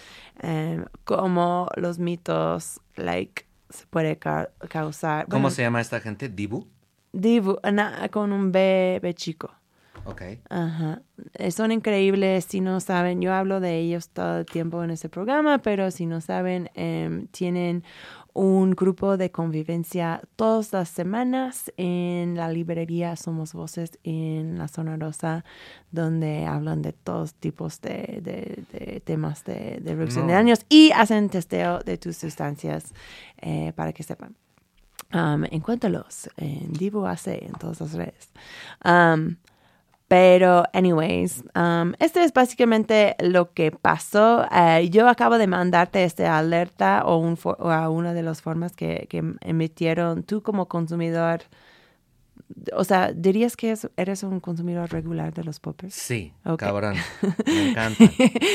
eh, 0.41 0.83
como 1.03 1.69
los 1.75 1.99
mitos, 1.99 2.79
like, 2.95 3.45
se 3.69 3.85
puede 3.87 4.17
causar. 4.17 5.27
¿Cómo 5.27 5.49
se 5.49 5.63
llama 5.63 5.81
esta 5.81 5.99
gente? 5.99 6.29
¿Divu? 6.29 6.67
Divu, 7.11 7.59
con 8.11 8.31
un 8.31 8.51
B, 8.51 8.99
B 9.01 9.13
chico. 9.13 9.51
Ok. 10.05 10.21
Ajá. 10.49 11.01
Eh, 11.33 11.51
son 11.51 11.71
increíbles, 11.71 12.45
si 12.45 12.61
no 12.61 12.79
saben, 12.79 13.21
yo 13.21 13.33
hablo 13.33 13.59
de 13.59 13.79
ellos 13.79 14.09
todo 14.09 14.39
el 14.39 14.45
tiempo 14.45 14.83
en 14.83 14.91
ese 14.91 15.09
programa, 15.09 15.59
pero 15.59 15.89
si 15.89 16.05
no 16.05 16.21
saben, 16.21 16.69
em, 16.75 17.27
tienen 17.27 17.83
un 18.35 18.71
grupo 18.71 19.15
de 19.15 19.31
convivencia 19.31 20.21
todas 20.35 20.73
las 20.73 20.89
semanas 20.89 21.71
en 21.77 22.35
la 22.35 22.49
librería 22.49 23.15
Somos 23.15 23.53
Voces 23.53 23.97
en 24.03 24.57
la 24.57 24.67
zona 24.67 24.97
rosa, 24.97 25.45
donde 25.91 26.45
hablan 26.45 26.81
de 26.81 26.91
todos 26.91 27.33
tipos 27.33 27.79
de, 27.79 29.01
temas 29.05 29.45
de, 29.45 29.81
reducción 29.85 30.27
de 30.27 30.33
daños 30.33 30.65
y 30.67 30.91
hacen 30.91 31.29
testeo 31.29 31.79
de 31.79 31.97
tus 31.97 32.17
sustancias 32.17 32.93
eh, 33.41 33.71
para 33.73 33.93
que 33.93 34.03
sepan. 34.03 34.35
Um, 35.13 35.45
encuéntralos 35.45 36.29
en 36.35 36.73
Divo 36.73 37.07
AC 37.07 37.27
en 37.27 37.53
todas 37.53 37.79
las 37.79 37.93
redes. 37.93 38.29
Um, 38.83 39.37
pero, 40.07 40.65
anyways, 40.73 41.43
um, 41.55 41.93
este 41.99 42.23
es 42.23 42.31
básicamente 42.31 43.15
lo 43.19 43.53
que 43.53 43.71
pasó. 43.71 44.45
Eh, 44.51 44.89
yo 44.91 45.09
acabo 45.09 45.39
de 45.39 45.47
mandarte 45.47 46.03
este 46.03 46.27
alerta 46.27 47.03
o, 47.05 47.17
un 47.17 47.39
a 47.57 47.89
una 47.89 48.13
de 48.13 48.21
las 48.21 48.41
formas 48.43 48.75
que, 48.75 49.07
que, 49.09 49.23
emitieron 49.41 50.21
tú 50.21 50.43
como 50.43 50.67
consumidor. 50.67 51.41
O 52.73 52.83
sea, 52.83 53.13
¿dirías 53.13 53.57
que 53.57 53.75
eres 53.97 54.21
un 54.21 54.39
consumidor 54.39 54.91
regular 54.91 55.33
de 55.33 55.43
los 55.43 55.59
poppers? 55.59 55.95
Sí, 55.95 56.33
cabrón. 56.59 56.97
Me 57.47 57.71
encanta, 57.71 58.03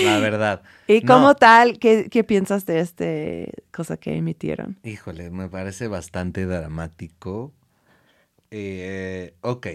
la 0.05 0.19
verdad. 0.21 0.63
¿Y 0.87 1.03
como 1.03 1.35
tal, 1.35 1.81
¿qué, 1.81 2.09
¿qué, 2.09 2.23
piensas 2.23 2.65
de 2.65 2.79
este 2.79 3.53
cosa 3.73 3.97
que 3.97 4.17
emitieron? 4.17 4.79
Híjole, 4.85 5.31
me 5.31 5.49
parece 5.49 5.89
bastante 5.89 6.47
dramático. 6.47 7.53
Eh, 8.53 9.35
ok 9.41 9.67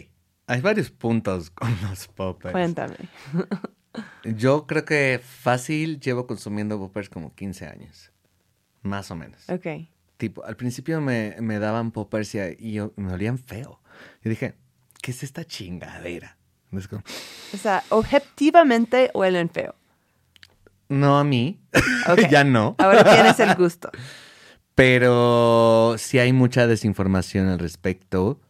hay 0.48 0.62
varios 0.62 0.92
puntos 0.92 1.50
con 1.52 1.76
los 1.82 2.08
poppers. 2.08 2.52
Cuéntame. 2.52 2.96
Yo 4.24 4.68
creo 4.68 4.86
que 4.86 5.22
fácil 5.24 6.00
llevo 6.00 6.28
consumiendo 6.28 6.78
poppers 6.78 7.10
como 7.10 7.34
15 7.34 7.68
años. 7.68 8.12
Más 8.82 9.10
o 9.12 9.16
menos. 9.16 9.50
Ok. 9.50 9.68
Tipo, 10.18 10.46
al 10.46 10.56
principio 10.56 11.02
me, 11.02 11.60
daban 11.60 11.92
poppers 11.92 12.36
y, 12.36 12.74
yo, 12.74 12.94
me 12.96 13.14
olían 13.14 13.38
feo. 13.38 13.82
Y 14.24 14.30
dije, 14.30 14.56
¿qué 15.02 15.12
es 15.12 15.24
esta 15.24 15.46
chingadera? 15.46 16.38
O 17.54 17.58
sea, 17.58 17.84
objetivamente 17.90 19.12
huelen 19.14 19.50
feo. 19.50 19.76
No 20.90 21.18
a 21.18 21.24
mí. 21.24 21.60
ya 22.30 22.44
no. 22.44 22.76
Ahora 22.78 23.04
tienes 23.04 23.40
el 23.40 23.56
gusto. 23.56 23.90
Pero 24.76 25.96
sí 25.98 26.20
hay 26.20 26.34
mucha 26.34 26.68
desinformación 26.68 27.48
al 27.48 27.60
respecto. 27.60 28.42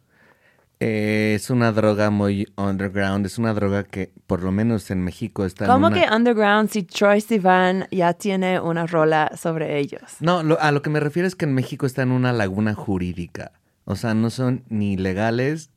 Eh, 0.78 1.32
es 1.34 1.48
una 1.48 1.72
droga 1.72 2.10
muy 2.10 2.46
underground, 2.56 3.24
es 3.24 3.38
una 3.38 3.54
droga 3.54 3.84
que 3.84 4.12
por 4.26 4.42
lo 4.42 4.52
menos 4.52 4.90
en 4.90 5.02
México 5.02 5.46
está 5.46 5.66
¿Cómo 5.66 5.90
que 5.90 6.06
underground 6.14 6.68
si 6.68 6.82
Troy 6.82 7.22
Sivan 7.22 7.88
ya 7.90 8.12
tiene 8.12 8.60
una 8.60 8.86
rola 8.86 9.32
sobre 9.36 9.78
ellos? 9.78 10.02
No, 10.20 10.40
a 10.60 10.72
lo 10.72 10.82
que 10.82 10.90
me 10.90 11.00
refiero 11.00 11.26
es 11.26 11.34
que 11.34 11.46
en 11.46 11.54
México 11.54 11.86
está 11.86 12.02
en 12.02 12.12
una 12.12 12.34
laguna 12.34 12.74
jurídica. 12.74 13.52
O 13.84 13.96
sea, 13.96 14.12
no 14.12 14.28
son 14.28 14.64
ni 14.68 14.96
legales 14.98 15.70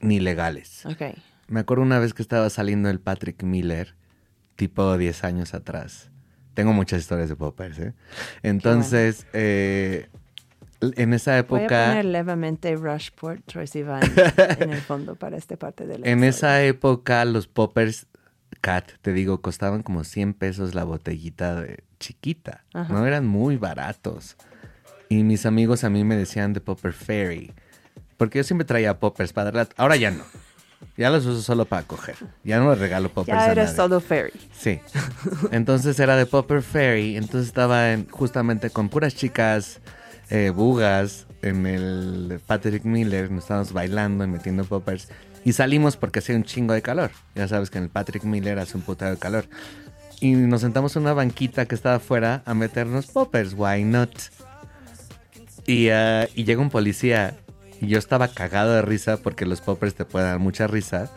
ni 0.00 0.18
legales. 0.18 0.84
Ok. 0.86 1.16
Me 1.46 1.60
acuerdo 1.60 1.82
una 1.82 1.98
vez 1.98 2.12
que 2.12 2.22
estaba 2.22 2.50
saliendo 2.50 2.90
el 2.90 3.00
Patrick 3.00 3.42
Miller, 3.42 3.94
tipo 4.56 4.96
10 4.96 5.24
años 5.24 5.54
atrás. 5.54 6.10
Tengo 6.54 6.72
muchas 6.72 7.00
historias 7.00 7.28
de 7.28 7.36
poppers, 7.36 7.78
¿eh? 7.78 7.94
Entonces, 8.42 9.26
eh, 9.32 10.08
en 10.80 11.14
esa 11.14 11.38
época... 11.38 11.62
Voy 11.62 11.74
a 11.74 11.88
poner 11.88 12.04
levemente 12.04 12.74
Rushport, 12.76 13.44
Tracy 13.46 13.82
Van 13.82 14.02
en 14.58 14.72
el 14.72 14.80
fondo 14.80 15.16
para 15.16 15.36
esta 15.36 15.56
parte 15.56 15.86
de 15.86 15.98
la 15.98 16.08
En 16.08 16.24
esa 16.24 16.62
época 16.62 17.24
los 17.24 17.46
poppers 17.46 18.06
Cat, 18.60 18.92
te 19.02 19.12
digo, 19.12 19.40
costaban 19.40 19.82
como 19.82 20.04
100 20.04 20.34
pesos 20.34 20.74
la 20.74 20.84
botellita 20.84 21.60
de 21.60 21.84
chiquita. 22.00 22.64
No 22.88 23.06
eran 23.06 23.26
muy 23.26 23.56
baratos. 23.56 24.36
Y 25.08 25.22
mis 25.22 25.46
amigos 25.46 25.84
a 25.84 25.90
mí 25.90 26.02
me 26.04 26.16
decían 26.16 26.52
de 26.52 26.60
Popper 26.60 26.92
Fairy. 26.92 27.52
Porque 28.16 28.38
yo 28.38 28.44
siempre 28.44 28.64
traía 28.64 28.98
poppers 28.98 29.32
para 29.32 29.52
darle... 29.52 29.72
Ahora 29.76 29.96
ya 29.96 30.10
no. 30.10 30.24
Ya 30.96 31.10
los 31.10 31.24
uso 31.26 31.42
solo 31.42 31.64
para 31.64 31.82
coger. 31.82 32.16
Ya 32.42 32.58
no 32.58 32.70
les 32.70 32.78
regalo 32.78 33.08
poppers 33.08 33.38
ya 33.38 33.52
eres 33.52 33.72
solo 33.72 34.00
fairy. 34.00 34.32
Sí. 34.52 34.80
Entonces 35.52 35.98
era 36.00 36.16
de 36.16 36.26
Popper 36.26 36.62
Fairy. 36.62 37.16
Entonces 37.16 37.48
estaba 37.48 37.96
justamente 38.10 38.70
con 38.70 38.88
puras 38.88 39.14
chicas 39.14 39.80
eh, 40.30 40.50
bugas 40.50 41.26
en 41.42 41.66
el 41.66 42.40
Patrick 42.46 42.84
Miller, 42.84 43.30
nos 43.30 43.44
estábamos 43.44 43.72
bailando 43.72 44.24
y 44.24 44.28
metiendo 44.28 44.64
poppers. 44.64 45.08
Y 45.44 45.52
salimos 45.52 45.96
porque 45.96 46.18
hacía 46.18 46.36
un 46.36 46.44
chingo 46.44 46.74
de 46.74 46.82
calor. 46.82 47.10
Ya 47.34 47.48
sabes 47.48 47.70
que 47.70 47.78
en 47.78 47.84
el 47.84 47.90
Patrick 47.90 48.24
Miller 48.24 48.58
hace 48.58 48.76
un 48.76 48.82
putado 48.82 49.12
de 49.12 49.18
calor. 49.18 49.46
Y 50.20 50.32
nos 50.32 50.62
sentamos 50.62 50.96
en 50.96 51.02
una 51.02 51.12
banquita 51.12 51.66
que 51.66 51.74
estaba 51.74 51.96
afuera 51.96 52.42
a 52.44 52.54
meternos 52.54 53.06
poppers. 53.06 53.54
Why 53.56 53.84
not? 53.84 54.10
Y, 55.66 55.90
uh, 55.90 56.26
y 56.34 56.44
llega 56.44 56.60
un 56.60 56.70
policía 56.70 57.36
y 57.80 57.88
yo 57.88 57.98
estaba 57.98 58.28
cagado 58.28 58.72
de 58.74 58.82
risa 58.82 59.18
porque 59.18 59.46
los 59.46 59.60
poppers 59.60 59.94
te 59.94 60.04
pueden 60.04 60.28
dar 60.28 60.38
mucha 60.38 60.66
risa. 60.66 61.10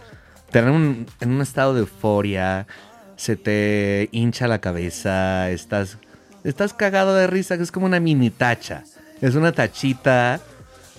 Te 0.51 0.61
dan 0.61 1.07
en 1.19 1.31
un 1.31 1.41
estado 1.41 1.73
de 1.73 1.81
euforia, 1.81 2.67
se 3.15 3.35
te 3.35 4.09
hincha 4.11 4.47
la 4.47 4.59
cabeza, 4.59 5.49
estás, 5.49 5.97
estás 6.43 6.73
cagado 6.73 7.15
de 7.15 7.27
risa, 7.27 7.55
que 7.57 7.63
es 7.63 7.71
como 7.71 7.85
una 7.85 7.99
mini 7.99 8.29
tacha. 8.29 8.83
Es 9.21 9.35
una 9.35 9.51
tachita 9.51 10.39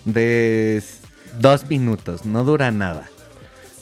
de 0.05 0.83
dos 1.41 1.69
minutos, 1.69 2.25
no 2.25 2.45
dura 2.45 2.71
nada, 2.71 3.09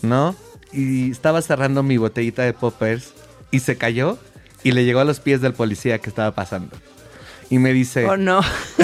¿no? 0.03 0.35
Y 0.73 1.11
estaba 1.11 1.43
cerrando 1.43 1.83
mi 1.83 1.99
botellita 1.99 2.43
de 2.43 2.55
poppers 2.55 3.13
y 3.51 3.61
se 3.61 3.77
cayó 3.77 4.19
y 4.63 4.73
le 4.73 4.85
llegó 4.85 5.01
a 5.01 5.05
los 5.05 5.21
pies 5.21 5.41
del 5.41 5.53
policía 5.53 5.99
que 5.99 6.09
estaba 6.09 6.35
pasando. 6.35 6.77
Y 7.51 7.59
me 7.59 7.73
dice... 7.73 8.07
Oh, 8.07 8.17
no. 8.17 8.41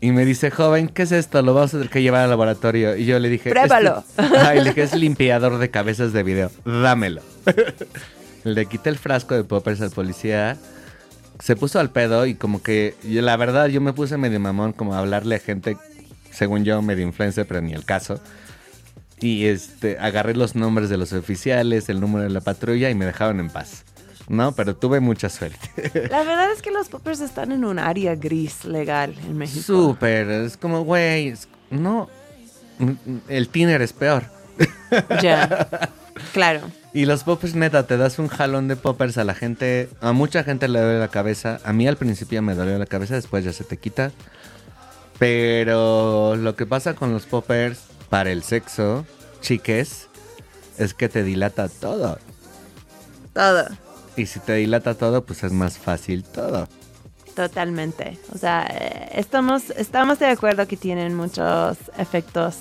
y 0.00 0.10
me 0.10 0.24
dice, 0.24 0.50
joven, 0.50 0.88
¿qué 0.88 1.02
es 1.02 1.12
esto? 1.12 1.42
Lo 1.42 1.52
vamos 1.52 1.74
a 1.74 1.76
tener 1.76 1.90
que 1.90 2.02
llevar 2.02 2.22
al 2.22 2.30
laboratorio. 2.30 2.96
Y 2.96 3.04
yo 3.04 3.18
le 3.18 3.28
dije... 3.28 3.50
Pruébalo. 3.50 4.02
Ay, 4.16 4.60
le 4.60 4.70
dije, 4.70 4.82
es 4.82 4.94
limpiador 4.94 5.58
de 5.58 5.70
cabezas 5.70 6.14
de 6.14 6.22
video. 6.22 6.50
Dámelo. 6.64 7.20
le 8.44 8.66
quité 8.66 8.88
el 8.88 8.98
frasco 8.98 9.34
de 9.34 9.44
poppers 9.44 9.82
al 9.82 9.90
policía 9.90 10.56
se 11.40 11.56
puso 11.56 11.80
al 11.80 11.90
pedo 11.90 12.26
y 12.26 12.34
como 12.34 12.62
que 12.62 12.94
la 13.02 13.36
verdad 13.36 13.66
yo 13.66 13.80
me 13.80 13.92
puse 13.92 14.16
medio 14.16 14.38
mamón 14.40 14.72
como 14.72 14.94
a 14.94 14.98
hablarle 14.98 15.36
a 15.36 15.38
gente, 15.38 15.76
según 16.30 16.64
yo, 16.64 16.80
medio 16.82 17.04
influencer, 17.04 17.46
pero 17.46 17.60
ni 17.60 17.72
el 17.72 17.84
caso. 17.84 18.20
Y 19.20 19.46
este, 19.46 19.98
agarré 19.98 20.34
los 20.34 20.54
nombres 20.54 20.88
de 20.88 20.96
los 20.96 21.12
oficiales, 21.12 21.88
el 21.88 22.00
número 22.00 22.24
de 22.24 22.30
la 22.30 22.40
patrulla 22.40 22.88
y 22.90 22.94
me 22.94 23.04
dejaron 23.04 23.40
en 23.40 23.50
paz. 23.50 23.84
No, 24.28 24.52
pero 24.52 24.76
tuve 24.76 25.00
mucha 25.00 25.28
suerte. 25.28 26.08
La 26.08 26.22
verdad 26.22 26.52
es 26.52 26.62
que 26.62 26.70
los 26.70 26.88
poppers 26.88 27.20
están 27.20 27.52
en 27.52 27.64
un 27.64 27.78
área 27.78 28.14
gris 28.14 28.64
legal 28.64 29.14
en 29.26 29.36
México. 29.36 29.62
Súper, 29.62 30.30
es 30.30 30.56
como, 30.56 30.84
güey, 30.84 31.34
no, 31.70 32.08
el 33.28 33.48
tiner 33.48 33.82
es 33.82 33.92
peor. 33.92 34.24
Ya, 35.20 35.68
claro. 36.32 36.60
Y 36.92 37.04
los 37.04 37.22
poppers, 37.22 37.54
neta, 37.54 37.86
te 37.86 37.96
das 37.96 38.18
un 38.18 38.28
jalón 38.28 38.66
de 38.66 38.74
poppers 38.74 39.16
a 39.16 39.24
la 39.24 39.34
gente. 39.34 39.88
A 40.00 40.12
mucha 40.12 40.42
gente 40.42 40.66
le 40.66 40.80
duele 40.80 40.98
la 40.98 41.08
cabeza. 41.08 41.60
A 41.64 41.72
mí 41.72 41.86
al 41.86 41.96
principio 41.96 42.42
me 42.42 42.54
dolió 42.54 42.78
la 42.78 42.86
cabeza, 42.86 43.14
después 43.14 43.44
ya 43.44 43.52
se 43.52 43.62
te 43.62 43.76
quita. 43.76 44.10
Pero 45.18 46.34
lo 46.36 46.56
que 46.56 46.66
pasa 46.66 46.94
con 46.94 47.12
los 47.12 47.26
poppers 47.26 47.80
para 48.08 48.32
el 48.32 48.42
sexo, 48.42 49.06
chiques, 49.40 50.08
es 50.78 50.94
que 50.94 51.08
te 51.08 51.22
dilata 51.22 51.68
todo. 51.68 52.18
Todo. 53.32 53.66
Y 54.16 54.26
si 54.26 54.40
te 54.40 54.54
dilata 54.54 54.94
todo, 54.94 55.24
pues 55.24 55.44
es 55.44 55.52
más 55.52 55.78
fácil 55.78 56.24
todo. 56.24 56.68
Totalmente. 57.36 58.18
O 58.34 58.38
sea, 58.38 58.66
eh, 58.68 59.10
estamos, 59.14 59.70
estamos 59.70 60.18
de 60.18 60.26
acuerdo 60.26 60.66
que 60.66 60.76
tienen 60.76 61.14
muchos 61.14 61.78
efectos 61.96 62.56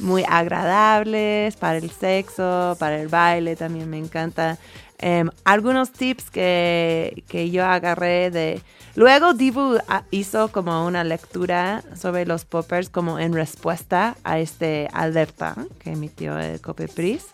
muy 0.00 0.24
agradables 0.28 1.56
para 1.56 1.78
el 1.78 1.90
sexo, 1.90 2.76
para 2.78 3.00
el 3.00 3.08
baile, 3.08 3.56
también 3.56 3.88
me 3.88 3.98
encanta. 3.98 4.58
Em, 4.98 5.28
algunos 5.44 5.92
tips 5.92 6.30
que, 6.30 7.24
que 7.28 7.50
yo 7.50 7.64
agarré 7.64 8.30
de... 8.30 8.62
Luego 8.94 9.34
Divu 9.34 9.78
ah, 9.88 10.04
hizo 10.10 10.48
como 10.48 10.86
una 10.86 11.04
lectura 11.04 11.82
sobre 11.94 12.24
los 12.24 12.46
poppers 12.46 12.88
como 12.88 13.18
en 13.18 13.34
respuesta 13.34 14.16
a 14.24 14.38
este 14.38 14.88
alerta 14.92 15.54
que 15.80 15.92
emitió 15.92 16.38
el 16.38 16.62
Copepris. 16.62 17.26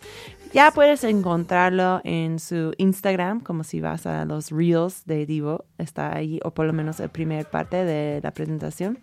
Ya 0.52 0.70
puedes 0.70 1.02
encontrarlo 1.04 2.02
en 2.04 2.38
su 2.38 2.74
Instagram, 2.76 3.40
como 3.40 3.64
si 3.64 3.80
vas 3.80 4.06
a 4.06 4.26
los 4.26 4.50
reels 4.50 5.06
de 5.06 5.24
Divo, 5.24 5.64
está 5.78 6.14
ahí, 6.14 6.40
o 6.44 6.50
por 6.50 6.66
lo 6.66 6.74
menos 6.74 6.98
la 6.98 7.08
primera 7.08 7.48
parte 7.48 7.84
de 7.86 8.20
la 8.22 8.32
presentación. 8.32 8.98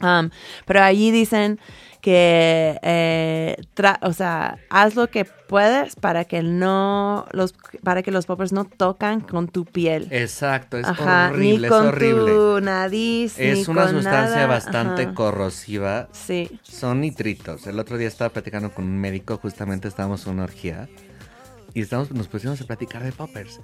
Um, 0.00 0.30
pero 0.66 0.82
allí 0.82 1.10
dicen 1.10 1.58
que, 2.02 2.78
eh, 2.82 3.56
o 4.02 4.12
sea, 4.12 4.58
haz 4.70 4.94
lo 4.94 5.08
que 5.08 5.24
puedes 5.24 5.96
para 5.96 6.24
que 6.24 6.42
no 6.42 7.26
los, 7.32 7.54
para 7.82 8.02
que 8.02 8.12
los 8.12 8.26
poppers 8.26 8.52
no 8.52 8.64
tocan 8.64 9.20
con 9.20 9.48
tu 9.48 9.64
piel. 9.64 10.06
Exacto, 10.10 10.78
es 10.78 10.86
horrible, 10.86 11.66
ni 11.66 11.68
con 11.68 11.86
es 11.86 11.92
horrible. 11.92 12.32
tu 12.32 12.60
nariz, 12.60 13.38
es 13.38 13.66
ni 13.66 13.72
una 13.72 13.86
con 13.86 13.90
sustancia 13.94 14.36
nada. 14.36 14.46
bastante 14.46 15.02
Ajá. 15.02 15.14
corrosiva. 15.14 16.08
Sí. 16.12 16.60
Son 16.62 17.00
nitritos. 17.00 17.66
El 17.66 17.78
otro 17.80 17.98
día 17.98 18.08
estaba 18.08 18.30
platicando 18.30 18.72
con 18.72 18.84
un 18.84 18.98
médico, 18.98 19.38
justamente 19.38 19.88
estábamos 19.88 20.26
en 20.26 20.34
una 20.34 20.44
orgía 20.44 20.88
y 21.74 21.80
estamos, 21.80 22.12
nos 22.12 22.28
pusimos 22.28 22.60
a 22.60 22.66
platicar 22.66 23.02
de 23.02 23.12
poppers. 23.12 23.60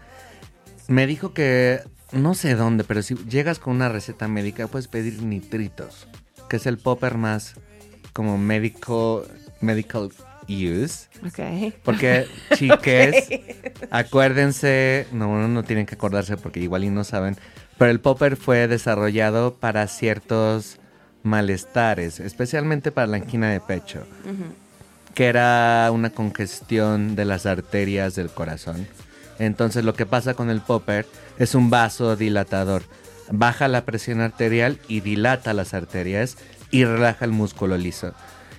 Me 0.89 1.07
dijo 1.07 1.33
que 1.33 1.81
no 2.11 2.35
sé 2.35 2.57
dónde, 2.57 2.83
pero 2.83 3.03
si 3.03 3.15
llegas 3.29 3.59
con 3.61 3.77
una 3.77 3.89
receta 3.89 4.27
médica 4.27 4.67
puedes 4.67 4.89
pedir 4.89 5.23
nitritos, 5.23 6.09
que 6.49 6.57
es 6.57 6.67
el 6.67 6.79
popper 6.79 7.17
más 7.17 7.55
como 8.13 8.39
médico 8.39 9.25
medical 9.61 10.11
use. 10.49 11.09
Ok. 11.27 11.75
Porque, 11.83 12.27
chiques, 12.55 13.29
acuérdense, 13.91 15.07
no, 15.13 15.31
uno 15.31 15.49
no 15.49 15.63
tienen 15.63 15.87
que 15.87 15.95
acordarse 15.95 16.37
porque 16.37 16.61
igual 16.61 16.85
y 16.85 16.91
no 16.91 17.05
saben, 17.05 17.37
pero 17.79 17.91
el 17.91 18.01
popper 18.01 18.37
fue 18.37 18.69
desarrollado 18.69 19.55
para 19.55 19.87
ciertos 19.89 20.79
malestares, 21.23 22.21
especialmente 22.21 22.93
para 22.93 23.07
la 23.07 23.17
angina 23.17 23.51
de 23.51 23.61
pecho, 23.61 24.05
que 25.15 25.27
era 25.27 25.89
una 25.93 26.11
congestión 26.11 27.15
de 27.15 27.25
las 27.25 27.47
arterias 27.47 28.15
del 28.15 28.31
corazón. 28.31 28.87
Entonces 29.39 29.85
lo 29.85 29.95
que 29.95 30.07
pasa 30.07 30.35
con 30.35 30.51
el 30.51 30.61
popper 30.61 31.07
es 31.39 31.55
un 31.55 31.71
vasodilatador. 31.71 32.83
Baja 33.35 33.67
la 33.67 33.85
presión 33.87 34.21
arterial 34.21 34.79
y 34.89 35.01
dilata 35.01 35.55
las 35.55 35.73
arterias 35.73 36.37
y 36.71 36.85
relaja 36.85 37.25
el 37.25 37.33
músculo 37.33 37.79
liso. 37.79 38.13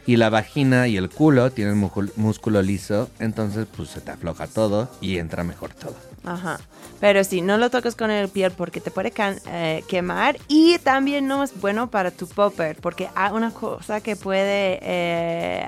Y 0.08 0.18
la 0.18 0.30
vagina 0.30 0.88
y 0.88 0.98
el 0.98 1.10
culo 1.10 1.52
tienen 1.52 1.80
músculo- 1.80 2.62
liso, 2.62 3.10
entonces 3.20 3.68
pues 3.78 3.90
se 3.90 4.02
te 4.02 4.12
afloja 4.12 4.48
todo 4.48 4.90
y 5.00 5.18
entra 5.20 5.44
mejor 5.44 5.74
todo. 5.74 5.96
Ajá. 6.26 6.60
Pero 7.00 7.24
sí, 7.24 7.42
no 7.42 7.58
lo 7.58 7.70
toques 7.70 7.96
con 7.96 8.10
el 8.12 8.30
piel 8.30 8.52
porque 8.52 8.82
te 8.82 8.90
puede 8.92 9.14
eh, 9.48 9.84
quemar 9.88 10.38
y 10.48 10.78
también 10.80 11.28
no 11.28 11.44
es 11.44 11.60
bueno 11.62 11.90
para 11.92 12.12
tu 12.12 12.28
popper 12.28 12.78
porque 12.82 13.10
hay 13.16 13.32
una 13.32 13.52
cosa 13.52 14.02
que 14.02 14.16
puede 14.16 14.80
eh, 14.82 15.66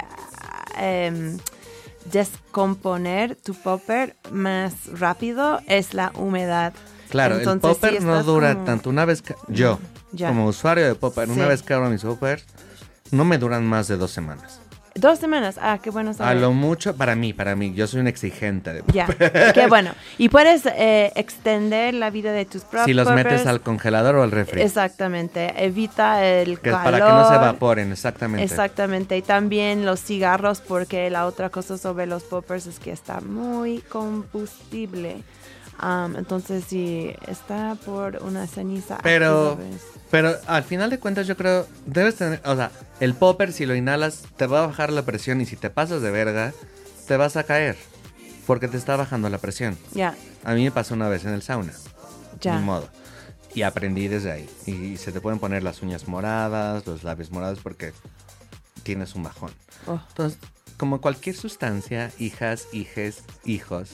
em, 0.77 1.37
descomponer 2.11 3.35
tu 3.35 3.53
popper 3.53 4.15
más 4.31 4.73
rápido 4.99 5.61
es 5.67 5.93
la 5.93 6.11
humedad. 6.15 6.73
Claro, 7.15 7.37
Entonces, 7.37 7.69
el 7.69 7.75
popper 7.75 7.97
sí 8.01 8.05
no 8.05 8.23
dura 8.23 8.53
como- 8.53 8.65
tanto. 8.65 8.89
Una 8.89 9.05
vez 9.05 9.21
que 9.21 9.35
yo, 9.47 9.79
Ya. 10.11 10.27
como 10.27 10.47
usuario 10.47 10.85
de 10.85 10.95
popper, 10.95 11.29
una 11.29 11.47
vez 11.47 11.61
que 11.63 11.73
abro 11.73 11.89
mis 11.89 12.01
poppers, 12.03 12.43
no 13.11 13.23
me 13.23 13.37
duran 13.37 13.65
más 13.65 13.87
de 13.87 13.95
dos 13.97 14.11
semanas. 14.11 14.59
Dos 14.97 15.19
semanas. 15.19 15.57
Ah, 15.61 15.79
qué 15.83 15.89
bueno 15.89 16.11
A 16.11 16.13
saber. 16.13 16.37
lo 16.37 16.53
mucho, 16.53 16.95
para 16.95 17.15
mí, 17.17 17.33
para 17.33 17.53
mí, 17.57 17.73
yo 17.73 17.85
soy 17.85 17.99
un 17.99 18.07
exigente 18.07 18.71
de 18.73 18.81
Ya, 18.93 19.07
qué 19.53 19.67
bueno. 19.67 19.91
Y 20.17 20.29
puedes 20.29 20.65
eh, 20.65 21.11
extender 21.17 21.93
la 21.93 22.09
vida 22.11 22.31
de 22.31 22.45
tus 22.45 22.61
propios 22.63 22.85
Si 22.85 22.93
los 22.93 23.09
metes 23.11 23.45
al 23.45 23.59
congelador 23.59 24.15
o 24.15 24.23
al 24.23 24.31
refri. 24.31 24.61
Exactamente, 24.61 25.53
evita 25.65 26.23
el 26.25 26.59
que 26.59 26.69
calor. 26.71 26.83
para 26.85 26.97
que 26.97 27.11
no 27.11 27.27
se 27.29 27.35
evaporen, 27.35 27.91
exactamente. 27.91 28.43
Exactamente, 28.45 29.17
y 29.17 29.21
también 29.21 29.85
los 29.85 30.01
cigarros, 30.01 30.61
porque 30.61 31.09
la 31.09 31.25
otra 31.25 31.49
cosa 31.49 31.77
sobre 31.77 32.05
los 32.07 32.23
poppers 32.23 32.65
es 32.67 32.79
que 32.79 32.91
está 32.91 33.19
muy 33.19 33.79
combustible. 33.89 35.23
Am, 35.77 36.15
entonces, 36.15 36.63
si 36.67 37.13
está 37.27 37.75
por 37.85 38.23
una 38.23 38.47
ceniza. 38.47 38.97
Pero, 39.03 39.57
pero 40.09 40.35
al 40.47 40.63
final 40.63 40.89
de 40.89 40.99
cuentas 40.99 41.27
yo 41.27 41.35
creo, 41.35 41.67
debes 41.85 42.15
tener, 42.15 42.41
o 42.45 42.55
sea, 42.55 42.71
el 42.99 43.13
popper 43.13 43.51
si 43.51 43.65
lo 43.65 43.75
inhalas 43.75 44.23
te 44.37 44.47
va 44.47 44.63
a 44.63 44.67
bajar 44.67 44.91
la 44.91 45.03
presión 45.03 45.41
y 45.41 45.45
si 45.45 45.55
te 45.57 45.69
pasas 45.69 46.01
de 46.01 46.11
verga, 46.11 46.53
te 47.07 47.17
vas 47.17 47.35
a 47.37 47.43
caer. 47.43 47.75
Porque 48.47 48.67
te 48.67 48.77
está 48.77 48.95
bajando 48.95 49.27
la 49.29 49.39
presión. 49.39 49.77
Ya, 49.93 50.15
A 50.43 50.53
mí 50.53 50.63
me 50.63 50.71
pasó 50.71 50.93
una 50.93 51.09
vez 51.09 51.25
en 51.25 51.33
el 51.33 51.41
sauna. 51.41 51.73
ya. 52.39 52.57
Ni 52.59 52.63
modo. 52.65 52.87
Y 53.55 53.63
aprendí 53.63 54.07
desde 54.07 54.31
ahí. 54.31 54.49
Y 54.67 54.97
se 54.97 55.11
te 55.11 55.19
pueden 55.21 55.39
poner 55.39 55.63
las 55.63 55.81
uñas 55.81 56.07
moradas, 56.07 56.85
los 56.85 57.03
labios 57.03 57.31
morados 57.31 57.59
porque 57.63 57.91
tienes 58.83 59.15
un 59.15 59.23
bajón. 59.23 59.51
Oh, 59.87 59.99
Entonces, 60.09 60.37
como 60.77 61.01
cualquier 61.01 61.35
sustancia, 61.35 62.11
hijas, 62.19 62.67
hijes, 62.71 63.23
hijos, 63.45 63.91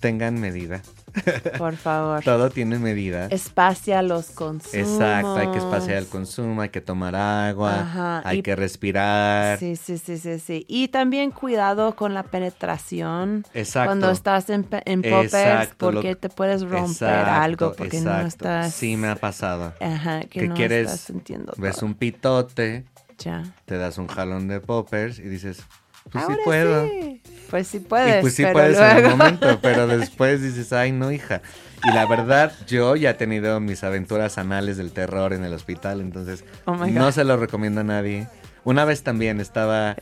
tengan 0.00 0.40
medida. 0.40 0.82
por 1.58 1.76
favor. 1.76 2.22
Todo 2.22 2.50
tiene 2.50 2.78
medida. 2.78 3.26
Espacia 3.26 4.02
los 4.02 4.26
consumos. 4.30 4.74
Exacto, 4.74 5.36
hay 5.36 5.50
que 5.50 5.58
espaciar 5.58 5.96
el 5.98 6.06
consumo, 6.06 6.62
hay 6.62 6.68
que 6.68 6.80
tomar 6.80 7.14
agua, 7.16 7.80
Ajá, 7.80 8.22
hay 8.24 8.38
y- 8.38 8.42
que 8.42 8.54
respirar. 8.56 9.58
Sí, 9.58 9.76
sí, 9.76 9.98
sí, 9.98 10.18
sí, 10.18 10.38
sí. 10.38 10.64
Y 10.68 10.88
también 10.88 11.30
cuidado 11.30 11.94
con 11.96 12.14
la 12.14 12.22
penetración. 12.22 13.44
Exacto. 13.54 13.88
Cuando 13.88 14.10
estás 14.10 14.50
en, 14.50 14.66
en 14.84 15.02
poppers, 15.02 15.34
Exacto, 15.34 15.90
lo- 15.92 15.98
porque 16.00 16.16
te 16.16 16.28
puedes 16.28 16.62
romper 16.62 17.08
Exacto, 17.08 17.30
algo, 17.42 17.72
porque 17.76 18.00
no 18.00 18.10
exacto. 18.10 18.26
estás... 18.28 18.74
Sí, 18.74 18.96
me 18.96 19.08
ha 19.08 19.16
pasado. 19.16 19.72
Ajá, 19.80 20.20
que 20.24 20.48
no 20.48 20.54
quieres- 20.54 20.86
estás 20.86 21.00
sintiendo 21.00 21.52
Ves 21.56 21.76
todo. 21.76 21.86
un 21.86 21.94
pitote, 21.94 22.84
Ya. 23.18 23.42
te 23.64 23.76
das 23.78 23.98
un 23.98 24.06
jalón 24.08 24.48
de 24.48 24.60
poppers 24.60 25.18
y 25.18 25.22
dices, 25.22 25.62
pues 26.10 26.24
sí 26.26 26.32
puedo. 26.44 26.86
sí. 26.88 27.22
Pues 27.50 27.68
sí 27.68 27.78
puedes, 27.78 28.18
y 28.18 28.20
pues 28.22 28.34
sí 28.34 28.42
pero 28.42 28.54
puedes 28.54 28.76
en 28.78 28.96
el 29.04 29.10
momento, 29.16 29.60
pero 29.62 29.86
después 29.98 30.42
dices, 30.42 30.72
ay 30.72 30.90
no, 30.90 31.12
hija. 31.12 31.42
Y 31.84 31.92
la 31.94 32.04
verdad, 32.06 32.52
yo 32.66 32.96
ya 32.96 33.10
he 33.10 33.14
tenido 33.14 33.60
mis 33.60 33.84
aventuras 33.84 34.36
anales 34.38 34.76
del 34.78 34.90
terror 34.90 35.32
en 35.32 35.44
el 35.44 35.52
hospital, 35.54 36.00
entonces 36.00 36.42
Oh 36.64 36.74
no 36.74 37.12
se 37.12 37.22
lo 37.22 37.36
recomiendo 37.36 37.82
a 37.82 37.84
nadie. 37.84 38.26
Una 38.64 38.84
vez 38.84 39.04
también 39.04 39.40
estaba, 39.40 39.94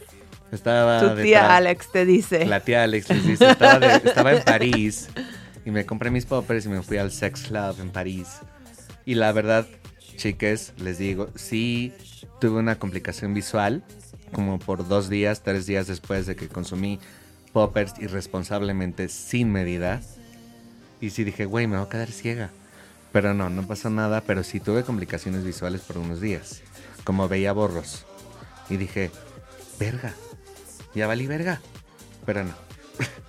estaba 0.52 1.00
Tu 1.00 1.22
tía 1.22 1.40
detrás- 1.42 1.50
Alex 1.50 1.92
te 1.92 2.07
dice. 2.07 2.46
La 2.46 2.61
tía 2.61 2.82
Alex 2.84 3.11
les 3.11 3.26
dice, 3.26 3.50
estaba, 3.50 3.78
de- 3.78 4.09
estaba 4.09 4.32
en 4.32 4.42
París 4.42 5.09
y 5.66 5.70
me 5.70 5.84
compré 5.84 6.11
mis 6.11 6.24
poppers 6.24 6.64
y 6.64 6.70
me 6.70 6.82
fui 6.82 6.96
al 6.96 7.12
sex 7.12 7.42
club 7.42 7.76
en 7.80 7.90
París. 7.90 8.28
Y 9.05 9.16
la 9.16 9.32
verdad, 9.32 9.66
chiques, 10.16 10.72
les 10.78 10.96
digo, 10.96 11.28
sí 11.34 11.92
tuve 12.40 12.59
una 12.59 12.76
complicación 12.78 13.34
visual, 13.34 13.84
como 14.35 14.59
por 14.59 14.87
dos 14.87 15.09
días, 15.09 15.43
tres 15.43 15.64
días 15.66 15.87
después 15.87 16.26
de 16.26 16.37
que 16.37 16.49
consumí 16.49 16.99
poppers 17.53 17.95
irresponsablemente 18.01 19.09
sin 19.09 19.51
medida. 19.51 20.03
Y 21.01 21.11
sí 21.11 21.24
dije, 21.24 21.47
güey, 21.47 21.66
me 21.66 21.76
voy 21.76 21.87
a 21.87 21.89
quedar 21.89 22.11
ciega. 22.11 22.51
Pero 23.12 23.32
no, 23.32 23.49
no 23.49 23.66
pasó 23.66 23.91
nada, 23.91 24.20
pero 24.22 24.43
sí 24.43 24.61
tuve 24.61 24.82
complicaciones 24.82 25.45
visuales 25.45 25.82
por 25.82 25.99
unos 25.99 26.20
días. 26.20 26.62
Como 27.05 27.28
veía 27.28 27.53
borros. 27.53 28.05
Y 28.68 28.76
dije, 28.76 29.11
verga, 29.78 30.14
ya 30.95 31.07
valí 31.07 31.26
verga. 31.26 31.61
Pero 32.26 32.45
no, 32.45 32.55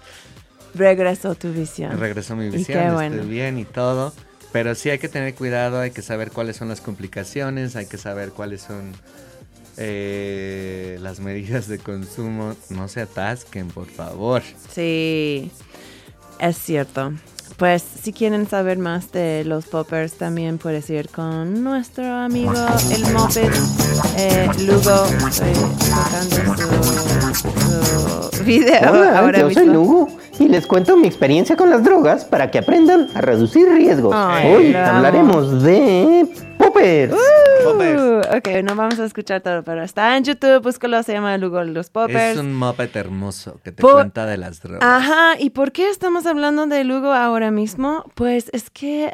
Regresó 0.74 1.36
tu 1.36 1.51
visión. 1.53 1.97
regresó 1.99 2.36
mi 2.36 2.49
visión, 2.49 2.80
estoy 2.80 2.93
bueno. 2.93 3.24
bien 3.24 3.60
y 3.60 3.66
todo. 3.66 4.14
Pero 4.51 4.74
sí 4.74 4.89
hay 4.89 4.99
que 4.99 5.10
tener 5.10 5.36
cuidado, 5.36 5.80
hay 5.80 5.91
que 5.91 6.01
saber 6.01 6.32
cuáles 6.32 6.56
son 6.56 6.70
las 6.70 6.82
complicaciones, 6.82 7.76
hay 7.76 7.88
que 7.88 7.97
saber 7.97 8.32
cuáles 8.32 8.62
son 8.62 8.93
eh, 9.78 10.97
las 11.01 11.19
medidas 11.19 11.67
de 11.67 11.80
consumo. 11.80 12.55
No 12.69 12.88
se 12.88 13.01
atasquen, 13.01 13.67
por 13.67 13.88
favor. 13.88 14.41
Sí, 14.73 15.51
es 16.39 16.57
cierto. 16.57 17.13
Pues 17.57 17.84
si 17.84 18.11
quieren 18.11 18.49
saber 18.49 18.78
más 18.78 19.11
de 19.13 19.43
los 19.45 19.65
poppers, 19.67 20.13
también 20.13 20.57
puedes 20.57 20.89
ir 20.89 21.07
con 21.09 21.63
nuestro 21.63 22.03
amigo 22.03 22.51
el 22.91 23.13
Moped 23.13 23.49
eh, 24.17 24.49
Lugo, 24.65 25.05
estoy 25.30 25.53
tocando 26.34 27.34
su, 27.34 28.38
su 28.38 28.43
video 28.43 28.91
Hola, 28.91 29.19
ahora 29.19 29.39
yo 29.39 29.47
mismo. 29.47 29.63
soy 29.63 29.73
Lugo 29.73 30.07
y 30.39 30.47
les 30.49 30.67
cuento 30.67 30.97
mi 30.97 31.07
experiencia 31.07 31.55
con 31.55 31.69
las 31.69 31.84
drogas 31.84 32.26
para 32.26 32.51
que 32.51 32.57
aprendan 32.57 33.07
a 33.13 33.21
reducir 33.21 33.69
riesgos. 33.69 34.13
Ay, 34.17 34.53
Hoy 34.53 34.76
hablaremos 34.76 35.63
de 35.63 36.28
poppers. 36.76 37.15
Poppers. 37.63 38.01
Uh, 38.01 38.38
ok, 38.38 38.63
no 38.63 38.76
vamos 38.76 38.99
a 38.99 39.05
escuchar 39.05 39.41
todo, 39.41 39.63
pero 39.63 39.84
está 39.84 40.15
en 40.17 40.23
YouTube, 40.23 40.61
búscalo, 40.61 41.01
se 41.03 41.13
llama 41.13 41.38
Lugo 41.38 41.63
los 41.63 41.89
poppers. 41.89 42.34
Es 42.34 42.38
un 42.38 42.53
moped 42.53 42.95
hermoso 42.95 43.59
que 43.63 43.71
te 43.71 43.82
Po- 43.82 43.93
cuenta 43.93 44.26
de 44.26 44.38
las 44.38 44.61
drogas. 44.61 44.84
Ajá, 44.84 45.39
¿y 45.39 45.49
por 45.51 45.71
qué 45.71 45.89
estamos 45.89 46.26
hablando 46.26 46.65
de 46.67 46.84
Lugo 46.84 47.11
ahora 47.13 47.51
mismo? 47.51 48.03
Pues 48.15 48.49
es 48.53 48.69
que 48.69 49.05
eh, 49.05 49.13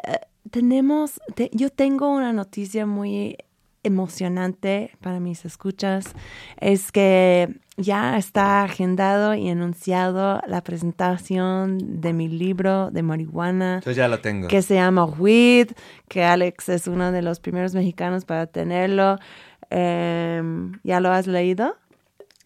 tenemos, 0.50 1.20
te- 1.34 1.50
yo 1.52 1.70
tengo 1.70 2.10
una 2.10 2.32
noticia 2.32 2.84
muy 2.86 3.36
emocionante 3.82 4.92
para 5.00 5.20
mis 5.20 5.44
escuchas 5.44 6.14
es 6.60 6.92
que 6.92 7.48
ya 7.76 8.16
está 8.16 8.62
agendado 8.62 9.34
y 9.34 9.48
anunciado 9.48 10.40
la 10.46 10.62
presentación 10.62 12.00
de 12.00 12.12
mi 12.12 12.28
libro 12.28 12.90
de 12.90 13.02
marihuana. 13.02 13.80
Yo 13.84 13.92
ya 13.92 14.08
lo 14.08 14.20
tengo. 14.20 14.48
Que 14.48 14.62
se 14.62 14.74
llama 14.74 15.04
Weed, 15.04 15.70
que 16.08 16.24
Alex 16.24 16.68
es 16.68 16.86
uno 16.86 17.12
de 17.12 17.22
los 17.22 17.40
primeros 17.40 17.74
mexicanos 17.74 18.24
para 18.24 18.46
tenerlo. 18.46 19.18
Em, 19.70 20.72
¿Ya 20.84 21.00
lo 21.00 21.10
has 21.10 21.26
leído? 21.26 21.76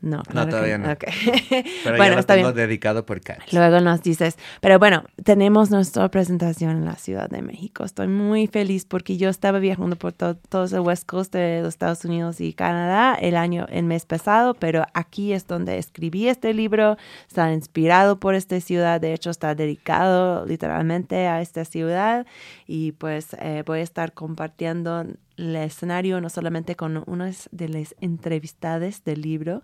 No, 0.07 0.23
no 0.33 0.49
todavía 0.49 0.79
no. 0.79 0.97
Pero 0.97 1.97
bueno, 1.97 2.05
ya 2.05 2.15
lo 2.15 2.21
está 2.21 2.35
tengo 2.35 2.53
bien. 2.53 2.69
dedicado 2.69 3.05
por 3.05 3.21
Kat. 3.21 3.41
Luego 3.51 3.81
nos 3.81 4.03
dices, 4.03 4.37
pero 4.61 4.79
bueno, 4.79 5.05
tenemos 5.25 5.71
nuestra 5.71 6.09
presentación 6.09 6.71
en 6.71 6.85
la 6.85 6.95
Ciudad 6.95 7.29
de 7.29 7.43
México. 7.43 7.85
Estoy 7.85 8.07
muy 8.07 8.47
feliz 8.47 8.85
porque 8.85 9.17
yo 9.17 9.29
estaba 9.29 9.59
viajando 9.59 9.97
por 9.97 10.13
to 10.13 10.37
todo 10.37 10.65
el 10.65 10.81
West 10.81 11.07
Coast 11.07 11.33
de 11.33 11.61
los 11.63 11.71
Estados 11.75 12.05
Unidos 12.05 12.41
y 12.41 12.53
Canadá 12.53 13.17
el 13.21 13.37
año, 13.37 13.67
el 13.69 13.85
mes 13.85 14.07
pasado, 14.07 14.55
pero 14.55 14.87
aquí 14.95 15.33
es 15.33 15.49
donde 15.49 15.79
escribí 15.79 16.29
este 16.29 16.55
libro. 16.55 16.97
Está 17.27 17.53
inspirado 17.53 18.21
por 18.21 18.37
esta 18.37 18.61
ciudad, 18.61 19.01
de 19.01 19.13
hecho 19.13 19.31
está 19.31 19.57
dedicado 19.57 20.47
literalmente 20.47 21.27
a 21.27 21.41
esta 21.41 21.65
ciudad 21.65 22.27
y 22.69 22.93
pues 22.93 23.35
eh, 23.41 23.65
voy 23.67 23.81
a 23.81 23.83
estar 23.83 24.13
compartiendo 24.13 25.05
el 25.37 25.55
escenario 25.57 26.21
no 26.21 26.29
solamente 26.31 26.77
con 26.77 27.03
unas 27.07 27.49
de 27.53 27.69
las 27.69 27.95
entrevistadas 28.01 29.05
del 29.05 29.21
libro 29.23 29.63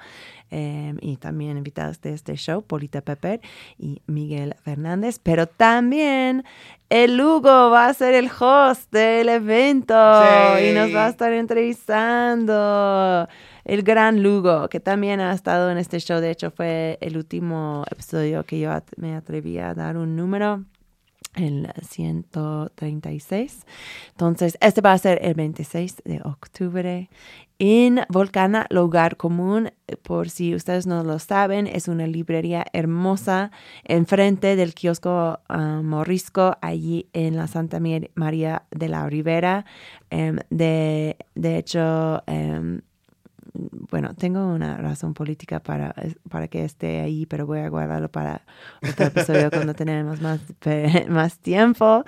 eh, 0.50 0.94
y 1.00 1.16
también 1.16 1.56
invitados 1.56 2.00
de 2.00 2.12
este 2.12 2.34
show, 2.36 2.62
Polita 2.62 3.00
Pepper 3.00 3.40
y 3.78 4.02
Miguel 4.06 4.54
Fernández, 4.62 5.18
pero 5.22 5.46
también 5.46 6.44
el 6.90 7.18
Hugo 7.20 7.70
va 7.70 7.86
a 7.86 7.94
ser 7.94 8.12
el 8.14 8.30
host 8.38 8.92
del 8.92 9.28
evento 9.30 9.94
Sí. 10.58 10.66
y 10.66 10.72
nos 10.74 10.94
va 10.94 11.06
a 11.06 11.08
estar 11.08 11.32
entrevistando. 11.32 13.28
El 13.64 13.82
gran 13.82 14.22
Lugo, 14.22 14.68
que 14.68 14.80
también 14.80 15.20
ha 15.20 15.32
estado 15.32 15.70
en 15.70 15.78
este 15.78 16.00
show, 16.00 16.20
de 16.20 16.30
hecho 16.32 16.50
fue 16.50 16.98
el 17.00 17.16
último 17.16 17.84
episodio 17.90 18.44
que 18.44 18.58
yo 18.58 18.72
at- 18.72 18.84
me 18.96 19.14
atreví 19.14 19.58
a 19.58 19.72
dar 19.72 19.96
un 19.96 20.16
número 20.16 20.64
el 21.34 21.72
136. 21.82 23.66
Entonces, 24.10 24.58
este 24.60 24.80
va 24.80 24.92
a 24.92 24.98
ser 24.98 25.18
el 25.22 25.34
26 25.34 26.02
de 26.04 26.20
octubre 26.24 27.08
en 27.58 28.00
Volcana 28.08 28.66
Lugar 28.70 29.16
Común. 29.16 29.70
Por 30.02 30.30
si 30.30 30.54
ustedes 30.54 30.86
no 30.86 31.04
lo 31.04 31.18
saben, 31.18 31.66
es 31.66 31.88
una 31.88 32.06
librería 32.06 32.66
hermosa 32.72 33.50
enfrente 33.84 34.56
del 34.56 34.74
kiosco 34.74 35.40
ah, 35.48 35.80
Morisco, 35.82 36.56
allí 36.60 37.08
en 37.12 37.36
la 37.36 37.46
Santa 37.46 37.80
María 38.14 38.64
de 38.70 38.88
la 38.88 39.08
Ribera. 39.08 39.64
Em, 40.10 40.38
de, 40.50 41.16
de 41.34 41.56
hecho, 41.56 42.22
em, 42.26 42.82
bueno, 43.54 44.14
tengo 44.14 44.46
una 44.46 44.78
razón 44.78 45.12
política 45.12 45.60
para, 45.60 45.94
para 46.30 46.48
que 46.48 46.64
esté 46.64 47.00
ahí, 47.00 47.26
pero 47.26 47.46
voy 47.46 47.60
a 47.60 47.68
guardarlo 47.68 48.10
para 48.10 48.42
otro 48.82 49.06
episodio 49.06 49.50
cuando 49.50 49.74
tenemos 49.74 50.20
más, 50.20 50.40
más 51.08 51.38
tiempo. 51.38 52.04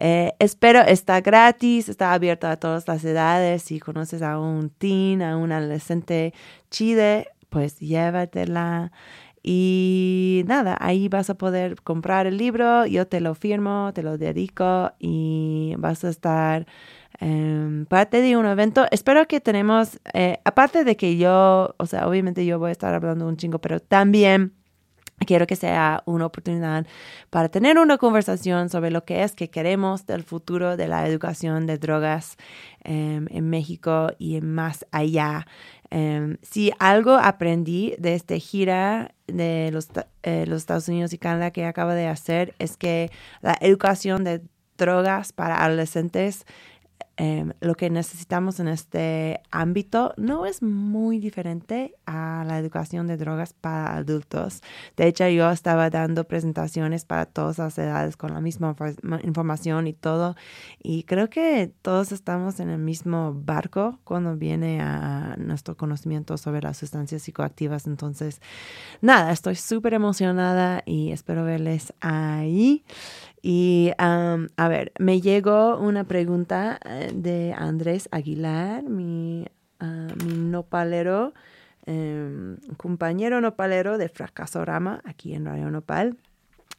Eh, 0.00 0.32
espero, 0.38 0.80
está 0.80 1.20
gratis, 1.20 1.88
está 1.88 2.12
abierto 2.12 2.46
a 2.46 2.56
todas 2.56 2.88
las 2.88 3.04
edades. 3.04 3.62
Si 3.62 3.78
conoces 3.78 4.22
a 4.22 4.38
un 4.38 4.70
teen, 4.70 5.22
a 5.22 5.36
un 5.36 5.52
adolescente 5.52 6.32
chide, 6.70 7.28
pues 7.50 7.78
llévatela. 7.78 8.90
Y 9.48 10.42
nada, 10.46 10.76
ahí 10.80 11.08
vas 11.08 11.30
a 11.30 11.34
poder 11.34 11.80
comprar 11.82 12.26
el 12.26 12.36
libro, 12.36 12.84
yo 12.84 13.06
te 13.06 13.20
lo 13.20 13.36
firmo, 13.36 13.92
te 13.94 14.02
lo 14.02 14.18
dedico 14.18 14.90
y 14.98 15.74
vas 15.78 16.02
a 16.02 16.08
estar 16.08 16.66
em, 17.20 17.86
parte 17.86 18.20
de 18.20 18.36
un 18.36 18.46
evento. 18.46 18.86
Espero 18.90 19.26
que 19.26 19.40
tenemos, 19.40 20.00
eh, 20.14 20.38
aparte 20.44 20.84
de 20.84 20.96
que 20.96 21.16
yo, 21.16 21.74
o 21.78 21.86
sea, 21.86 22.08
obviamente 22.08 22.44
yo 22.46 22.58
voy 22.58 22.70
a 22.70 22.72
estar 22.72 22.94
hablando 22.94 23.26
un 23.26 23.36
chingo, 23.36 23.58
pero 23.60 23.80
también 23.80 24.52
quiero 25.24 25.46
que 25.46 25.56
sea 25.56 26.02
una 26.04 26.26
oportunidad 26.26 26.86
para 27.30 27.48
tener 27.48 27.78
una 27.78 27.96
conversación 27.96 28.68
sobre 28.68 28.90
lo 28.90 29.04
que 29.04 29.22
es 29.22 29.32
que 29.32 29.48
queremos 29.48 30.06
del 30.06 30.22
futuro 30.24 30.76
de 30.76 30.88
la 30.88 31.06
educación 31.06 31.66
de 31.66 31.78
drogas 31.78 32.36
em, 32.84 33.26
en 33.30 33.48
México 33.48 34.08
y 34.18 34.40
más 34.42 34.84
allá. 34.90 35.46
Em, 35.90 36.36
si 36.42 36.72
algo 36.78 37.12
aprendí 37.14 37.94
de 37.98 38.14
esta 38.14 38.36
gira 38.38 39.14
de 39.26 39.70
los, 39.72 39.88
eh, 40.22 40.44
los 40.46 40.58
Estados 40.58 40.88
Unidos 40.88 41.12
y 41.12 41.18
Canadá 41.18 41.50
que 41.50 41.64
acabo 41.64 41.92
de 41.92 42.08
hacer 42.08 42.54
es 42.58 42.76
que 42.76 43.10
la 43.40 43.56
educación 43.60 44.24
de 44.24 44.42
drogas 44.76 45.32
para 45.32 45.64
adolescentes 45.64 46.44
em, 47.16 47.52
lo 47.60 47.74
que 47.74 47.88
necesitamos 47.90 48.60
en 48.60 48.68
este 48.68 49.40
ámbito 49.50 50.12
no 50.16 50.46
es 50.46 50.62
muy 50.62 51.18
diferente 51.18 51.94
a 52.04 52.44
la 52.46 52.58
educación 52.58 53.06
de 53.06 53.16
drogas 53.16 53.52
para 53.52 53.96
adultos. 53.96 54.62
De 54.96 55.06
hecho, 55.06 55.26
yo 55.28 55.50
estaba 55.50 55.88
dando 55.90 56.24
presentaciones 56.24 57.04
para 57.04 57.26
todas 57.26 57.58
las 57.58 57.78
edades 57.78 58.16
con 58.16 58.34
la 58.34 58.40
misma 58.40 58.76
infor- 58.76 59.24
información 59.24 59.86
y 59.86 59.92
todo. 59.92 60.36
Y 60.82 61.04
creo 61.04 61.30
que 61.30 61.72
todos 61.82 62.12
estamos 62.12 62.60
en 62.60 62.68
el 62.68 62.78
mismo 62.78 63.32
barco 63.34 63.98
cuando 64.04 64.36
viene 64.36 64.80
a 64.80 65.36
nuestro 65.38 65.76
conocimiento 65.76 66.36
sobre 66.36 66.60
las 66.60 66.76
sustancias 66.76 67.22
psicoactivas. 67.22 67.86
Entonces, 67.86 68.40
nada, 69.00 69.32
estoy 69.32 69.54
súper 69.56 69.94
emocionada 69.94 70.82
y 70.84 71.12
espero 71.12 71.44
verles 71.44 71.92
ahí. 72.00 72.84
Y 73.48 73.92
a 73.96 74.68
ver, 74.68 74.90
me 74.98 75.20
llegó 75.20 75.78
una 75.78 76.02
pregunta 76.02 76.80
eh, 76.84 77.12
de 77.14 77.54
Andrés 77.56 78.08
Aguilar, 78.10 78.82
mi, 78.82 79.46
mi 79.80 80.34
nopalero, 80.34 81.32
em, 81.84 82.56
compañero 82.76 83.40
nopalero 83.40 83.98
de 83.98 84.08
Fracasorama 84.08 85.00
aquí 85.04 85.32
en 85.32 85.44
Radio 85.44 85.70
Nopal. 85.70 86.16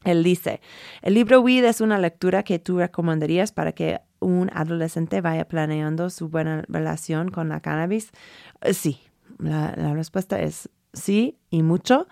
Él 0.03 0.25
dice, 0.25 0.59
el 1.01 1.13
libro 1.13 1.39
Weed 1.39 1.63
es 1.63 1.79
una 1.79 1.99
lectura 1.99 2.43
que 2.43 2.59
tú 2.59 2.79
recomendarías 2.79 3.53
para 3.53 3.71
que 3.71 4.01
un 4.19 4.49
adolescente 4.53 5.21
vaya 5.21 5.47
planeando 5.47 6.09
su 6.09 6.27
buena 6.27 6.65
relación 6.67 7.31
con 7.31 7.47
la 7.47 7.61
cannabis. 7.61 8.11
Eh, 8.59 8.73
Sí, 8.73 8.99
la, 9.39 9.73
la 9.77 9.93
respuesta 9.93 10.41
es 10.41 10.69
sí 10.91 11.37
y 11.49 11.63
mucho. 11.63 12.09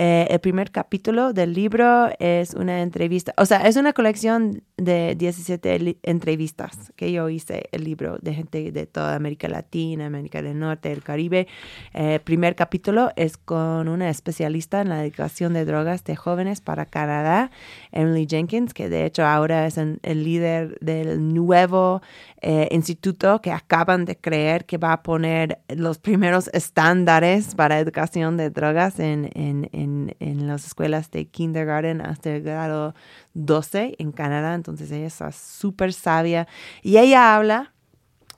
Eh, 0.00 0.28
el 0.30 0.38
primer 0.38 0.70
capítulo 0.70 1.32
del 1.32 1.52
libro 1.54 2.08
es 2.20 2.54
una 2.54 2.82
entrevista, 2.82 3.34
o 3.36 3.44
sea, 3.44 3.66
es 3.66 3.74
una 3.74 3.92
colección 3.92 4.62
de 4.76 5.16
17 5.16 5.76
li- 5.80 5.98
entrevistas 6.04 6.92
que 6.94 7.10
yo 7.10 7.28
hice 7.28 7.64
el 7.72 7.82
libro 7.82 8.16
de 8.22 8.32
gente 8.32 8.70
de 8.70 8.86
toda 8.86 9.16
América 9.16 9.48
Latina, 9.48 10.06
América 10.06 10.40
del 10.40 10.56
Norte, 10.56 10.92
el 10.92 11.02
Caribe. 11.02 11.48
Eh, 11.94 12.14
El 12.14 12.20
primer 12.20 12.54
capítulo 12.54 13.10
es 13.16 13.36
con 13.36 13.88
una 13.88 14.08
especialista 14.08 14.80
en 14.82 14.88
la 14.88 15.04
educación 15.04 15.52
de 15.52 15.64
drogas 15.64 16.04
de 16.04 16.14
jóvenes 16.14 16.60
para 16.60 16.86
Canadá, 16.86 17.50
Emily 17.90 18.26
Jenkins, 18.30 18.74
que 18.74 18.88
de 18.88 19.04
hecho 19.04 19.24
ahora 19.26 19.66
es 19.66 19.78
el 19.78 19.98
líder 20.24 20.78
del 20.78 21.34
nuevo 21.34 22.02
eh, 22.40 22.68
instituto 22.70 23.40
que 23.40 23.50
acaban 23.50 24.04
de 24.04 24.16
creer 24.16 24.64
que 24.64 24.78
va 24.78 24.92
a 24.92 25.02
poner 25.02 25.58
los 25.68 25.98
primeros 25.98 26.48
estándares 26.52 27.56
para 27.56 27.80
educación 27.80 28.36
de 28.36 28.50
drogas 28.50 29.00
en, 29.00 29.28
en, 29.34 29.68
en, 29.72 29.87
en 30.20 30.46
las 30.46 30.66
escuelas 30.66 31.10
de 31.10 31.26
kindergarten 31.26 32.00
hasta 32.00 32.34
el 32.34 32.42
grado 32.42 32.94
12 33.34 33.96
en 33.98 34.12
Canadá. 34.12 34.54
Entonces 34.54 34.90
ella 34.90 35.06
está 35.06 35.32
súper 35.32 35.92
sabia 35.92 36.46
y 36.82 36.98
ella 36.98 37.34
habla 37.34 37.72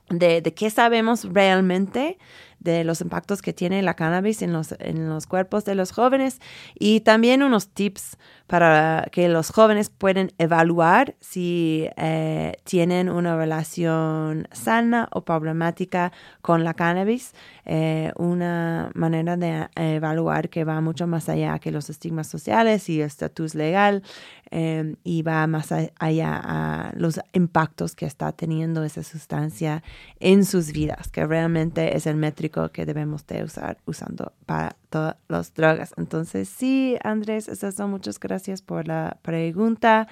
de, 0.09 0.41
de 0.41 0.53
qué 0.53 0.69
sabemos 0.69 1.25
realmente 1.25 2.17
de 2.61 2.83
los 2.83 3.01
impactos 3.01 3.41
que 3.41 3.53
tiene 3.53 3.81
la 3.81 3.95
cannabis 3.95 4.41
en 4.43 4.53
los, 4.53 4.75
en 4.79 5.09
los 5.09 5.25
cuerpos 5.25 5.65
de 5.65 5.73
los 5.73 5.91
jóvenes 5.91 6.39
y 6.77 6.99
también 7.01 7.41
unos 7.41 7.69
tips 7.69 8.17
para 8.51 9.07
que 9.13 9.29
los 9.29 9.49
jóvenes 9.49 9.89
pueden 9.89 10.33
evaluar 10.37 11.15
si 11.21 11.87
eh, 11.95 12.51
tienen 12.65 13.07
una 13.07 13.37
relación 13.37 14.49
sana 14.51 15.07
o 15.13 15.23
problemática 15.23 16.11
con 16.41 16.65
la 16.65 16.73
cannabis. 16.73 17.33
Eh, 17.63 18.11
una 18.17 18.91
manera 18.93 19.37
de 19.37 19.69
evaluar 19.77 20.49
que 20.49 20.65
va 20.65 20.81
mucho 20.81 21.07
más 21.07 21.29
allá 21.29 21.59
que 21.59 21.71
los 21.71 21.89
estigmas 21.89 22.27
sociales 22.27 22.89
y 22.89 22.99
el 22.99 23.07
estatus 23.07 23.55
legal 23.55 24.03
eh, 24.49 24.97
y 25.05 25.21
va 25.21 25.47
más 25.47 25.71
allá 25.71 26.41
a 26.43 26.91
los 26.97 27.21
impactos 27.31 27.95
que 27.95 28.05
está 28.05 28.33
teniendo 28.33 28.83
esa 28.83 29.01
sustancia 29.01 29.81
en 30.19 30.43
sus 30.43 30.73
vidas, 30.73 31.07
que 31.07 31.25
realmente 31.25 31.95
es 31.95 32.05
el 32.05 32.17
métrico 32.17 32.67
que 32.67 32.85
debemos 32.85 33.25
de 33.27 33.45
usar 33.45 33.77
usando 33.85 34.33
para 34.45 34.75
todas 34.91 35.15
las 35.27 35.53
drogas. 35.55 35.93
Entonces, 35.97 36.47
sí, 36.49 36.97
Andrés, 37.03 37.47
esas 37.47 37.73
son 37.73 37.89
muchas 37.89 38.19
gracias 38.19 38.61
por 38.61 38.87
la 38.87 39.17
pregunta. 39.23 40.07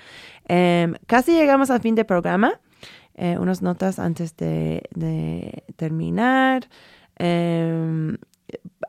Em, 0.47 0.95
casi 1.05 1.33
llegamos 1.33 1.69
al 1.69 1.81
fin 1.81 1.93
del 1.93 2.05
programa. 2.05 2.59
Eh, 3.15 3.37
unas 3.37 3.61
notas 3.61 3.99
antes 3.99 4.35
de, 4.37 4.81
terminar. 5.75 6.69
Em, 7.17 8.17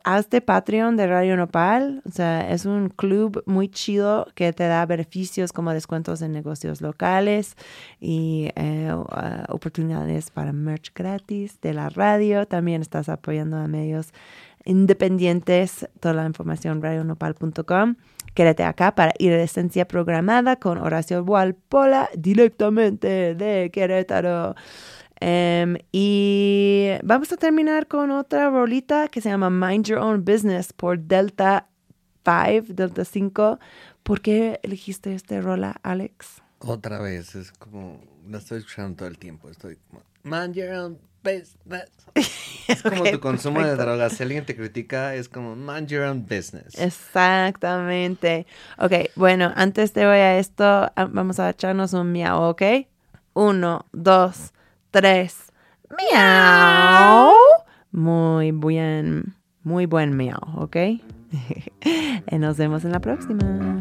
hazte 0.04 0.40
Patreon 0.40 0.96
de 0.96 1.06
Radio 1.08 1.36
Nopal. 1.36 2.02
O 2.06 2.12
sea, 2.12 2.48
es 2.50 2.64
un 2.64 2.88
club 2.90 3.42
muy 3.46 3.68
chido 3.68 4.28
que 4.36 4.52
te 4.52 4.68
da 4.68 4.86
beneficios 4.86 5.52
como 5.52 5.72
descuentos 5.72 6.22
en 6.22 6.32
negocios 6.32 6.80
locales 6.80 7.56
y 8.00 8.50
eh, 8.54 8.92
uh, 8.94 9.52
oportunidades 9.52 10.30
para 10.30 10.52
merch 10.52 10.92
gratis 10.94 11.60
de 11.60 11.74
la 11.74 11.88
radio. 11.88 12.46
También 12.46 12.82
estás 12.82 13.08
apoyando 13.08 13.56
a 13.56 13.66
medios 13.66 14.12
independientes. 14.64 15.88
Toda 16.00 16.14
la 16.14 16.26
información 16.26 16.82
radionopal.com. 16.82 17.96
Quédate 18.34 18.62
acá 18.64 18.94
para 18.94 19.12
ir 19.18 19.32
de 19.32 19.42
esencia 19.42 19.86
programada 19.86 20.56
con 20.56 20.78
Horacio 20.78 21.22
Walpola 21.22 22.08
directamente 22.16 23.34
de 23.34 23.70
Querétaro. 23.72 24.54
Em, 25.20 25.76
y 25.92 26.90
vamos 27.02 27.30
a 27.32 27.36
terminar 27.36 27.88
con 27.88 28.10
otra 28.10 28.48
rolita 28.48 29.08
que 29.08 29.20
se 29.20 29.28
llama 29.28 29.50
Mind 29.50 29.84
Your 29.86 29.98
Own 29.98 30.24
Business 30.24 30.72
por 30.72 30.98
Delta 30.98 31.68
5, 32.24 32.72
Delta 32.72 33.04
5. 33.04 33.58
¿Por 34.02 34.20
qué 34.20 34.60
elegiste 34.62 35.14
este 35.14 35.40
rola, 35.40 35.76
Alex? 35.82 36.42
Otra 36.60 37.00
vez, 37.00 37.34
es 37.34 37.52
como, 37.52 38.00
la 38.28 38.38
estoy 38.38 38.58
escuchando 38.58 38.96
todo 38.96 39.08
el 39.08 39.18
tiempo, 39.18 39.50
estoy 39.50 39.76
como, 39.88 40.02
Mind 40.22 40.54
Your 40.54 40.70
Own 40.70 41.09
Business. 41.22 41.90
Es 42.68 42.82
como 42.82 43.02
tu 43.02 43.18
consumo 43.18 43.60
de 43.62 43.74
drogas, 43.74 44.12
si 44.12 44.22
alguien 44.22 44.46
te 44.46 44.54
critica, 44.54 45.16
es 45.16 45.28
como, 45.28 45.56
Mind 45.56 45.88
Your 45.88 46.04
Own 46.04 46.22
Business. 46.22 46.78
Exactamente. 46.78 48.46
Ok, 48.78 48.92
bueno, 49.16 49.52
antes 49.56 49.92
de 49.92 50.06
voy 50.06 50.18
a 50.18 50.38
esto, 50.38 50.64
ah, 50.64 51.08
vamos 51.10 51.40
a 51.40 51.50
echarnos 51.50 51.94
un 51.94 52.12
miau, 52.12 52.42
¿ok? 52.42 52.62
Uno, 53.34 53.86
dos, 53.92 54.52
tres. 54.92 55.52
Miau. 55.90 57.32
Muy 57.90 58.52
bien, 58.52 59.34
muy 59.64 59.86
buen 59.86 60.16
miau, 60.16 60.40
¿ok? 60.56 60.76
y 62.30 62.38
nos 62.38 62.56
vemos 62.56 62.84
en 62.84 62.92
la 62.92 63.00
próxima. 63.00 63.80